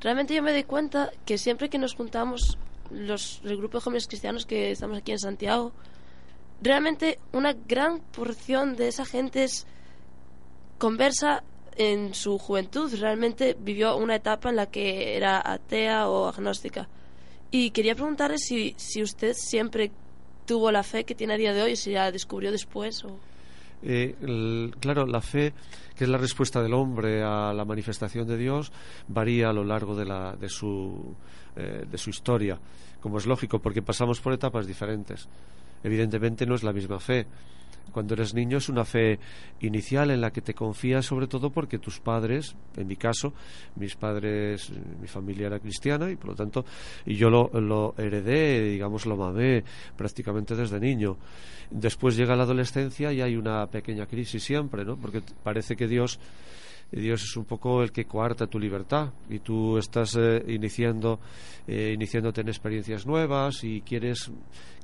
Realmente 0.00 0.34
yo 0.34 0.42
me 0.42 0.52
doy 0.52 0.64
cuenta 0.64 1.10
que 1.26 1.36
siempre 1.36 1.68
que 1.68 1.76
nos 1.76 1.94
juntamos 1.94 2.56
los, 2.90 3.42
el 3.44 3.58
grupo 3.58 3.78
de 3.78 3.84
jóvenes 3.84 4.08
cristianos 4.08 4.46
que 4.46 4.70
estamos 4.70 4.98
aquí 4.98 5.12
en 5.12 5.18
Santiago, 5.18 5.72
realmente 6.62 7.18
una 7.32 7.52
gran 7.52 8.00
porción 8.00 8.76
de 8.76 8.88
esa 8.88 9.04
gente 9.04 9.44
es 9.44 9.66
conversa 10.78 11.44
en 11.76 12.14
su 12.14 12.38
juventud. 12.38 12.90
Realmente 12.98 13.54
vivió 13.60 13.94
una 13.96 14.16
etapa 14.16 14.48
en 14.48 14.56
la 14.56 14.70
que 14.70 15.18
era 15.18 15.42
atea 15.44 16.08
o 16.08 16.28
agnóstica. 16.28 16.88
Y 17.54 17.70
quería 17.70 17.94
preguntarle 17.94 18.38
si, 18.38 18.74
si 18.78 19.02
usted 19.02 19.34
siempre 19.34 19.92
tuvo 20.46 20.72
la 20.72 20.82
fe 20.82 21.04
que 21.04 21.14
tiene 21.14 21.34
a 21.34 21.36
día 21.36 21.52
de 21.52 21.60
hoy, 21.60 21.76
si 21.76 21.92
la 21.92 22.10
descubrió 22.10 22.50
después 22.50 23.04
o... 23.04 23.18
Eh, 23.82 24.70
claro, 24.80 25.06
la 25.06 25.20
fe, 25.20 25.52
que 25.94 26.04
es 26.04 26.10
la 26.10 26.16
respuesta 26.16 26.62
del 26.62 26.72
hombre 26.72 27.22
a 27.22 27.52
la 27.52 27.64
manifestación 27.66 28.26
de 28.26 28.38
Dios, 28.38 28.72
varía 29.08 29.50
a 29.50 29.52
lo 29.52 29.64
largo 29.64 29.94
de, 29.94 30.06
la, 30.06 30.34
de, 30.34 30.48
su, 30.48 31.14
eh, 31.56 31.84
de 31.90 31.98
su 31.98 32.08
historia, 32.08 32.58
como 33.00 33.18
es 33.18 33.26
lógico, 33.26 33.58
porque 33.58 33.82
pasamos 33.82 34.20
por 34.20 34.32
etapas 34.32 34.66
diferentes. 34.66 35.28
Evidentemente 35.84 36.46
no 36.46 36.54
es 36.54 36.62
la 36.62 36.72
misma 36.72 37.00
fe. 37.00 37.26
Cuando 37.90 38.14
eres 38.14 38.34
niño 38.34 38.58
es 38.58 38.68
una 38.68 38.84
fe 38.84 39.18
inicial 39.60 40.10
en 40.10 40.20
la 40.20 40.30
que 40.30 40.40
te 40.40 40.54
confías 40.54 41.04
sobre 41.04 41.26
todo 41.26 41.50
porque 41.50 41.78
tus 41.78 42.00
padres, 42.00 42.54
en 42.76 42.86
mi 42.86 42.96
caso, 42.96 43.32
mis 43.76 43.96
padres, 43.96 44.70
mi 45.00 45.08
familia 45.08 45.46
era 45.48 45.58
cristiana 45.58 46.10
y 46.10 46.16
por 46.16 46.30
lo 46.30 46.34
tanto 46.34 46.64
y 47.04 47.16
yo 47.16 47.28
lo, 47.28 47.50
lo 47.60 47.94
heredé, 47.98 48.62
digamos, 48.70 49.06
lo 49.06 49.16
mamé 49.16 49.64
prácticamente 49.96 50.54
desde 50.54 50.80
niño. 50.80 51.16
Después 51.70 52.16
llega 52.16 52.36
la 52.36 52.44
adolescencia 52.44 53.12
y 53.12 53.20
hay 53.20 53.36
una 53.36 53.66
pequeña 53.66 54.06
crisis 54.06 54.42
siempre, 54.42 54.84
¿no? 54.84 54.96
Porque 54.96 55.22
parece 55.42 55.76
que 55.76 55.86
Dios 55.86 56.18
Dios 56.92 57.22
es 57.22 57.36
un 57.36 57.44
poco 57.44 57.82
el 57.82 57.90
que 57.90 58.04
coarta 58.04 58.46
tu 58.46 58.58
libertad. 58.58 59.10
Y 59.30 59.38
tú 59.38 59.78
estás 59.78 60.16
eh, 60.16 60.44
iniciando 60.48 61.20
eh, 61.66 61.92
iniciándote 61.94 62.42
en 62.42 62.48
experiencias 62.48 63.06
nuevas 63.06 63.64
y 63.64 63.80
quieres 63.82 64.30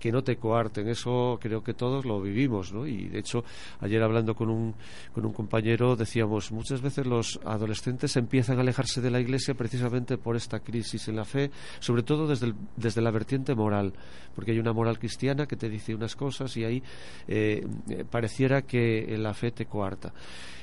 que 0.01 0.13
no 0.13 0.23
te 0.23 0.37
coarten. 0.37 0.89
Eso 0.89 1.39
creo 1.41 1.63
que 1.63 1.75
todos 1.75 2.05
lo 2.05 2.21
vivimos 2.21 2.73
¿no? 2.73 2.87
y 2.87 3.09
de 3.09 3.19
hecho 3.19 3.45
ayer 3.81 4.03
hablando 4.03 4.35
con 4.35 4.49
un 4.49 4.75
con 5.13 5.27
un 5.27 5.33
compañero 5.33 5.97
decíamos 5.97 6.53
muchas 6.53 6.81
veces 6.81 7.05
los 7.05 7.41
adolescentes 7.45 8.17
empiezan 8.17 8.59
a 8.59 8.61
alejarse 8.61 9.01
de 9.01 9.11
la 9.11 9.21
iglesia 9.21 9.55
precisamente 9.55 10.19
por 10.19 10.37
esta 10.37 10.61
crisis 10.61 11.09
en 11.09 11.17
la 11.17 11.25
fe 11.25 11.51
sobre 11.81 12.05
todo 12.05 12.29
desde 12.29 12.55
desde 12.77 13.03
la 13.03 13.11
vertiente 13.11 13.57
moral 13.57 13.93
porque 14.37 14.53
hay 14.53 14.61
una 14.61 14.73
moral 14.73 15.01
cristiana 15.01 15.47
que 15.47 15.57
te 15.57 15.69
dice 15.69 15.97
unas 15.97 16.15
cosas 16.15 16.57
y 16.57 16.65
ahí 16.65 16.83
eh, 17.27 17.67
eh, 17.89 18.05
pareciera 18.09 18.63
que 18.63 19.17
la 19.19 19.35
fe 19.35 19.51
te 19.51 19.67
coarta 19.67 20.13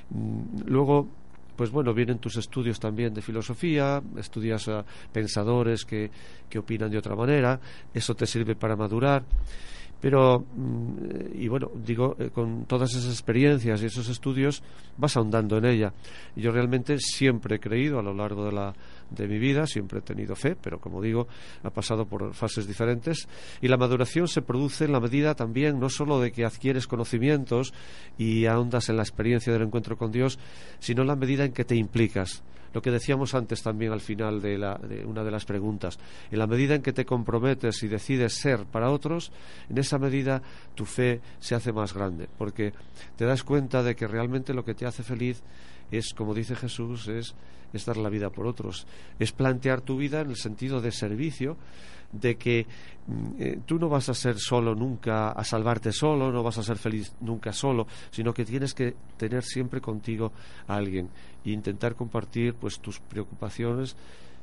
Mm, 0.09 0.67
luego 0.67 1.07
pues 1.55 1.71
bueno, 1.71 1.93
vienen 1.93 2.19
tus 2.19 2.37
estudios 2.37 2.79
también 2.79 3.13
de 3.13 3.21
filosofía, 3.21 4.01
estudias 4.17 4.67
a 4.67 4.85
pensadores 5.11 5.85
que, 5.85 6.09
que 6.49 6.59
opinan 6.59 6.89
de 6.91 6.97
otra 6.97 7.15
manera, 7.15 7.59
eso 7.93 8.13
te 8.15 8.25
sirve 8.25 8.55
para 8.55 8.75
madurar. 8.75 9.23
Pero, 10.01 10.39
mm, 10.39 11.41
y 11.41 11.47
bueno, 11.47 11.71
digo, 11.75 12.15
eh, 12.19 12.29
con 12.29 12.65
todas 12.65 12.91
esas 12.91 13.09
experiencias 13.09 13.81
y 13.81 13.85
esos 13.85 14.07
estudios 14.09 14.61
vas 14.97 15.17
ahondando 15.17 15.57
en 15.57 15.65
ella. 15.65 15.93
Yo 16.35 16.51
realmente 16.51 16.99
siempre 16.99 17.55
he 17.55 17.59
creído 17.59 17.99
a 17.99 18.03
lo 18.03 18.13
largo 18.13 18.45
de, 18.45 18.51
la, 18.51 18.73
de 19.09 19.27
mi 19.27 19.37
vida, 19.39 19.67
siempre 19.67 19.99
he 19.99 20.01
tenido 20.01 20.35
fe, 20.35 20.55
pero 20.55 20.79
como 20.79 21.01
digo, 21.01 21.27
ha 21.63 21.69
pasado 21.69 22.05
por 22.05 22.33
fases 22.33 22.67
diferentes. 22.67 23.27
Y 23.61 23.67
la 23.67 23.77
maduración 23.77 24.27
se 24.27 24.41
produce 24.41 24.85
en 24.85 24.91
la 24.91 24.99
medida 24.99 25.35
también, 25.35 25.79
no 25.79 25.89
solo 25.89 26.19
de 26.19 26.31
que 26.31 26.45
adquieres 26.45 26.87
conocimientos 26.87 27.73
y 28.17 28.45
ahondas 28.45 28.89
en 28.89 28.97
la 28.97 29.03
experiencia 29.03 29.53
del 29.53 29.63
encuentro 29.63 29.97
con 29.97 30.11
Dios, 30.11 30.39
sino 30.79 31.01
en 31.01 31.07
la 31.07 31.15
medida 31.15 31.45
en 31.45 31.53
que 31.53 31.65
te 31.65 31.75
implicas 31.75 32.43
lo 32.73 32.81
que 32.81 32.91
decíamos 32.91 33.33
antes 33.35 33.63
también 33.63 33.93
al 33.93 34.01
final 34.01 34.41
de, 34.41 34.57
la- 34.57 34.75
de 34.77 35.05
una 35.05 35.23
de 35.23 35.31
las 35.31 35.45
preguntas. 35.45 35.97
En 36.29 36.39
la 36.39 36.45
medida 36.45 36.75
en 36.75 36.81
que 36.81 36.91
te 36.91 37.05
comprometes 37.05 37.81
y 37.83 37.87
decides 37.87 38.33
ser 38.33 38.65
para 38.65 38.89
otros, 38.91 39.31
en 39.69 39.77
esa 39.77 39.97
medida 39.97 40.41
tu 40.75 40.83
fe 40.83 41.21
se 41.39 41.55
hace 41.55 41.71
más 41.71 41.93
grande, 41.93 42.27
porque 42.37 42.73
te 43.15 43.23
das 43.23 43.43
cuenta 43.43 43.81
de 43.81 43.95
que 43.95 44.07
realmente 44.07 44.53
lo 44.53 44.65
que 44.65 44.73
te 44.73 44.85
hace 44.85 45.03
feliz 45.03 45.41
es, 45.91 46.13
como 46.13 46.33
dice 46.33 46.55
Jesús, 46.55 47.07
es, 47.07 47.35
es 47.73 47.85
dar 47.85 47.97
la 47.97 48.09
vida 48.09 48.29
por 48.29 48.47
otros, 48.47 48.87
es 49.19 49.31
plantear 49.31 49.81
tu 49.81 49.97
vida 49.97 50.21
en 50.21 50.29
el 50.29 50.37
sentido 50.37 50.81
de 50.81 50.91
servicio, 50.91 51.57
de 52.11 52.35
que 52.37 52.65
mm, 53.07 53.27
eh, 53.39 53.59
tú 53.65 53.77
no 53.77 53.89
vas 53.89 54.09
a 54.09 54.13
ser 54.13 54.37
solo 54.37 54.75
nunca, 54.75 55.31
a 55.31 55.43
salvarte 55.43 55.91
solo, 55.91 56.31
no 56.31 56.43
vas 56.43 56.57
a 56.57 56.63
ser 56.63 56.77
feliz 56.77 57.13
nunca 57.21 57.51
solo, 57.51 57.87
sino 58.11 58.33
que 58.33 58.45
tienes 58.45 58.73
que 58.73 58.95
tener 59.17 59.43
siempre 59.43 59.81
contigo 59.81 60.31
a 60.67 60.75
alguien 60.75 61.09
e 61.43 61.51
intentar 61.51 61.95
compartir 61.95 62.53
pues 62.55 62.79
tus 62.79 62.99
preocupaciones 62.99 63.95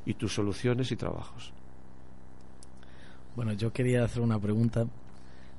y 0.04 0.14
tus 0.14 0.34
soluciones 0.34 0.92
y 0.92 0.96
trabajos. 0.96 1.52
Bueno, 3.34 3.52
yo 3.54 3.72
quería 3.72 4.04
hacer 4.04 4.20
una 4.22 4.38
pregunta 4.38 4.86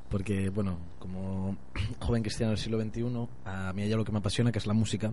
porque, 0.10 0.50
bueno, 0.50 0.78
como 1.00 1.58
joven 2.00 2.22
cristiano 2.22 2.52
del 2.52 2.60
siglo 2.60 2.80
XXI, 2.80 3.28
a 3.46 3.74
mí 3.74 3.82
hay 3.82 3.92
algo 3.92 4.06
que 4.06 4.12
me 4.12 4.20
apasiona, 4.20 4.52
que 4.52 4.60
es 4.60 4.68
la 4.68 4.74
música. 4.74 5.12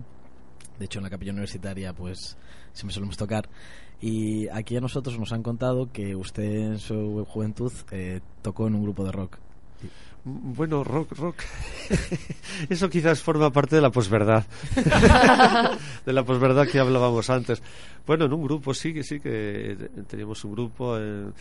De 0.79 0.85
hecho, 0.85 0.99
en 0.99 1.03
la 1.03 1.09
capilla 1.09 1.31
universitaria, 1.31 1.93
pues, 1.93 2.37
siempre 2.73 2.93
solemos 2.93 3.17
tocar. 3.17 3.47
Y 4.01 4.47
aquí 4.49 4.75
a 4.77 4.81
nosotros 4.81 5.19
nos 5.19 5.31
han 5.31 5.43
contado 5.43 5.91
que 5.91 6.15
usted 6.15 6.43
en 6.43 6.79
su 6.79 7.23
juventud 7.29 7.71
eh, 7.91 8.19
tocó 8.41 8.67
en 8.67 8.75
un 8.75 8.83
grupo 8.83 9.03
de 9.05 9.11
rock. 9.11 9.37
Mm, 10.23 10.53
Bueno, 10.53 10.83
rock, 10.83 11.11
rock. 11.17 11.35
Eso 12.69 12.89
quizás 12.89 13.21
forma 13.21 13.51
parte 13.51 13.75
de 13.75 13.81
la 13.83 13.91
posverdad. 13.91 14.45
de 16.05 16.13
la 16.13 16.23
posverdad 16.23 16.67
que 16.67 16.79
hablábamos 16.79 17.29
antes. 17.29 17.61
Bueno, 18.07 18.25
en 18.25 18.33
un 18.33 18.43
grupo 18.43 18.73
sí 18.73 18.91
que 18.93 19.03
sí 19.03 19.19
que 19.19 19.75
teníamos 20.07 20.43
un 20.45 20.51
grupo 20.53 20.97
en, 20.97 21.31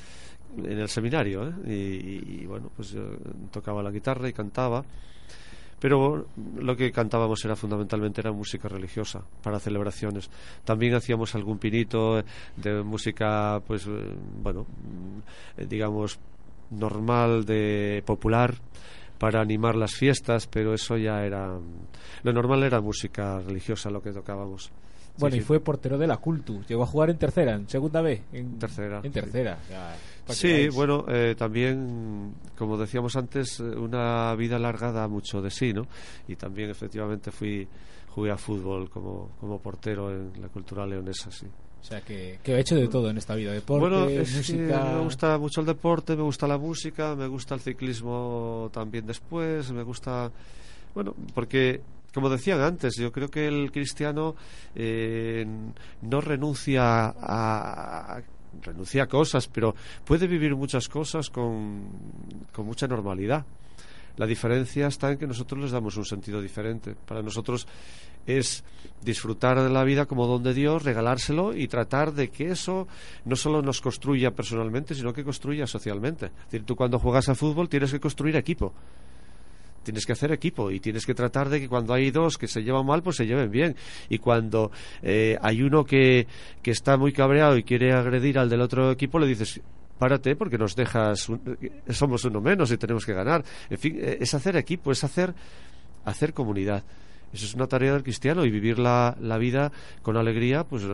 en 0.59 0.79
el 0.79 0.89
seminario 0.89 1.49
¿eh? 1.49 1.53
y, 1.67 2.43
y, 2.43 2.47
bueno, 2.47 2.71
pues 2.77 2.91
yo 2.91 3.03
tocaba 3.51 3.83
la 3.83 3.91
guitarra 3.91 4.29
y 4.29 4.33
cantaba. 4.35 4.85
Pero 5.81 6.27
lo 6.59 6.77
que 6.77 6.93
cantábamos 6.93 7.45
era 7.45 7.57
fundamentalmente 7.57 8.21
era 8.21 8.33
música 8.33 8.69
religiosa 8.69 9.23
para 9.43 9.59
celebraciones. 9.59 10.31
También 10.65 10.95
hacíamos 10.95 11.35
algún 11.35 11.59
pinito 11.59 12.23
de 12.57 12.83
música, 12.83 13.63
pues 13.67 13.87
eh, 13.87 14.15
bueno, 14.43 14.67
eh, 15.57 15.67
digamos 15.67 16.19
normal 16.71 17.45
de 17.45 18.03
popular 18.07 18.55
para 19.19 19.41
animar 19.41 19.75
las 19.75 19.95
fiestas, 19.95 20.47
pero 20.47 20.73
eso 20.75 20.97
ya 20.97 21.25
era 21.25 21.59
lo 22.23 22.33
normal 22.33 22.63
era 22.63 22.81
música 22.81 23.41
religiosa 23.41 23.91
lo 23.91 24.03
que 24.03 24.13
tocábamos. 24.13 24.71
Bueno, 25.19 25.35
Sí, 25.35 25.43
y 25.43 25.45
fue 25.45 25.61
portero 25.61 25.99
de 25.99 26.07
la 26.07 26.17
Cultu. 26.17 26.63
Llegó 26.69 26.83
a 26.83 26.87
jugar 26.87 27.11
en 27.11 27.19
tercera, 27.19 27.55
en 27.55 27.69
segunda 27.69 28.01
B. 28.01 28.23
En 28.33 28.59
tercera. 28.59 29.01
En 29.03 29.13
tercera. 29.13 29.59
ya, 29.69 29.97
Sí, 30.29 30.69
bueno, 30.69 31.05
eh, 31.09 31.35
también, 31.37 32.35
como 32.57 32.79
decíamos 32.79 33.17
antes, 33.17 33.59
eh, 33.61 33.65
una 33.65 34.35
vida 34.37 34.59
larga 34.59 34.93
da 34.93 35.09
mucho 35.09 35.43
de 35.43 35.51
sí, 35.51 35.73
¿no? 35.73 35.87
Y 36.29 36.37
también, 36.37 36.71
efectivamente, 36.71 37.31
fui 37.31 37.67
jugué 38.11 38.31
a 38.31 38.37
fútbol 38.37 38.91
como, 38.91 39.31
como 39.41 39.59
portero 39.61 40.11
en 40.11 40.33
la 40.41 40.49
cultural 40.49 40.91
leonesa, 40.91 41.31
sí. 41.31 41.47
O 41.81 41.85
sea, 41.85 42.03
que, 42.03 42.39
que 42.43 42.53
he 42.53 42.61
hecho 42.61 42.77
de 42.77 42.89
todo 42.89 43.09
en 43.09 43.17
esta 43.17 43.35
vida. 43.35 43.53
Deporte, 43.53 43.81
bueno, 43.81 44.07
es 44.07 44.31
que 44.31 44.37
música... 44.37 44.85
me 44.85 45.01
gusta 45.01 45.39
mucho 45.39 45.61
el 45.61 45.67
deporte, 45.67 46.15
me 46.15 46.23
gusta 46.23 46.47
la 46.47 46.59
música, 46.59 47.15
me 47.17 47.27
gusta 47.27 47.55
el 47.55 47.61
ciclismo 47.61 48.69
también 48.73 49.07
después, 49.07 49.73
me 49.73 49.83
gusta, 49.83 50.31
bueno, 50.95 51.15
porque 51.35 51.81
como 52.13 52.29
decían 52.29 52.61
antes, 52.61 52.97
yo 52.97 53.13
creo 53.13 53.29
que 53.29 53.47
el 53.47 53.71
cristiano 53.71 54.35
eh, 54.75 55.47
no 56.03 56.21
renuncia 56.21 57.15
a, 57.17 58.21
renuncia 58.63 59.05
a 59.05 59.07
cosas, 59.07 59.49
pero 59.49 59.75
puede 60.05 60.27
vivir 60.27 60.55
muchas 60.57 60.89
cosas 60.89 61.31
con, 61.31 61.89
con 62.53 62.67
mucha 62.67 62.87
normalidad. 62.87 63.45
La 64.17 64.27
diferencia 64.27 64.89
está 64.89 65.13
en 65.13 65.19
que 65.19 65.27
nosotros 65.27 65.61
les 65.63 65.71
damos 65.71 65.97
un 65.97 66.05
sentido 66.05 66.43
diferente. 66.43 66.95
Para 66.95 67.23
nosotros 67.23 67.67
es 68.27 68.65
disfrutar 69.03 69.61
de 69.63 69.71
la 69.71 69.85
vida 69.85 70.07
como 70.07 70.27
don 70.27 70.43
de 70.43 70.53
Dios, 70.53 70.83
regalárselo 70.83 71.57
y 71.57 71.69
tratar 71.69 72.13
de 72.13 72.29
que 72.29 72.51
eso 72.51 72.87
no 73.25 73.37
solo 73.37 73.63
nos 73.63 73.81
construya 73.81 74.33
personalmente, 74.33 74.95
sino 74.95 75.13
que 75.13 75.25
construya 75.25 75.67
socialmente. 75.67 76.27
Es 76.27 76.45
decir, 76.45 76.65
tú 76.65 76.77
cuando 76.77 76.99
juegas 76.99 77.29
a 77.29 77.35
fútbol 77.35 77.69
tienes 77.69 77.93
que 77.93 78.01
construir 78.01 78.37
equipo. 78.37 78.75
Tienes 79.83 80.05
que 80.05 80.13
hacer 80.13 80.31
equipo 80.33 80.71
y 80.71 80.79
tienes 80.81 81.07
que 81.07 81.15
tratar 81.15 81.49
de 81.49 81.59
que 81.61 81.69
cuando 81.69 81.95
hay 81.95 82.11
dos 82.11 82.37
que 82.37 82.47
se 82.47 82.63
llevan 82.63 82.85
mal, 82.87 83.03
pues 83.03 83.17
se 83.17 83.27
lleven 83.27 83.51
bien. 83.51 83.75
Y 84.09 84.19
cuando 84.19 84.71
eh, 85.03 85.39
hay 85.41 85.63
uno 85.63 85.85
que, 85.85 86.27
que 86.63 86.71
está 86.71 86.97
muy 86.99 87.13
cabreado 87.13 87.57
y 87.57 87.63
quiere 87.63 87.93
agredir 87.93 88.39
al 88.39 88.51
del 88.51 88.61
otro 88.61 88.91
equipo, 88.91 89.19
le 89.19 89.27
dices, 89.27 89.61
párate 89.99 90.37
porque 90.37 90.59
nos 90.59 90.77
dejas, 90.77 91.29
un- 91.31 91.59
eh, 91.63 91.93
somos 91.93 92.25
uno 92.25 92.41
menos 92.41 92.71
y 92.73 92.77
tenemos 92.77 93.07
que 93.07 93.15
ganar. 93.15 93.43
En 93.71 93.79
fin, 93.79 93.97
eh, 93.99 94.19
es 94.21 94.35
hacer 94.35 94.57
equipo, 94.57 94.93
es 94.93 95.03
hacer, 95.03 95.35
hacer 96.05 96.35
comunidad. 96.35 96.85
Eso 97.33 97.47
es 97.47 97.55
una 97.55 97.67
tarea 97.67 97.93
del 97.93 98.03
cristiano 98.03 98.45
y 98.45 98.51
vivir 98.51 98.79
la, 98.79 99.17
la 99.21 99.39
vida 99.39 99.71
con 100.03 100.17
alegría, 100.17 100.65
pues 100.65 100.83
eh, 100.83 100.89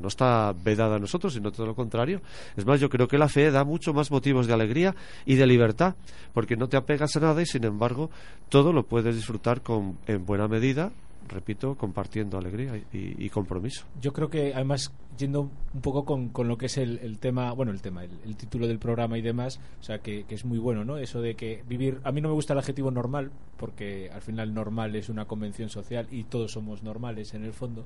no 0.00 0.08
está 0.08 0.52
vedada 0.52 0.96
a 0.96 0.98
nosotros, 0.98 1.34
sino 1.34 1.52
todo 1.52 1.66
lo 1.66 1.74
contrario. 1.74 2.22
Es 2.56 2.64
más, 2.64 2.80
yo 2.80 2.88
creo 2.88 3.08
que 3.08 3.18
la 3.18 3.28
fe 3.28 3.50
da 3.50 3.64
mucho 3.64 3.92
más 3.92 4.10
motivos 4.10 4.46
de 4.46 4.54
alegría 4.54 4.94
y 5.26 5.34
de 5.34 5.46
libertad, 5.46 5.94
porque 6.32 6.56
no 6.56 6.68
te 6.68 6.76
apegas 6.76 7.16
a 7.16 7.20
nada 7.20 7.42
y 7.42 7.46
sin 7.46 7.64
embargo 7.64 8.10
todo 8.48 8.72
lo 8.72 8.84
puedes 8.84 9.14
disfrutar 9.14 9.60
con, 9.60 9.98
en 10.06 10.24
buena 10.24 10.48
medida, 10.48 10.92
repito, 11.28 11.76
compartiendo 11.76 12.38
alegría 12.38 12.80
y, 12.92 13.28
compromiso. 13.30 13.86
Yo 14.00 14.12
creo 14.12 14.28
que 14.28 14.54
además 14.54 14.92
yendo 15.18 15.50
un 15.74 15.80
poco 15.80 16.04
con, 16.04 16.28
con 16.28 16.48
lo 16.48 16.56
que 16.56 16.66
es 16.66 16.78
el, 16.78 17.18
tema, 17.18 17.52
bueno, 17.52 17.72
el 17.72 17.80
tema, 17.80 18.04
el, 18.04 18.10
el 18.24 18.36
título 18.36 18.66
del 18.66 18.78
programa 18.78 19.18
y 19.18 19.22
demás, 19.22 19.60
o 19.80 19.82
sea, 19.82 19.98
que, 19.98 20.24
que 20.24 20.34
es 20.34 20.44
muy 20.44 20.58
bueno, 20.58 20.84
¿no? 20.84 20.98
Eso 20.98 21.20
de 21.20 21.34
que 21.34 21.62
vivir, 21.68 22.00
a 22.04 22.12
mí 22.12 22.20
no 22.20 22.28
me 22.28 22.34
gusta 22.34 22.52
el 22.52 22.58
adjetivo 22.58 22.90
normal, 22.90 23.30
porque 23.56 24.10
al 24.12 24.22
final 24.22 24.54
normal 24.54 24.94
es 24.96 25.08
una 25.08 25.24
convención 25.24 25.68
social 25.68 26.06
y 26.10 26.24
todos 26.24 26.52
somos 26.52 26.82
normales 26.82 27.34
en 27.34 27.44
el 27.44 27.52
fondo, 27.52 27.84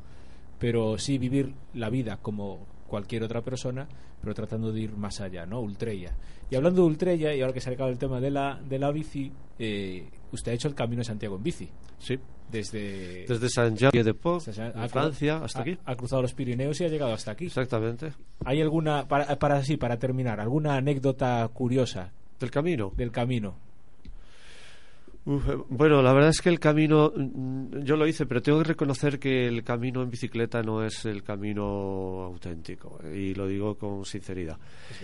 pero 0.59 0.99
sí 0.99 1.19
vivir 1.19 1.55
la 1.75 1.91
vida 1.91 2.19
como, 2.19 2.67
cualquier 2.87 3.23
otra 3.25 3.43
persona, 3.43 3.87
pero 4.21 4.35
tratando 4.35 4.73
de 4.73 4.81
ir 4.81 4.97
más 4.97 5.21
allá, 5.21 5.45
¿no? 5.47 5.61
Ultrella. 5.61 6.13
Y 6.51 6.55
hablando 6.55 6.83
de 6.83 6.89
Ultrella, 6.89 7.35
y 7.35 7.41
ahora 7.41 7.53
que 7.53 7.61
se 7.61 7.71
ha 7.71 7.73
acabado 7.73 7.93
el 7.93 7.99
tema 7.99 8.21
de 8.21 8.31
la, 8.31 8.61
de 8.67 8.79
la 8.79 8.91
bici, 8.91 9.33
eh, 9.59 10.09
usted 10.33 10.53
ha 10.53 10.55
hecho 10.55 10.69
el 10.69 10.75
Camino 10.75 11.01
de 11.01 11.05
Santiago 11.05 11.37
en 11.37 11.43
bici. 11.43 11.69
Sí. 11.99 12.19
Desde, 12.51 13.27
Desde 13.27 13.49
San- 14.53 14.73
en 14.75 14.81
ha- 14.81 14.89
Francia, 14.89 15.39
hasta 15.43 15.59
ha- 15.59 15.63
aquí. 15.63 15.79
Ha 15.85 15.97
cruzado 15.97 16.23
los 16.23 16.33
Pirineos 16.33 16.81
y 16.81 16.85
ha 16.85 16.89
llegado 16.89 17.13
hasta 17.13 17.33
aquí. 17.33 17.47
Exactamente. 17.47 18.13
¿Hay 18.45 18.61
alguna, 18.63 19.09
para, 19.09 19.37
para 19.39 19.63
sí, 19.65 19.77
para 19.77 19.99
terminar, 19.99 20.39
alguna 20.41 20.77
anécdota 20.77 21.49
curiosa 21.53 22.13
¿Del 22.39 22.51
camino? 22.51 22.93
del 22.97 23.11
camino? 23.11 23.57
Uf, 25.27 25.49
eh, 25.49 25.57
bueno, 25.71 26.03
la 26.03 26.13
verdad 26.13 26.31
es 26.31 26.41
que 26.41 26.49
el 26.49 26.61
camino, 26.61 27.13
mm, 27.15 27.81
yo 27.83 27.97
lo 27.97 28.07
hice, 28.07 28.27
pero 28.27 28.41
tengo 28.41 28.59
que 28.59 28.69
reconocer 28.69 29.19
que 29.19 29.49
el 29.49 29.65
camino 29.65 30.01
en 30.01 30.09
bicicleta 30.09 30.63
no 30.63 30.85
es 30.85 31.05
el 31.05 31.25
camino 31.25 32.23
auténtico, 32.23 33.01
eh, 33.03 33.31
y 33.31 33.35
lo 33.35 33.49
digo 33.49 33.75
con 33.77 34.05
sinceridad. 34.05 34.57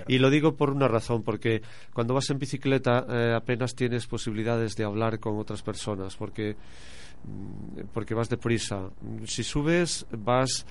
Y 0.06 0.18
lo 0.18 0.30
digo 0.30 0.54
por 0.54 0.70
una 0.70 0.86
razón, 0.86 1.24
porque 1.24 1.60
cuando 1.92 2.14
vas 2.14 2.30
en 2.30 2.38
bicicleta 2.38 3.04
eh, 3.08 3.34
apenas 3.36 3.74
tienes 3.74 4.06
posibilidades 4.06 4.76
de 4.76 4.84
hablar 4.84 5.18
con 5.18 5.38
otras 5.38 5.60
personas, 5.60 6.14
porque, 6.14 6.54
mm, 7.24 7.88
porque 7.92 8.14
vas 8.14 8.28
deprisa. 8.28 8.90
Si 9.24 9.42
subes, 9.42 10.06
vas 10.12 10.64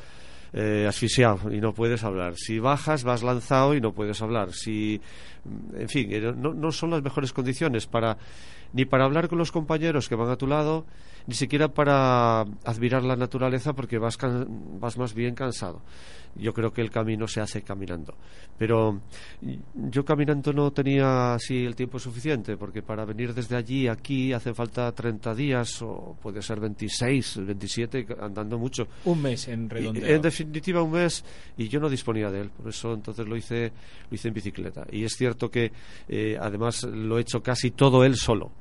eh, 0.53 0.85
asfixiado 0.87 1.51
y 1.53 1.59
no 1.59 1.73
puedes 1.73 2.03
hablar. 2.03 2.35
Si 2.35 2.59
bajas, 2.59 3.03
vas 3.03 3.23
lanzado 3.23 3.73
y 3.73 3.81
no 3.81 3.93
puedes 3.93 4.21
hablar. 4.21 4.51
Si, 4.53 4.99
mm, 5.43 5.81
en 5.81 5.89
fin, 5.89 6.09
no, 6.41 6.53
no 6.53 6.71
son 6.71 6.91
las 6.91 7.01
mejores 7.01 7.31
condiciones 7.33 7.87
para 7.87 8.17
ni 8.73 8.85
para 8.85 9.05
hablar 9.05 9.27
con 9.27 9.37
los 9.37 9.51
compañeros 9.51 10.07
que 10.07 10.15
van 10.15 10.29
a 10.29 10.35
tu 10.37 10.47
lado, 10.47 10.85
ni 11.27 11.35
siquiera 11.35 11.67
para 11.67 12.41
admirar 12.65 13.03
la 13.03 13.15
naturaleza 13.15 13.73
porque 13.73 13.97
vas, 13.97 14.17
can- 14.17 14.79
vas 14.79 14.97
más 14.97 15.13
bien 15.13 15.35
cansado. 15.35 15.81
Yo 16.35 16.53
creo 16.53 16.71
que 16.71 16.81
el 16.81 16.89
camino 16.89 17.27
se 17.27 17.41
hace 17.41 17.61
caminando. 17.61 18.15
Pero 18.57 19.01
yo 19.75 20.05
caminando 20.05 20.53
no 20.53 20.71
tenía 20.71 21.33
así 21.33 21.65
el 21.65 21.75
tiempo 21.75 21.99
suficiente 21.99 22.55
porque 22.55 22.81
para 22.81 23.03
venir 23.03 23.33
desde 23.33 23.57
allí 23.57 23.87
aquí 23.89 24.31
hace 24.31 24.53
falta 24.53 24.89
30 24.93 25.35
días 25.35 25.81
o 25.81 26.15
puede 26.21 26.41
ser 26.41 26.59
26, 26.61 27.45
27, 27.45 28.07
andando 28.21 28.57
mucho. 28.57 28.87
Un 29.05 29.21
mes 29.21 29.47
en 29.49 29.65
Y, 29.65 29.67
redondeo. 29.67 30.07
en 30.07 30.21
definitiva 30.21 30.81
un 30.81 30.91
mes 30.91 31.23
y 31.57 31.67
yo 31.67 31.79
no 31.81 31.89
disponía 31.89 32.31
de 32.31 32.41
él 32.41 32.49
por 32.49 32.69
eso 32.69 32.93
entonces 32.93 33.27
lo 33.27 33.35
hice 33.35 33.71
lo 34.09 34.15
hice 34.15 34.27
en 34.29 34.33
bicicleta 34.33 34.85
y 34.91 35.03
es 35.03 35.13
cierto 35.17 35.49
que 35.51 35.71
eh, 36.07 36.37
además 36.39 36.83
lo 36.83 37.17
he 37.17 37.21
hecho 37.21 37.41
casi 37.43 37.71
todo 37.71 38.05
él 38.05 38.15
solo 38.15 38.51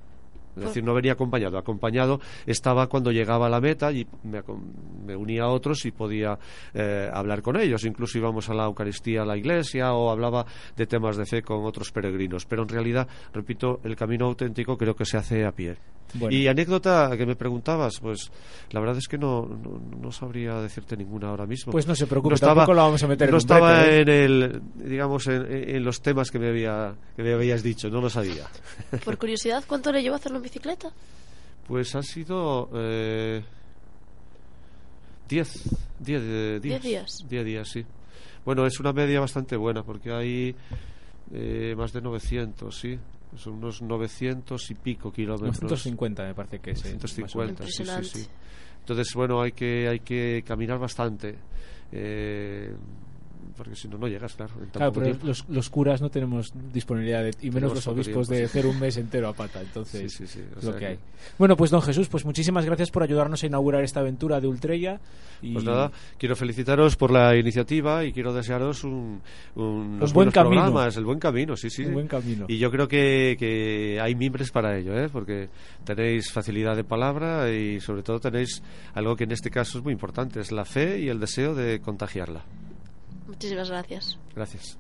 es 0.57 0.65
decir, 0.65 0.85
no 0.85 0.95
venía 0.95 1.13
acompañado. 1.13 1.59
Acompañado 1.59 2.21
estaba 2.47 2.87
cuando 2.89 3.13
llegaba 3.13 3.47
a 3.47 3.51
la 3.51 3.61
meta 3.61 3.93
y 3.93 4.07
me, 4.25 5.15
unía 5.15 5.45
a 5.45 5.49
otros 5.49 5.85
y 5.87 5.91
podía 5.91 6.39
eh, 6.75 7.09
hablar 7.13 7.43
con 7.43 7.57
ellos. 7.57 7.85
Incluso 7.85 8.19
íbamos 8.19 8.49
a 8.49 8.55
la 8.55 8.65
Eucaristía 8.65 9.23
a 9.23 9.25
la 9.25 9.37
iglesia 9.37 9.93
o 9.93 10.11
hablaba 10.11 10.45
de 10.77 10.87
temas 10.87 11.17
de 11.17 11.27
fe 11.27 11.43
con 11.43 11.65
otros 11.65 11.93
peregrinos. 11.93 12.47
Pero 12.47 12.63
en 12.63 12.69
realidad, 12.69 13.09
repito, 13.33 13.81
el 13.85 13.97
camino 13.97 14.27
auténtico 14.27 14.77
creo 14.77 14.95
que 14.95 15.05
se 15.05 15.17
hace 15.17 15.45
a 15.45 15.53
pie. 15.53 15.77
Bueno. 16.15 16.37
Y 16.37 16.49
anécdota 16.49 17.11
que 17.17 17.25
me 17.25 17.37
preguntabas, 17.37 18.01
pues 18.01 18.31
la 18.71 18.81
verdad 18.81 18.97
es 18.99 19.07
que 19.07 19.17
no, 19.17 19.47
no, 19.47 19.81
no 20.01 20.13
sabría 20.13 20.55
decirte 20.61 20.97
ninguna 20.97 21.29
ahora 21.29 21.47
mismo. 21.47 21.73
Pues 21.73 21.87
no 21.87 21.95
se 21.95 22.07
preocupe, 22.07 22.35
estaba, 22.35 22.55
tampoco 22.55 22.75
la 22.75 22.83
vamos 22.83 23.03
a 23.05 23.07
meter 23.07 23.29
en 23.29 23.31
no 23.31 23.37
un 23.37 23.39
estaba 23.39 23.83
brete, 23.83 23.97
¿eh? 23.97 24.01
en 24.01 24.09
el, 24.09 24.63
digamos, 24.75 25.27
en, 25.29 25.47
en 25.51 25.85
los 25.85 26.01
temas 26.03 26.31
que 26.31 26.39
me, 26.39 26.49
había, 26.49 26.95
que 27.15 27.23
me 27.23 27.33
habías 27.33 27.63
dicho, 27.63 27.89
no 27.91 28.01
lo 28.01 28.11
sabía. 28.11 28.47
Por 29.05 29.19
curiosidad, 29.19 29.63
¿cuánto 29.67 29.93
le 29.93 30.03
llevó 30.03 30.17
a 30.17 30.19
hacerlo 30.19 30.40
en 30.41 30.45
bicicleta? 30.45 30.91
Pues 31.69 31.95
ha 31.95 32.03
sido 32.03 32.69
eh, 32.75 33.43
10 35.29 35.63
10 36.01 36.23
eh, 36.23 36.61
días. 36.61 36.63
Diez 36.63 36.83
días. 36.83 37.25
10 37.29 37.45
días, 37.45 37.69
sí. 37.69 37.85
Bueno, 38.45 38.67
es 38.67 38.81
una 38.81 38.93
media 38.93 39.21
bastante 39.21 39.57
buena 39.57 39.83
porque 39.83 40.11
hay 40.13 40.55
eh, 41.33 41.75
más 41.77 41.93
de 41.93 42.01
900, 42.01 42.77
sí. 42.77 42.99
Son 43.37 43.55
unos 43.55 43.81
900 43.83 44.71
y 44.71 44.75
pico 44.75 45.13
kilómetros. 45.13 45.63
950 45.63 46.25
me 46.25 46.35
parece 46.35 46.59
que 46.59 46.71
es. 46.73 46.85
eh, 46.87 46.95
más 46.95 47.05
o 47.05 47.09
150, 47.09 47.63
menos. 47.63 47.75
sí, 47.75 47.85
sí, 47.85 48.23
sí. 48.25 48.29
Entonces, 48.81 49.13
bueno, 49.15 49.41
hay 49.41 49.53
que, 49.53 49.87
hay 49.89 50.01
que 50.01 50.43
caminar 50.45 50.79
bastante. 50.79 51.37
eh, 51.93 52.75
porque 53.57 53.77
si 53.77 53.89
no, 53.89 53.99
no 53.99 54.07
llegas, 54.09 54.35
claro. 54.35 54.53
Claro, 54.73 54.93
pero 54.93 55.17
los, 55.23 55.49
los 55.49 55.71
curas 55.71 56.01
no 56.01 56.11
tenemos 56.11 56.53
disponibilidad 56.73 57.23
de- 57.25 57.35
y 57.43 57.51
menos 57.51 57.75
los 57.75 57.87
obispos 57.87 58.29
de 58.29 58.45
hacer 58.45 58.67
un 58.67 58.79
mes 58.81 58.97
entero 58.97 59.29
a 59.29 59.33
pata. 59.33 59.61
Entonces, 59.61 60.13
Sí, 60.13 60.27
sí, 60.27 60.39
sí, 60.39 60.41
o 60.55 60.59
es 60.59 60.65
lo 60.65 60.73
que 60.75 60.79
que- 60.79 60.87
hay. 60.87 60.99
Bueno, 61.39 61.57
pues 61.57 61.71
don 61.71 61.83
Jesús, 61.83 62.09
pues 62.09 62.25
muchísimas 62.25 62.65
gracias 62.65 62.91
por 62.91 63.03
ayudarnos 63.03 63.43
a 63.43 63.47
inaugurar 63.47 63.85
esta 63.85 64.01
aventura 64.01 64.41
de 64.41 64.47
Ultrella. 64.49 65.01
Y 65.43 65.55
Pues 65.55 65.65
nada, 65.65 65.91
quiero 66.19 66.37
felicitaros 66.37 66.97
por 66.97 67.11
la 67.11 67.35
iniciativa 67.37 68.05
y 68.05 68.13
quiero 68.13 68.35
desearos 68.35 68.85
un, 68.85 69.23
buen 69.55 70.31
camino. 70.31 70.63
programas, 70.63 70.97
el 70.97 71.05
buen 71.05 71.19
camino, 71.19 71.57
sí, 71.57 71.71
sí. 71.71 71.85
Un 71.85 71.95
buen 71.95 72.09
camino. 72.09 72.45
Y 72.49 72.59
yo 72.59 72.71
creo 72.71 72.87
que, 72.89 73.37
que 73.39 73.99
hay 74.03 74.15
mimbres 74.15 74.51
para 74.51 74.77
ello, 74.79 74.95
¿eh? 74.99 75.09
porque 75.11 75.49
tenéis 75.85 76.31
facilidad 76.31 76.77
de 76.77 76.85
palabra 76.85 77.51
y 77.51 77.81
sobre 77.81 78.03
todo 78.03 78.21
tenéis 78.21 78.63
algo 78.95 79.17
que 79.17 79.25
en 79.25 79.33
este 79.33 79.51
caso 79.51 79.79
es 79.79 79.85
muy 79.85 79.93
importante, 79.95 80.41
es 80.41 80.53
la 80.53 80.65
fe 80.67 81.01
y 81.01 81.09
el 81.09 81.19
deseo 81.21 81.55
de 81.55 81.81
contagiarla. 81.81 82.43
Muchísimas 83.31 83.71
gracias. 83.71 84.19
Gracias. 84.35 84.77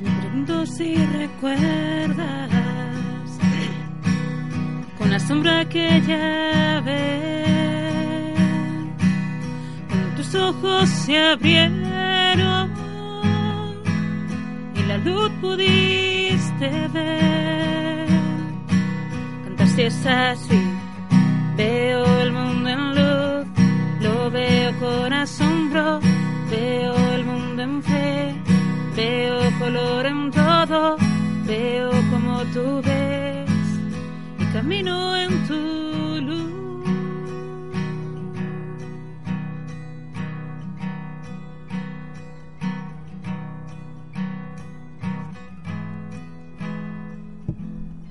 Me 0.00 0.20
pregunto 0.20 0.64
si 0.66 0.94
recuerdas 0.94 2.45
la 5.10 5.18
sombra 5.18 5.64
que 5.68 6.02
ya 6.06 6.80
ves. 6.84 8.38
Cuando 9.88 10.08
tus 10.16 10.34
ojos 10.34 10.88
se 10.88 11.18
abrieron 11.18 12.70
y 14.74 14.82
la 14.82 14.98
luz 14.98 15.30
pudiste 15.40 16.68
ver. 16.92 18.08
Cantaste 19.44 19.86
esa 19.86 20.36
suite 20.36 20.76
veo 21.56 22.20
el 22.20 22.32
mundo 22.32 22.68
en 22.68 22.88
luz 22.94 23.46
lo 24.00 24.30
veo 24.30 24.78
con 24.78 25.12
asombro 25.12 26.00
veo 26.50 26.94
el 27.14 27.24
mundo 27.24 27.62
en 27.62 27.82
fe 27.82 28.34
Veo 28.96 29.38
color 29.58 30.06
en 30.06 30.30
todo, 30.30 30.96
veo 31.46 31.90
como 32.10 32.42
tú 32.54 32.80
ves 32.82 33.25
camino 34.56 35.14
en 35.14 35.46
tu 35.46 35.54
luz. 36.22 36.50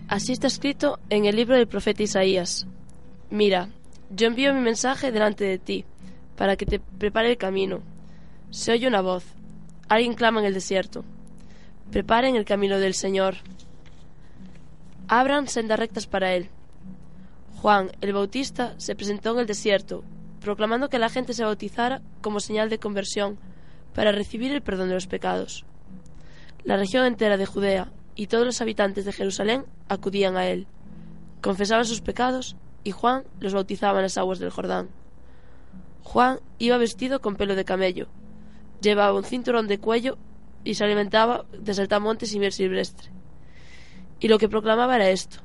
Así 0.07 0.33
está 0.33 0.45
escrito 0.45 0.99
en 1.09 1.25
el 1.25 1.35
libro 1.35 1.55
del 1.55 1.67
profeta 1.67 2.03
Isaías. 2.03 2.67
Mira, 3.31 3.69
yo 4.11 4.27
envío 4.27 4.53
mi 4.53 4.61
mensaje 4.61 5.11
delante 5.11 5.45
de 5.45 5.57
ti, 5.57 5.83
para 6.37 6.57
que 6.57 6.67
te 6.67 6.79
prepare 6.79 7.31
el 7.31 7.37
camino. 7.37 7.79
Se 8.51 8.71
oye 8.71 8.87
una 8.87 9.01
voz. 9.01 9.25
Alguien 9.89 10.13
clama 10.13 10.41
en 10.41 10.45
el 10.45 10.53
desierto. 10.53 11.03
Preparen 11.91 12.35
el 12.35 12.45
camino 12.45 12.77
del 12.77 12.93
Señor. 12.93 13.37
Abran 15.07 15.47
sendas 15.47 15.77
rectas 15.77 16.07
para 16.07 16.33
él. 16.33 16.49
Juan, 17.61 17.91
el 18.01 18.13
Bautista, 18.13 18.73
se 18.77 18.95
presentó 18.95 19.33
en 19.33 19.39
el 19.39 19.45
desierto, 19.45 20.03
proclamando 20.41 20.89
que 20.89 20.97
la 20.97 21.09
gente 21.09 21.33
se 21.33 21.43
bautizara 21.43 22.01
como 22.21 22.39
señal 22.39 22.69
de 22.69 22.79
conversión 22.79 23.37
para 23.93 24.11
recibir 24.11 24.51
el 24.51 24.63
perdón 24.63 24.87
de 24.89 24.95
los 24.95 25.05
pecados. 25.05 25.63
La 26.63 26.75
región 26.75 27.05
entera 27.05 27.37
de 27.37 27.45
Judea 27.45 27.91
y 28.15 28.27
todos 28.27 28.45
los 28.45 28.61
habitantes 28.61 29.05
de 29.05 29.13
Jerusalén 29.13 29.65
acudían 29.89 30.37
a 30.37 30.47
él, 30.47 30.65
confesaban 31.41 31.85
sus 31.85 32.01
pecados 32.01 32.55
y 32.83 32.89
Juan 32.89 33.25
los 33.39 33.53
bautizaba 33.53 33.99
en 33.99 34.03
las 34.03 34.17
aguas 34.17 34.39
del 34.39 34.49
Jordán. 34.49 34.89
Juan 36.01 36.39
iba 36.57 36.77
vestido 36.77 37.21
con 37.21 37.35
pelo 37.35 37.55
de 37.55 37.65
camello, 37.65 38.07
llevaba 38.81 39.17
un 39.17 39.23
cinturón 39.23 39.67
de 39.67 39.79
cuello 39.79 40.17
y 40.63 40.73
se 40.73 40.83
alimentaba 40.83 41.45
de 41.51 41.73
saltamontes 41.75 42.33
y 42.33 42.39
miel 42.39 42.51
silvestre. 42.51 43.11
Y 44.25 44.27
lo 44.27 44.39
que 44.39 44.49
proclamaba 44.49 44.95
era 44.95 45.11
esto. 45.11 45.37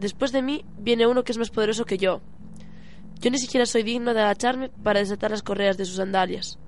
Después 0.00 0.32
de 0.32 0.40
mí 0.40 0.64
viene 0.78 1.06
uno 1.06 1.24
que 1.24 1.32
es 1.32 1.36
más 1.36 1.50
poderoso 1.50 1.84
que 1.84 1.98
yo. 1.98 2.22
Yo 3.20 3.30
ni 3.30 3.36
siquiera 3.36 3.66
soy 3.66 3.82
digno 3.82 4.14
de 4.14 4.22
agacharme 4.22 4.70
para 4.70 5.00
desatar 5.00 5.30
las 5.30 5.42
correas 5.42 5.76
de 5.76 5.84
sus 5.84 5.96
sandalias. 5.96 6.58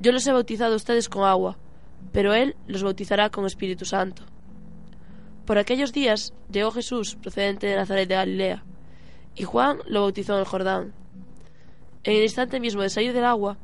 Yo 0.00 0.10
los 0.10 0.26
he 0.26 0.32
bautizado 0.32 0.72
a 0.72 0.76
ustedes 0.76 1.10
con 1.10 1.24
agua, 1.24 1.58
pero 2.12 2.32
él 2.32 2.56
los 2.66 2.82
bautizará 2.82 3.28
con 3.28 3.44
Espíritu 3.44 3.84
Santo. 3.84 4.22
Por 5.44 5.58
aquellos 5.58 5.92
días 5.92 6.32
llegó 6.50 6.70
Jesús, 6.70 7.14
procedente 7.16 7.66
de 7.66 7.76
Nazaret 7.76 8.08
de 8.08 8.14
Galilea, 8.14 8.64
y 9.34 9.42
Juan 9.42 9.80
lo 9.86 10.00
bautizó 10.00 10.32
en 10.32 10.38
el 10.38 10.46
Jordán. 10.46 10.94
En 12.04 12.16
el 12.16 12.22
instante 12.22 12.58
mismo 12.58 12.80
de 12.80 12.88
salir 12.88 13.12
del 13.12 13.26
agua, 13.26 13.58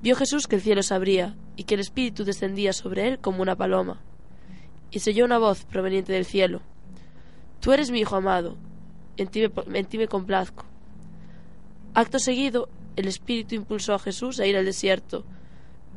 vio 0.00 0.14
Jesús 0.14 0.46
que 0.46 0.54
el 0.54 0.62
cielo 0.62 0.84
se 0.84 0.94
abría 0.94 1.34
y 1.56 1.64
que 1.64 1.74
el 1.74 1.80
Espíritu 1.80 2.22
descendía 2.22 2.72
sobre 2.72 3.08
él 3.08 3.18
como 3.18 3.42
una 3.42 3.56
paloma. 3.56 4.00
Y 4.94 5.00
se 5.00 5.10
oyó 5.10 5.24
una 5.24 5.38
voz 5.38 5.64
proveniente 5.64 6.12
del 6.12 6.24
cielo. 6.24 6.60
Tú 7.60 7.72
eres 7.72 7.90
mi 7.90 7.98
Hijo 7.98 8.14
amado, 8.14 8.56
en 9.16 9.26
ti 9.26 9.40
me, 9.40 9.78
en 9.78 9.86
ti 9.86 9.98
me 9.98 10.06
complazco. 10.06 10.64
Acto 11.94 12.20
seguido, 12.20 12.68
el 12.94 13.08
Espíritu 13.08 13.56
impulsó 13.56 13.94
a 13.94 13.98
Jesús 13.98 14.38
a 14.38 14.46
ir 14.46 14.56
al 14.56 14.64
desierto, 14.64 15.24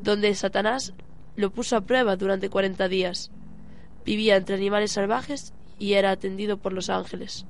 donde 0.02 0.34
Satanás 0.34 0.94
lo 1.36 1.52
puso 1.52 1.78
a 1.78 1.82
prueba 1.82 2.16
durante 2.16 2.50
cuarenta 2.50 2.88
días. 2.88 3.30
Vivía 4.04 4.36
entre 4.36 4.56
animales 4.56 4.94
salvajes 4.94 5.54
y 5.78 5.94
era 5.94 6.10
atendido 6.10 6.58
por 6.58 6.74
los 6.74 6.90
ángeles. 6.90 7.46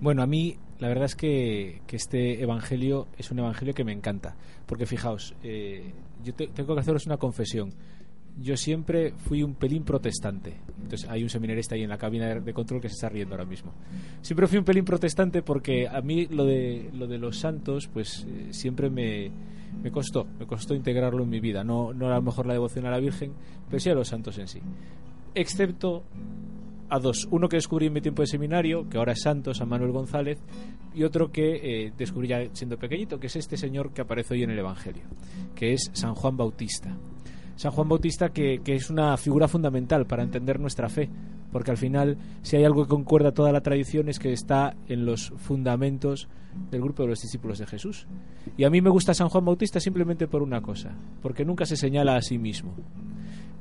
Bueno, 0.00 0.22
a 0.22 0.26
mí 0.26 0.56
la 0.78 0.88
verdad 0.88 1.04
es 1.06 1.14
que, 1.16 1.80
que 1.86 1.96
este 1.96 2.42
evangelio 2.42 3.06
es 3.18 3.30
un 3.30 3.38
evangelio 3.38 3.74
que 3.74 3.84
me 3.84 3.92
encanta. 3.92 4.36
Porque 4.66 4.86
fijaos, 4.86 5.34
eh, 5.42 5.92
yo 6.24 6.34
te- 6.34 6.48
tengo 6.48 6.74
que 6.74 6.80
haceros 6.80 7.06
una 7.06 7.16
confesión. 7.16 7.72
Yo 8.38 8.56
siempre 8.58 9.12
fui 9.16 9.42
un 9.42 9.54
pelín 9.54 9.82
protestante. 9.84 10.54
Entonces 10.82 11.08
hay 11.08 11.22
un 11.22 11.30
seminarista 11.30 11.74
ahí 11.74 11.82
en 11.84 11.88
la 11.88 11.96
cabina 11.96 12.34
de, 12.34 12.52
control 12.52 12.82
que 12.82 12.88
se 12.88 12.94
está 12.94 13.08
riendo 13.08 13.34
ahora 13.34 13.46
mismo. 13.46 13.72
Siempre 14.20 14.46
fui 14.46 14.58
un 14.58 14.64
pelín 14.64 14.84
protestante 14.84 15.40
porque 15.42 15.88
a 15.88 16.02
mí 16.02 16.26
lo 16.26 16.44
de, 16.44 16.90
lo 16.92 17.06
de 17.06 17.16
los 17.16 17.38
santos, 17.38 17.88
pues 17.90 18.26
eh, 18.28 18.48
siempre 18.50 18.90
me, 18.90 19.30
me 19.82 19.90
costó. 19.90 20.26
Me 20.38 20.46
costó 20.46 20.74
integrarlo 20.74 21.22
en 21.24 21.30
mi 21.30 21.40
vida. 21.40 21.64
No, 21.64 21.94
no 21.94 22.08
a 22.10 22.16
lo 22.16 22.22
mejor 22.22 22.44
la 22.44 22.52
devoción 22.52 22.84
a 22.84 22.90
la 22.90 22.98
Virgen, 22.98 23.32
pero 23.70 23.80
sí 23.80 23.88
a 23.88 23.94
los 23.94 24.08
santos 24.08 24.36
en 24.36 24.48
sí. 24.48 24.60
Excepto 25.34 26.02
a 26.88 26.98
dos. 26.98 27.26
Uno 27.30 27.48
que 27.48 27.56
descubrí 27.56 27.86
en 27.86 27.92
mi 27.92 28.00
tiempo 28.00 28.22
de 28.22 28.26
seminario, 28.26 28.88
que 28.88 28.98
ahora 28.98 29.12
es 29.12 29.22
santo, 29.22 29.54
San 29.54 29.68
Manuel 29.68 29.92
González, 29.92 30.38
y 30.94 31.04
otro 31.04 31.30
que 31.30 31.86
eh, 31.86 31.92
descubrí 31.96 32.28
ya 32.28 32.44
siendo 32.52 32.78
pequeñito, 32.78 33.18
que 33.18 33.26
es 33.26 33.36
este 33.36 33.56
señor 33.56 33.92
que 33.92 34.02
aparece 34.02 34.34
hoy 34.34 34.42
en 34.42 34.50
el 34.50 34.58
Evangelio, 34.58 35.04
que 35.54 35.72
es 35.72 35.90
San 35.92 36.14
Juan 36.14 36.36
Bautista. 36.36 36.96
San 37.56 37.72
Juan 37.72 37.88
Bautista 37.88 38.30
que, 38.30 38.60
que 38.62 38.74
es 38.74 38.90
una 38.90 39.16
figura 39.16 39.48
fundamental 39.48 40.06
para 40.06 40.22
entender 40.22 40.60
nuestra 40.60 40.88
fe, 40.88 41.08
porque 41.52 41.70
al 41.70 41.78
final 41.78 42.18
si 42.42 42.56
hay 42.56 42.64
algo 42.64 42.84
que 42.84 42.90
concuerda 42.90 43.32
toda 43.32 43.50
la 43.50 43.62
tradición 43.62 44.08
es 44.08 44.18
que 44.18 44.32
está 44.32 44.76
en 44.88 45.06
los 45.06 45.32
fundamentos 45.36 46.28
del 46.70 46.82
grupo 46.82 47.02
de 47.02 47.10
los 47.10 47.20
discípulos 47.20 47.58
de 47.58 47.66
Jesús. 47.66 48.06
Y 48.58 48.64
a 48.64 48.70
mí 48.70 48.82
me 48.82 48.90
gusta 48.90 49.14
San 49.14 49.30
Juan 49.30 49.44
Bautista 49.44 49.80
simplemente 49.80 50.28
por 50.28 50.42
una 50.42 50.60
cosa, 50.60 50.94
porque 51.22 51.46
nunca 51.46 51.64
se 51.64 51.76
señala 51.76 52.16
a 52.16 52.22
sí 52.22 52.36
mismo 52.36 52.74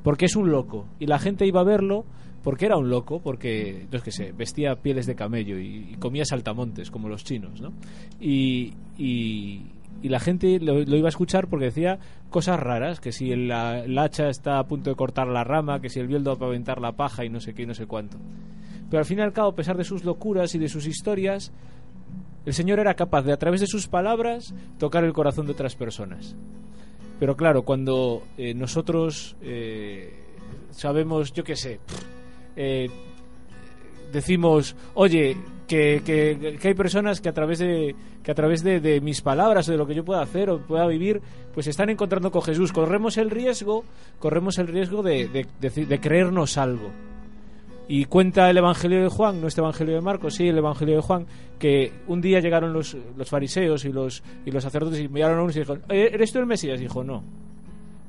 porque 0.05 0.25
es 0.25 0.35
un 0.35 0.51
loco. 0.51 0.85
Y 0.99 1.07
la 1.07 1.17
gente 1.17 1.47
iba 1.47 1.61
a 1.61 1.63
verlo 1.63 2.05
porque 2.45 2.67
era 2.67 2.77
un 2.77 2.91
loco, 2.91 3.19
porque, 3.21 3.87
yo 3.91 3.99
qué 4.03 4.11
sé, 4.11 4.31
vestía 4.31 4.75
pieles 4.75 5.07
de 5.07 5.15
camello 5.15 5.57
y, 5.57 5.95
comía 5.99 6.25
saltamontes, 6.25 6.91
como 6.91 7.09
los 7.09 7.23
chinos, 7.23 7.59
¿no? 7.59 7.73
Y, 8.19 8.75
y, 8.99 9.63
la 10.03 10.19
gente 10.19 10.59
lo, 10.59 10.79
iba 10.81 11.07
a 11.07 11.09
escuchar 11.09 11.47
porque 11.47 11.65
decía 11.65 11.97
cosas 12.29 12.59
raras, 12.59 12.99
que 12.99 13.11
si 13.11 13.31
el, 13.31 13.47
la- 13.47 13.83
hacha 13.97 14.29
está 14.29 14.59
a 14.59 14.67
punto 14.67 14.91
de 14.91 14.95
cortar 14.95 15.25
la 15.27 15.43
rama, 15.43 15.81
que 15.81 15.89
si 15.89 15.99
el 15.99 16.05
bieldo 16.05 16.29
va 16.29 16.35
a 16.35 16.39
paventar 16.39 16.79
la 16.79 16.91
paja 16.91 17.25
y 17.25 17.29
no 17.29 17.39
sé 17.39 17.55
qué 17.55 17.63
y 17.63 17.65
no 17.65 17.73
sé 17.73 17.87
cuánto. 17.87 18.19
Pero 18.91 18.99
al 18.99 19.05
fin 19.05 19.17
y 19.17 19.21
al 19.23 19.33
cabo, 19.33 19.49
a 19.49 19.55
pesar 19.55 19.75
de 19.75 19.83
sus 19.83 20.03
locuras 20.03 20.53
y 20.53 20.59
de 20.59 20.69
sus 20.69 20.85
historias, 20.85 21.51
el 22.45 22.53
Señor 22.53 22.79
era 22.79 22.93
capaz 22.93 23.23
de, 23.23 23.33
a 23.33 23.37
través 23.37 23.61
de 23.61 23.65
sus 23.67 23.87
palabras, 23.87 24.53
tocar 24.77 25.03
el 25.03 25.13
corazón 25.13 25.47
de 25.47 25.53
otras 25.53 25.75
personas. 25.75 26.35
Pero 27.19 27.35
claro, 27.35 27.63
cuando 27.63 28.21
eh, 28.37 28.53
nosotros 28.53 29.35
eh, 29.41 30.13
sabemos, 30.69 31.33
yo 31.33 31.43
qué 31.43 31.55
sé, 31.55 31.79
eh, 32.55 32.89
decimos, 34.11 34.75
oye, 34.93 35.37
que, 35.67 36.01
que- 36.05 36.59
hay 36.67 36.73
personas 36.73 37.21
que 37.21 37.29
a 37.29 37.33
través 37.33 37.59
de 37.59 37.95
que 38.23 38.31
a 38.31 38.35
través 38.35 38.63
de, 38.63 39.01
mis 39.01 39.21
palabras 39.21 39.69
o 39.69 39.71
de 39.71 39.77
lo 39.77 39.85
que 39.85 39.93
yo 39.93 40.03
pueda 40.03 40.21
hacer 40.23 40.49
o 40.49 40.57
pueda 40.59 40.87
vivir, 40.87 41.21
pues 41.53 41.67
están 41.67 41.91
encontrando 41.91 42.31
con 42.31 42.41
Jesús. 42.41 42.71
Corremos 42.73 43.17
el 43.17 43.29
riesgo, 43.29 43.83
corremos 44.17 44.57
el 44.57 44.65
riesgo 44.67 45.03
de- 45.03 45.27
de 45.61 45.99
creernos 45.99 46.57
algo. 46.57 46.89
Y 47.87 48.05
cuenta 48.05 48.49
el 48.49 48.57
Evangelio 48.57 49.03
de 49.03 49.09
Juan, 49.09 49.39
no 49.41 49.47
este 49.47 49.61
Evangelio 49.61 49.93
de 49.93 50.01
Marcos, 50.01 50.33
sí, 50.33 50.47
el 50.47 50.57
Evangelio 50.57 50.95
de 50.95 51.01
Juan, 51.03 51.27
que 51.59 51.91
un 52.07 52.19
día 52.19 52.39
llegaron 52.39 52.73
los, 52.73 52.97
los 53.15 53.29
fariseos 53.29 53.85
y 53.85 53.91
los, 53.91 54.23
y 54.43 54.49
los 54.49 54.63
sacerdotes 54.63 54.99
y 55.01 55.07
miraron 55.07 55.37
a 55.37 55.41
uno 55.43 55.51
y 55.51 55.53
dijeron, 55.53 55.83
"¿Eh, 55.89 56.09
¿eres 56.11 56.31
tú 56.31 56.39
el 56.39 56.47
Mesías? 56.47 56.79
Y 56.79 56.83
dijo, 56.85 57.03
no, 57.03 57.23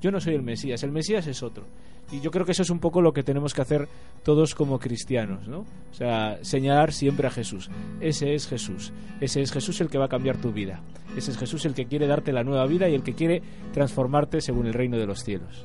yo 0.01 0.11
no 0.11 0.19
soy 0.19 0.35
el 0.35 0.41
Mesías, 0.43 0.83
el 0.83 0.93
Mesías 0.93 1.27
es 1.27 1.43
otro. 1.43 1.65
Y 2.11 2.21
yo 2.21 2.31
creo 2.31 2.47
que 2.47 2.53
eso 2.53 2.63
es 2.63 2.71
un 2.71 2.79
poco 2.79 3.03
lo 3.03 3.13
que 3.13 3.25
tenemos 3.25 3.53
que 3.53 3.63
hacer 3.63 3.89
todos 4.23 4.55
como 4.55 4.79
cristianos, 4.79 5.49
¿no? 5.49 5.61
O 5.61 5.95
sea, 5.95 6.39
señalar 6.43 6.93
siempre 6.93 7.27
a 7.27 7.31
Jesús. 7.31 7.69
Ese 8.01 8.35
es 8.35 8.47
Jesús. 8.47 8.93
Ese 9.21 9.43
es 9.43 9.51
Jesús 9.53 9.81
el 9.81 9.89
que 9.89 9.99
va 9.99 10.05
a 10.05 10.09
cambiar 10.09 10.37
tu 10.37 10.53
vida. 10.53 10.81
Ese 11.17 11.33
es 11.33 11.39
Jesús 11.39 11.65
el 11.65 11.75
que 11.75 11.87
quiere 11.87 12.07
darte 12.07 12.33
la 12.33 12.45
nueva 12.45 12.67
vida 12.67 12.89
y 12.89 12.95
el 12.95 13.03
que 13.03 13.15
quiere 13.15 13.43
transformarte 13.73 14.41
según 14.41 14.67
el 14.67 14.75
reino 14.75 14.97
de 14.99 15.07
los 15.07 15.25
cielos. 15.25 15.65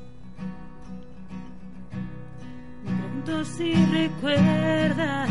Pregunto 2.83 3.45
si 3.45 3.73
recuerdas 3.73 5.29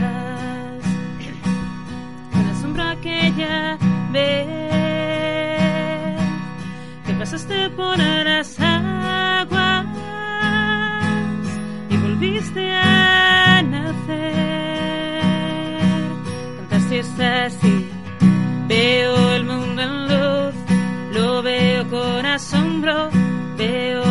la 2.33 2.55
sombra 2.61 3.01
que 3.01 3.33
ya 3.37 3.79
ves 4.13 4.47
que 7.07 7.15
pasaste 7.15 7.71
por 7.71 7.99
volviste 12.21 12.71
a 12.71 13.63
nacer. 13.63 15.23
Cantaste 16.69 17.25
así, 17.25 17.89
veo 18.69 19.33
el 19.37 19.45
mundo 19.45 19.81
en 19.81 20.09
luz, 20.09 20.55
lo 21.15 21.43
veo 21.43 21.89
con 21.89 22.27
asombro, 22.27 23.09
veo 23.57 24.10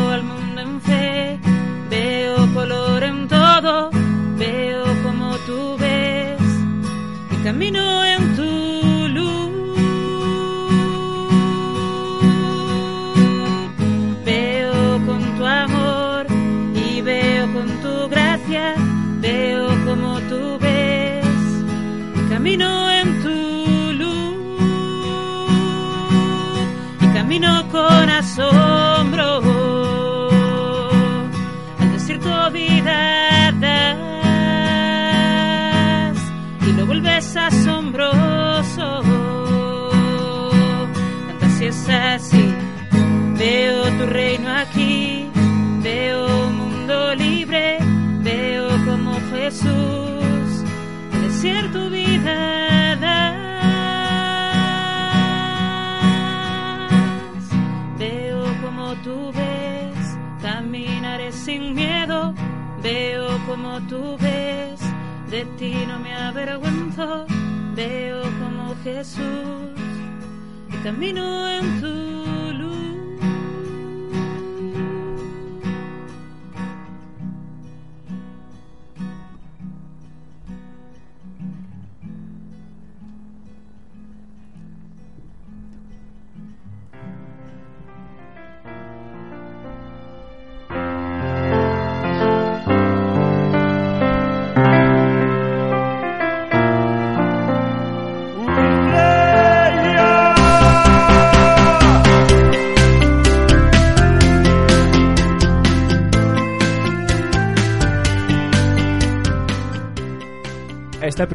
camino 22.40 22.90
en 22.90 23.22
tu 23.22 23.38
luz, 24.00 24.62
y 27.02 27.08
camino 27.14 27.68
con 27.70 28.10
asombro 28.10 29.42
al 31.80 31.92
desierto 31.92 32.32
vida 32.52 33.52
das 33.60 33.98
y 36.66 36.72
lo 36.78 36.86
vuelves 36.86 37.36
asombroso. 37.36 39.02
Canta 41.28 41.50
si 41.58 41.66
es 41.66 41.90
así, 41.90 42.56
veo 43.38 43.84
tu 43.98 44.06
reino 44.06 44.50
aquí, 44.64 44.79
sin 61.50 61.74
miedo. 61.74 62.34
Veo 62.84 63.28
como 63.48 63.82
tú 63.90 64.18
ves, 64.22 64.80
de 65.32 65.46
ti 65.58 65.74
no 65.88 65.98
me 66.00 66.14
avergüenzo. 66.14 67.26
Veo 67.76 68.22
como 68.40 68.76
Jesús 68.84 69.72
y 70.74 70.76
camino 70.84 71.50
en 71.50 71.82
tu 71.82 72.29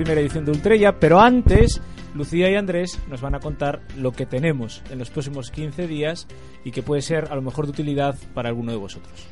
primera 0.05 0.21
edición 0.21 0.45
de 0.45 0.51
Ultrella, 0.51 1.01
pero 1.01 1.19
antes 1.19 1.81
Lucía 2.15 2.51
y 2.51 2.57
Andrés 2.57 3.01
nos 3.09 3.23
van 3.23 3.35
a 3.35 3.41
contar 3.41 3.81
lo 3.97 4.13
que 4.13 4.27
tenemos 4.27 4.83
en 4.91 4.99
los 4.99 5.09
próximos 5.09 5.51
15 5.51 5.87
días 5.87 6.27
y 6.63 6.73
que 6.73 6.83
puede 6.83 7.01
ser 7.01 7.33
a 7.33 7.35
lo 7.35 7.41
mejor 7.41 7.65
de 7.65 7.71
utilidad 7.71 8.15
para 8.35 8.51
alguno 8.51 8.71
de 8.71 8.77
vosotros. 8.77 9.27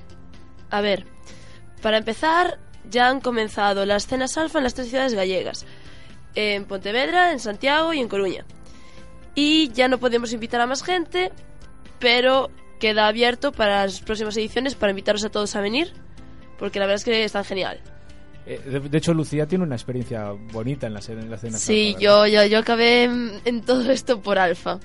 A 0.71 0.81
ver, 0.81 1.05
para 1.83 1.99
empezar, 1.99 2.59
ya 2.89 3.11
han 3.11 3.21
comenzado 3.21 3.85
las 3.85 4.07
cenas 4.07 4.39
alfa 4.39 4.61
en 4.61 4.65
las 4.65 4.73
tres 4.73 4.89
ciudades 4.89 5.13
gallegas, 5.13 5.67
en 6.35 6.65
Pontevedra, 6.65 7.33
en 7.33 7.39
Santiago 7.39 7.93
y 7.93 8.01
en 8.01 8.09
Coruña. 8.09 8.47
Y 9.35 9.69
ya 9.73 9.89
no 9.89 9.99
podemos 9.99 10.33
invitar 10.33 10.63
a 10.63 10.67
más 10.67 10.83
gente, 10.83 11.33
pero 11.99 12.49
queda 12.81 13.09
abierto 13.09 13.53
para 13.53 13.83
las 13.85 14.01
próximas 14.01 14.39
ediciones 14.39 14.75
para 14.75 14.89
invitaros 14.89 15.23
a 15.23 15.29
todos 15.29 15.55
a 15.55 15.61
venir, 15.61 15.93
porque 16.59 16.79
la 16.79 16.87
verdad 16.87 17.01
es 17.01 17.05
que 17.05 17.25
están 17.25 17.45
genial. 17.45 17.79
Eh, 18.47 18.61
de, 18.65 18.81
de 18.81 18.99
hecho, 18.99 19.15
Lucía 19.15 19.47
tiene 19.47 19.65
una 19.65 19.77
experiencia 19.77 20.33
bonita 20.53 20.87
en 20.87 20.95
la, 20.95 21.01
en 21.09 21.31
la 21.31 21.39
cena. 21.39 21.59
Sí, 21.59 21.91
alfa, 21.95 22.01
yo, 22.01 22.27
yo, 22.27 22.45
yo 22.47 22.59
acabé 22.59 23.05
en, 23.05 23.33
en 23.45 23.63
todo 23.63 23.91
esto 23.91 24.21
por 24.21 24.39
alfa. 24.39 24.81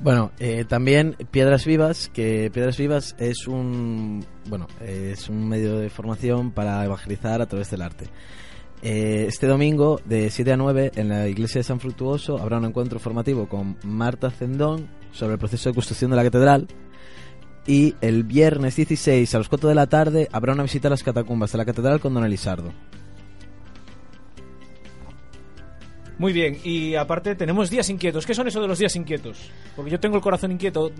Bueno, 0.00 0.30
eh, 0.38 0.64
también 0.68 1.16
Piedras 1.30 1.64
Vivas, 1.64 2.10
que 2.12 2.50
Piedras 2.52 2.76
Vivas 2.76 3.16
es 3.18 3.48
un 3.48 4.24
bueno 4.46 4.66
es 4.84 5.28
un 5.30 5.48
medio 5.48 5.78
de 5.78 5.88
formación 5.88 6.50
para 6.50 6.84
evangelizar 6.84 7.40
a 7.40 7.46
través 7.46 7.70
del 7.70 7.82
arte. 7.82 8.06
Eh, 8.82 9.24
este 9.26 9.46
domingo 9.46 10.00
de 10.04 10.30
7 10.30 10.52
a 10.52 10.56
9 10.58 10.92
en 10.96 11.08
la 11.08 11.28
iglesia 11.28 11.60
de 11.60 11.64
San 11.64 11.80
Fructuoso 11.80 12.38
habrá 12.38 12.58
un 12.58 12.66
encuentro 12.66 12.98
formativo 12.98 13.48
con 13.48 13.78
Marta 13.84 14.30
Zendón 14.30 14.88
sobre 15.12 15.34
el 15.34 15.38
proceso 15.38 15.70
de 15.70 15.74
construcción 15.74 16.10
de 16.10 16.16
la 16.18 16.24
catedral. 16.24 16.68
Y 17.66 17.96
el 18.00 18.22
viernes 18.22 18.76
16 18.76 19.34
a 19.34 19.38
las 19.38 19.48
4 19.48 19.68
de 19.68 19.74
la 19.74 19.86
tarde 19.86 20.28
habrá 20.30 20.52
una 20.52 20.62
visita 20.62 20.88
a 20.88 20.90
las 20.90 21.02
catacumbas 21.02 21.50
de 21.52 21.58
la 21.58 21.64
catedral 21.64 22.00
con 22.00 22.14
Don 22.14 22.24
Elisardo. 22.24 22.72
Muy 26.18 26.32
bien, 26.32 26.58
y 26.64 26.94
aparte 26.94 27.34
tenemos 27.34 27.68
días 27.68 27.90
inquietos. 27.90 28.24
¿Qué 28.24 28.34
son 28.34 28.48
eso 28.48 28.62
de 28.62 28.68
los 28.68 28.78
días 28.78 28.96
inquietos? 28.96 29.50
Porque 29.74 29.90
yo 29.90 30.00
tengo 30.00 30.16
el 30.16 30.22
corazón 30.22 30.52
inquieto. 30.52 30.90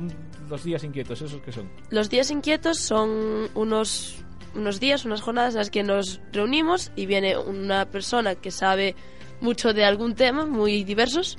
Los 0.48 0.64
días 0.64 0.84
inquietos, 0.84 1.22
¿esos 1.22 1.40
qué 1.40 1.52
son? 1.52 1.70
Los 1.90 2.10
días 2.10 2.30
inquietos 2.30 2.78
son 2.78 3.48
unos, 3.54 4.16
unos 4.54 4.78
días, 4.78 5.06
unas 5.06 5.22
jornadas 5.22 5.54
en 5.54 5.58
las 5.58 5.70
que 5.70 5.82
nos 5.82 6.20
reunimos 6.32 6.92
y 6.96 7.06
viene 7.06 7.38
una 7.38 7.86
persona 7.86 8.34
que 8.34 8.50
sabe 8.50 8.94
mucho 9.40 9.72
de 9.72 9.84
algún 9.84 10.14
tema, 10.14 10.44
muy 10.44 10.84
diversos, 10.84 11.38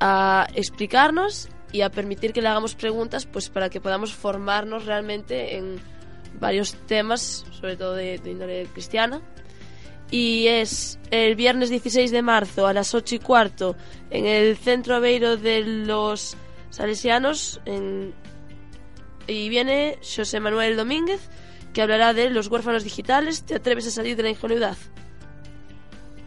a 0.00 0.46
explicarnos 0.54 1.48
y 1.72 1.82
a 1.82 1.90
permitir 1.90 2.32
que 2.32 2.42
le 2.42 2.48
hagamos 2.48 2.74
preguntas 2.74 3.26
pues 3.26 3.48
para 3.48 3.68
que 3.68 3.80
podamos 3.80 4.14
formarnos 4.14 4.86
realmente 4.86 5.56
en 5.56 5.76
varios 6.40 6.74
temas, 6.86 7.44
sobre 7.52 7.76
todo 7.76 7.94
de, 7.94 8.18
de 8.18 8.30
índole 8.30 8.66
cristiana. 8.72 9.20
Y 10.10 10.46
es 10.46 10.98
el 11.10 11.36
viernes 11.36 11.68
16 11.68 12.10
de 12.10 12.22
marzo 12.22 12.66
a 12.66 12.72
las 12.72 12.94
8 12.94 13.16
y 13.16 13.18
cuarto 13.18 13.76
en 14.10 14.24
el 14.24 14.56
Centro 14.56 14.96
Aveiro 14.96 15.36
de 15.36 15.60
los 15.60 16.36
Salesianos 16.70 17.60
y 19.26 19.48
viene 19.48 19.98
José 20.02 20.40
Manuel 20.40 20.76
Domínguez, 20.76 21.20
que 21.72 21.82
hablará 21.82 22.14
de 22.14 22.30
los 22.30 22.48
huérfanos 22.48 22.82
digitales. 22.82 23.42
¿Te 23.42 23.54
atreves 23.54 23.86
a 23.86 23.90
salir 23.90 24.16
de 24.16 24.22
la 24.22 24.30
ingenuidad? 24.30 24.76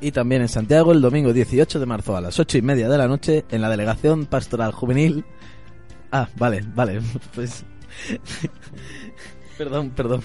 Y 0.01 0.11
también 0.11 0.41
en 0.41 0.49
Santiago 0.49 0.91
el 0.91 0.99
domingo 0.99 1.31
18 1.31 1.79
de 1.79 1.85
marzo 1.85 2.17
a 2.17 2.21
las 2.21 2.39
8 2.39 2.57
y 2.57 2.61
media 2.63 2.89
de 2.89 2.97
la 2.97 3.07
noche 3.07 3.45
en 3.51 3.61
la 3.61 3.69
Delegación 3.69 4.25
Pastoral 4.25 4.71
Juvenil. 4.71 5.23
Ah, 6.11 6.27
vale, 6.37 6.63
vale. 6.73 7.01
Pues. 7.35 7.63
perdón, 9.59 9.91
perdón. 9.91 10.21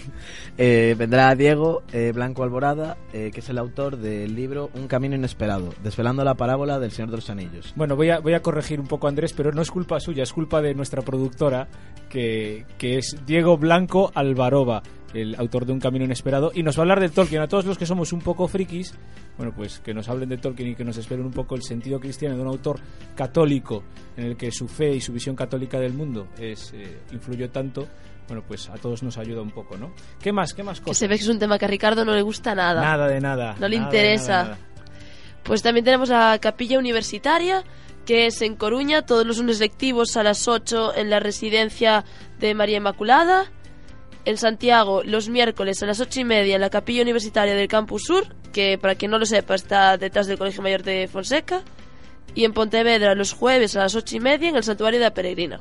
Eh, 0.56 0.94
vendrá 0.96 1.34
Diego 1.34 1.82
eh, 1.92 2.12
Blanco 2.14 2.42
Alborada, 2.42 2.96
eh, 3.12 3.30
que 3.34 3.40
es 3.40 3.48
el 3.50 3.58
autor 3.58 3.98
del 3.98 4.34
libro 4.34 4.70
Un 4.72 4.88
Camino 4.88 5.14
Inesperado, 5.14 5.74
desvelando 5.82 6.24
la 6.24 6.36
parábola 6.36 6.78
del 6.78 6.90
Señor 6.90 7.10
de 7.10 7.16
los 7.16 7.28
Anillos. 7.28 7.74
Bueno, 7.76 7.96
voy 7.96 8.08
a, 8.08 8.20
voy 8.20 8.32
a 8.32 8.40
corregir 8.40 8.80
un 8.80 8.86
poco 8.86 9.08
Andrés, 9.08 9.34
pero 9.34 9.52
no 9.52 9.60
es 9.60 9.70
culpa 9.70 10.00
suya, 10.00 10.22
es 10.22 10.32
culpa 10.32 10.62
de 10.62 10.74
nuestra 10.74 11.02
productora, 11.02 11.68
que, 12.08 12.64
que 12.78 12.96
es 12.96 13.14
Diego 13.26 13.58
Blanco 13.58 14.10
Alvaroba, 14.14 14.82
el 15.14 15.34
autor 15.36 15.66
de 15.66 15.72
Un 15.72 15.80
Camino 15.80 16.04
Inesperado, 16.04 16.50
y 16.54 16.62
nos 16.62 16.76
va 16.76 16.80
a 16.80 16.82
hablar 16.82 17.00
de 17.00 17.08
Tolkien. 17.08 17.42
A 17.42 17.48
todos 17.48 17.64
los 17.64 17.78
que 17.78 17.86
somos 17.86 18.12
un 18.12 18.20
poco 18.20 18.48
frikis, 18.48 18.94
bueno, 19.36 19.52
pues 19.54 19.80
que 19.80 19.94
nos 19.94 20.08
hablen 20.08 20.28
de 20.28 20.38
Tolkien 20.38 20.70
y 20.70 20.74
que 20.74 20.84
nos 20.84 20.96
esperen 20.96 21.24
un 21.24 21.32
poco 21.32 21.54
el 21.54 21.62
sentido 21.62 22.00
cristiano 22.00 22.36
de 22.36 22.42
un 22.42 22.48
autor 22.48 22.80
católico, 23.14 23.84
en 24.16 24.24
el 24.24 24.36
que 24.36 24.50
su 24.50 24.68
fe 24.68 24.94
y 24.94 25.00
su 25.00 25.12
visión 25.12 25.36
católica 25.36 25.78
del 25.78 25.92
mundo 25.92 26.28
es, 26.38 26.72
eh, 26.74 27.00
influyó 27.12 27.50
tanto. 27.50 27.86
Bueno, 28.28 28.42
pues 28.46 28.68
a 28.68 28.74
todos 28.74 29.04
nos 29.04 29.18
ayuda 29.18 29.40
un 29.40 29.52
poco, 29.52 29.76
¿no? 29.76 29.92
¿Qué 30.20 30.32
más? 30.32 30.52
¿Qué 30.52 30.64
más 30.64 30.80
cosas? 30.80 30.98
se 30.98 31.06
ve 31.06 31.16
que 31.16 31.22
es 31.22 31.28
un 31.28 31.38
tema 31.38 31.58
que 31.58 31.64
a 31.64 31.68
Ricardo 31.68 32.04
no 32.04 32.12
le 32.12 32.22
gusta 32.22 32.56
nada. 32.56 32.80
Nada 32.80 33.06
de 33.06 33.20
nada. 33.20 33.54
No 33.60 33.68
le 33.68 33.76
nada 33.76 33.88
interesa. 33.88 34.32
nada, 34.32 34.44
nada. 34.44 34.58
Pues 35.44 35.62
también 35.62 35.84
tenemos 35.84 36.08
la 36.08 36.36
capilla 36.40 36.76
universitaria, 36.76 37.62
que 38.04 38.26
es 38.26 38.42
en 38.42 38.56
Coruña, 38.56 39.02
todos 39.02 39.24
los 39.24 39.38
lunes 39.38 39.60
lectivos 39.60 40.16
a 40.16 40.24
las 40.24 40.48
8 40.48 40.96
en 40.96 41.08
la 41.08 41.20
residencia 41.20 42.04
de 42.40 42.54
María 42.54 42.78
Inmaculada. 42.78 43.44
En 44.26 44.36
Santiago, 44.36 45.02
los 45.04 45.28
miércoles 45.28 45.82
a 45.82 45.86
las 45.86 46.00
8 46.00 46.20
y 46.20 46.24
media 46.24 46.56
en 46.56 46.60
la 46.60 46.68
capilla 46.68 47.02
universitaria 47.02 47.54
del 47.54 47.68
Campus 47.68 48.02
Sur, 48.04 48.26
que 48.52 48.76
para 48.76 48.96
quien 48.96 49.12
no 49.12 49.18
lo 49.18 49.24
sepa 49.24 49.54
está 49.54 49.96
detrás 49.96 50.26
del 50.26 50.36
Colegio 50.36 50.62
Mayor 50.62 50.82
de 50.82 51.06
Fonseca. 51.08 51.62
Y 52.34 52.44
en 52.44 52.52
Pontevedra, 52.52 53.14
los 53.14 53.32
jueves 53.32 53.76
a 53.76 53.80
las 53.80 53.94
8 53.94 54.16
y 54.16 54.20
media 54.20 54.48
en 54.50 54.56
el 54.56 54.62
Santuario 54.64 54.98
de 54.98 55.06
la 55.06 55.14
Peregrina. 55.14 55.60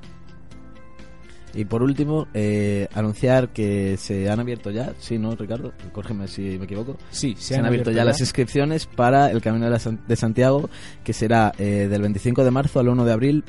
Y 1.53 1.63
por 1.63 1.81
último, 1.83 2.27
eh, 2.33 2.89
anunciar 2.93 3.49
que 3.53 3.95
se 3.97 4.29
han 4.29 4.41
abierto 4.41 4.71
ya, 4.71 4.93
sí, 4.99 5.17
¿no, 5.17 5.35
Ricardo? 5.35 5.71
Córgeme 5.93 6.27
si 6.27 6.41
me 6.57 6.65
equivoco. 6.65 6.97
Sí, 7.11 7.35
se, 7.37 7.55
han, 7.55 7.65
abierto, 7.65 7.91
ya, 7.91 8.03
las 8.03 8.19
inscripciones 8.19 8.87
para 8.87 9.31
el 9.31 9.41
Camino 9.41 9.63
de, 9.65 9.71
la 9.71 9.79
San- 9.79 10.01
de 10.05 10.15
Santiago, 10.17 10.69
que 11.05 11.13
será 11.13 11.53
eh, 11.57 11.87
del 11.89 12.01
25 12.01 12.43
de 12.43 12.51
marzo 12.51 12.81
al 12.81 12.89
1 12.89 13.05
de 13.05 13.13
abril 13.13 13.43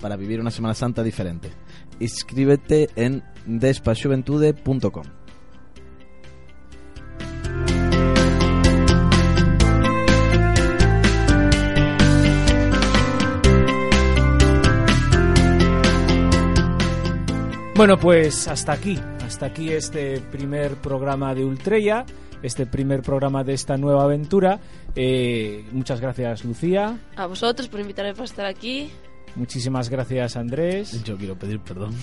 para 0.00 0.16
vivir 0.16 0.40
una 0.40 0.50
Semana 0.50 0.74
Santa 0.74 1.02
diferente. 1.02 1.50
Inscríbete 1.98 2.90
en 2.96 3.22
despasjuventude.com. 3.46 5.20
Bueno, 17.80 17.98
pues 17.98 18.46
hasta 18.46 18.72
aquí, 18.72 18.98
hasta 19.24 19.46
aquí 19.46 19.70
este 19.70 20.20
primer 20.20 20.76
programa 20.76 21.34
de 21.34 21.46
Ultrella, 21.46 22.04
este 22.42 22.66
primer 22.66 23.00
programa 23.00 23.42
de 23.42 23.54
esta 23.54 23.78
nueva 23.78 24.04
aventura. 24.04 24.60
Eh, 24.94 25.64
muchas 25.72 25.98
gracias, 25.98 26.44
Lucía. 26.44 26.98
A 27.16 27.24
vosotros 27.24 27.68
por 27.68 27.80
invitarme 27.80 28.12
para 28.12 28.24
estar 28.24 28.44
aquí. 28.44 28.90
Muchísimas 29.36 29.88
gracias, 29.88 30.36
Andrés. 30.36 31.02
Yo 31.04 31.16
quiero 31.16 31.36
pedir 31.36 31.60
perdón. 31.60 31.94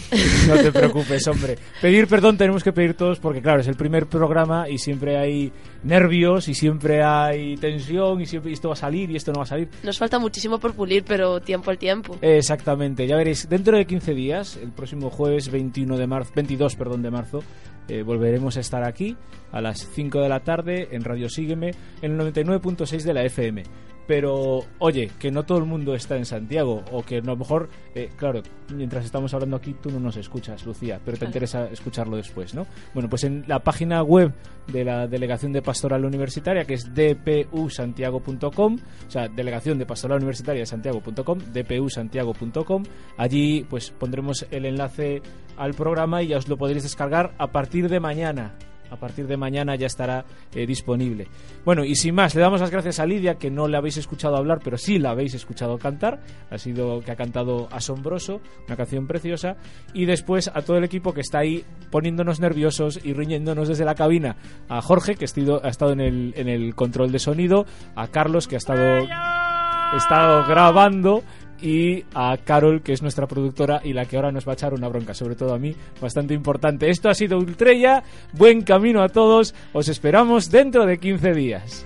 No 0.47 0.55
te 0.55 0.71
preocupes, 0.71 1.27
hombre. 1.27 1.57
Pedir 1.81 2.07
perdón 2.07 2.37
tenemos 2.37 2.63
que 2.63 2.71
pedir 2.71 2.93
todos 2.93 3.19
porque, 3.19 3.41
claro, 3.41 3.61
es 3.61 3.67
el 3.67 3.75
primer 3.75 4.07
programa 4.07 4.69
y 4.69 4.77
siempre 4.77 5.17
hay 5.17 5.51
nervios 5.83 6.47
y 6.47 6.53
siempre 6.53 7.03
hay 7.03 7.55
tensión 7.57 8.21
y 8.21 8.25
siempre 8.25 8.51
esto 8.51 8.69
va 8.69 8.73
a 8.73 8.77
salir 8.77 9.11
y 9.11 9.15
esto 9.15 9.31
no 9.31 9.39
va 9.39 9.43
a 9.43 9.47
salir. 9.47 9.69
Nos 9.83 9.97
falta 9.97 10.19
muchísimo 10.19 10.59
por 10.59 10.73
pulir, 10.73 11.03
pero 11.05 11.39
tiempo 11.39 11.71
al 11.71 11.77
tiempo. 11.77 12.17
Exactamente, 12.21 13.07
ya 13.07 13.15
veréis, 13.15 13.47
dentro 13.49 13.77
de 13.77 13.85
15 13.85 14.13
días, 14.13 14.57
el 14.57 14.71
próximo 14.71 15.09
jueves 15.09 15.51
21 15.51 15.97
de 15.97 16.07
marzo, 16.07 16.31
22 16.35 16.75
perdón, 16.75 17.01
de 17.01 17.11
marzo, 17.11 17.43
eh, 17.87 18.03
volveremos 18.03 18.57
a 18.57 18.59
estar 18.59 18.83
aquí 18.83 19.15
a 19.51 19.61
las 19.61 19.87
5 19.93 20.21
de 20.21 20.29
la 20.29 20.41
tarde 20.41 20.89
en 20.91 21.03
Radio 21.03 21.29
Sígueme 21.29 21.71
en 22.01 22.19
el 22.19 22.33
99.6 22.33 23.03
de 23.03 23.13
la 23.13 23.23
FM. 23.23 23.63
Pero, 24.07 24.61
oye, 24.79 25.11
que 25.19 25.31
no 25.31 25.43
todo 25.43 25.57
el 25.57 25.65
mundo 25.65 25.93
está 25.93 26.15
en 26.15 26.25
Santiago, 26.25 26.81
o 26.93 27.03
que 27.03 27.17
a 27.17 27.21
lo 27.21 27.35
mejor, 27.35 27.67
eh, 27.93 28.09
claro, 28.15 28.41
mientras 28.73 29.03
estamos 29.03 29.33
hablando 29.33 29.57
aquí 29.57 29.73
tú 29.73 29.91
no 29.91 29.99
nos 29.99 30.15
escuchas, 30.15 30.65
Lucía, 30.65 30.99
pero 31.03 31.15
te 31.17 31.19
Claro. 31.19 31.29
interesa 31.29 31.69
escucharlo 31.69 32.15
después, 32.15 32.53
¿no? 32.55 32.65
Bueno, 32.93 33.09
pues 33.09 33.25
en 33.25 33.43
la 33.47 33.59
página 33.59 34.01
web 34.03 34.31
de 34.71 34.85
la 34.85 35.07
Delegación 35.07 35.51
de 35.51 35.61
Pastoral 35.61 36.05
Universitaria, 36.05 36.63
que 36.63 36.75
es 36.75 36.87
dpusantiago.com, 36.93 38.75
o 39.07 39.11
sea, 39.11 39.27
Delegación 39.27 39.77
de 39.77 39.85
Pastoral 39.85 40.17
Universitaria 40.17 40.61
de 40.61 40.65
Santiago.com, 40.65 41.39
dpusantiago.com, 41.53 42.83
allí 43.17 43.65
pues 43.69 43.91
pondremos 43.91 44.45
el 44.51 44.65
enlace 44.65 45.21
al 45.57 45.73
programa 45.73 46.21
y 46.23 46.27
ya 46.27 46.37
os 46.37 46.47
lo 46.47 46.57
podréis 46.57 46.83
descargar 46.83 47.33
a 47.37 47.47
partir 47.51 47.89
de 47.89 47.99
mañana. 47.99 48.53
A 48.89 48.95
partir 48.97 49.27
de 49.27 49.37
mañana 49.37 49.75
ya 49.75 49.87
estará 49.87 50.25
eh, 50.53 50.65
disponible. 50.65 51.27
Bueno, 51.65 51.83
y 51.83 51.95
sin 51.95 52.15
más, 52.15 52.35
le 52.35 52.41
damos 52.41 52.61
las 52.61 52.71
gracias 52.71 52.99
a 52.99 53.05
Lidia, 53.05 53.35
que 53.35 53.51
no 53.51 53.67
le 53.67 53.77
habéis 53.77 53.97
escuchado 53.97 54.37
hablar, 54.37 54.59
pero 54.63 54.77
sí 54.77 54.99
la 54.99 55.11
habéis 55.11 55.33
escuchado 55.33 55.77
cantar. 55.77 56.19
Ha 56.49 56.57
sido 56.57 57.01
que 57.01 57.11
ha 57.11 57.15
cantado 57.15 57.67
Asombroso, 57.71 58.41
una 58.67 58.77
canción 58.77 59.07
preciosa. 59.07 59.57
Y 59.93 60.05
después 60.05 60.49
a 60.53 60.61
todo 60.61 60.77
el 60.77 60.83
equipo 60.83 61.13
que 61.13 61.21
está 61.21 61.39
ahí 61.39 61.63
poniéndonos 61.91 62.39
nerviosos 62.39 62.99
y 63.03 63.13
riñéndonos 63.13 63.67
desde 63.67 63.85
la 63.85 63.95
cabina. 63.95 64.37
A 64.69 64.81
Jorge, 64.81 65.15
que 65.15 65.23
ha 65.23 65.25
estado, 65.25 65.61
ha 65.63 65.69
estado 65.69 65.91
en, 65.91 66.01
el, 66.01 66.33
en 66.35 66.47
el 66.47 66.75
control 66.75 67.11
de 67.11 67.19
sonido. 67.19 67.65
A 67.95 68.07
Carlos, 68.07 68.47
que 68.47 68.55
ha 68.55 68.59
estado, 68.59 69.05
ha 69.09 69.97
estado 69.97 70.47
grabando 70.47 71.23
y 71.61 72.03
a 72.13 72.37
Carol, 72.37 72.81
que 72.81 72.93
es 72.93 73.01
nuestra 73.01 73.27
productora 73.27 73.81
y 73.83 73.93
la 73.93 74.05
que 74.05 74.15
ahora 74.15 74.31
nos 74.31 74.47
va 74.47 74.51
a 74.51 74.55
echar 74.55 74.73
una 74.73 74.87
bronca, 74.87 75.13
sobre 75.13 75.35
todo 75.35 75.53
a 75.53 75.59
mí, 75.59 75.75
bastante 76.01 76.33
importante. 76.33 76.89
Esto 76.89 77.09
ha 77.09 77.13
sido 77.13 77.37
Ultrella, 77.37 78.03
buen 78.33 78.61
camino 78.61 79.01
a 79.01 79.09
todos, 79.09 79.55
os 79.73 79.87
esperamos 79.87 80.49
dentro 80.51 80.85
de 80.85 80.97
15 80.97 81.33
días. 81.33 81.85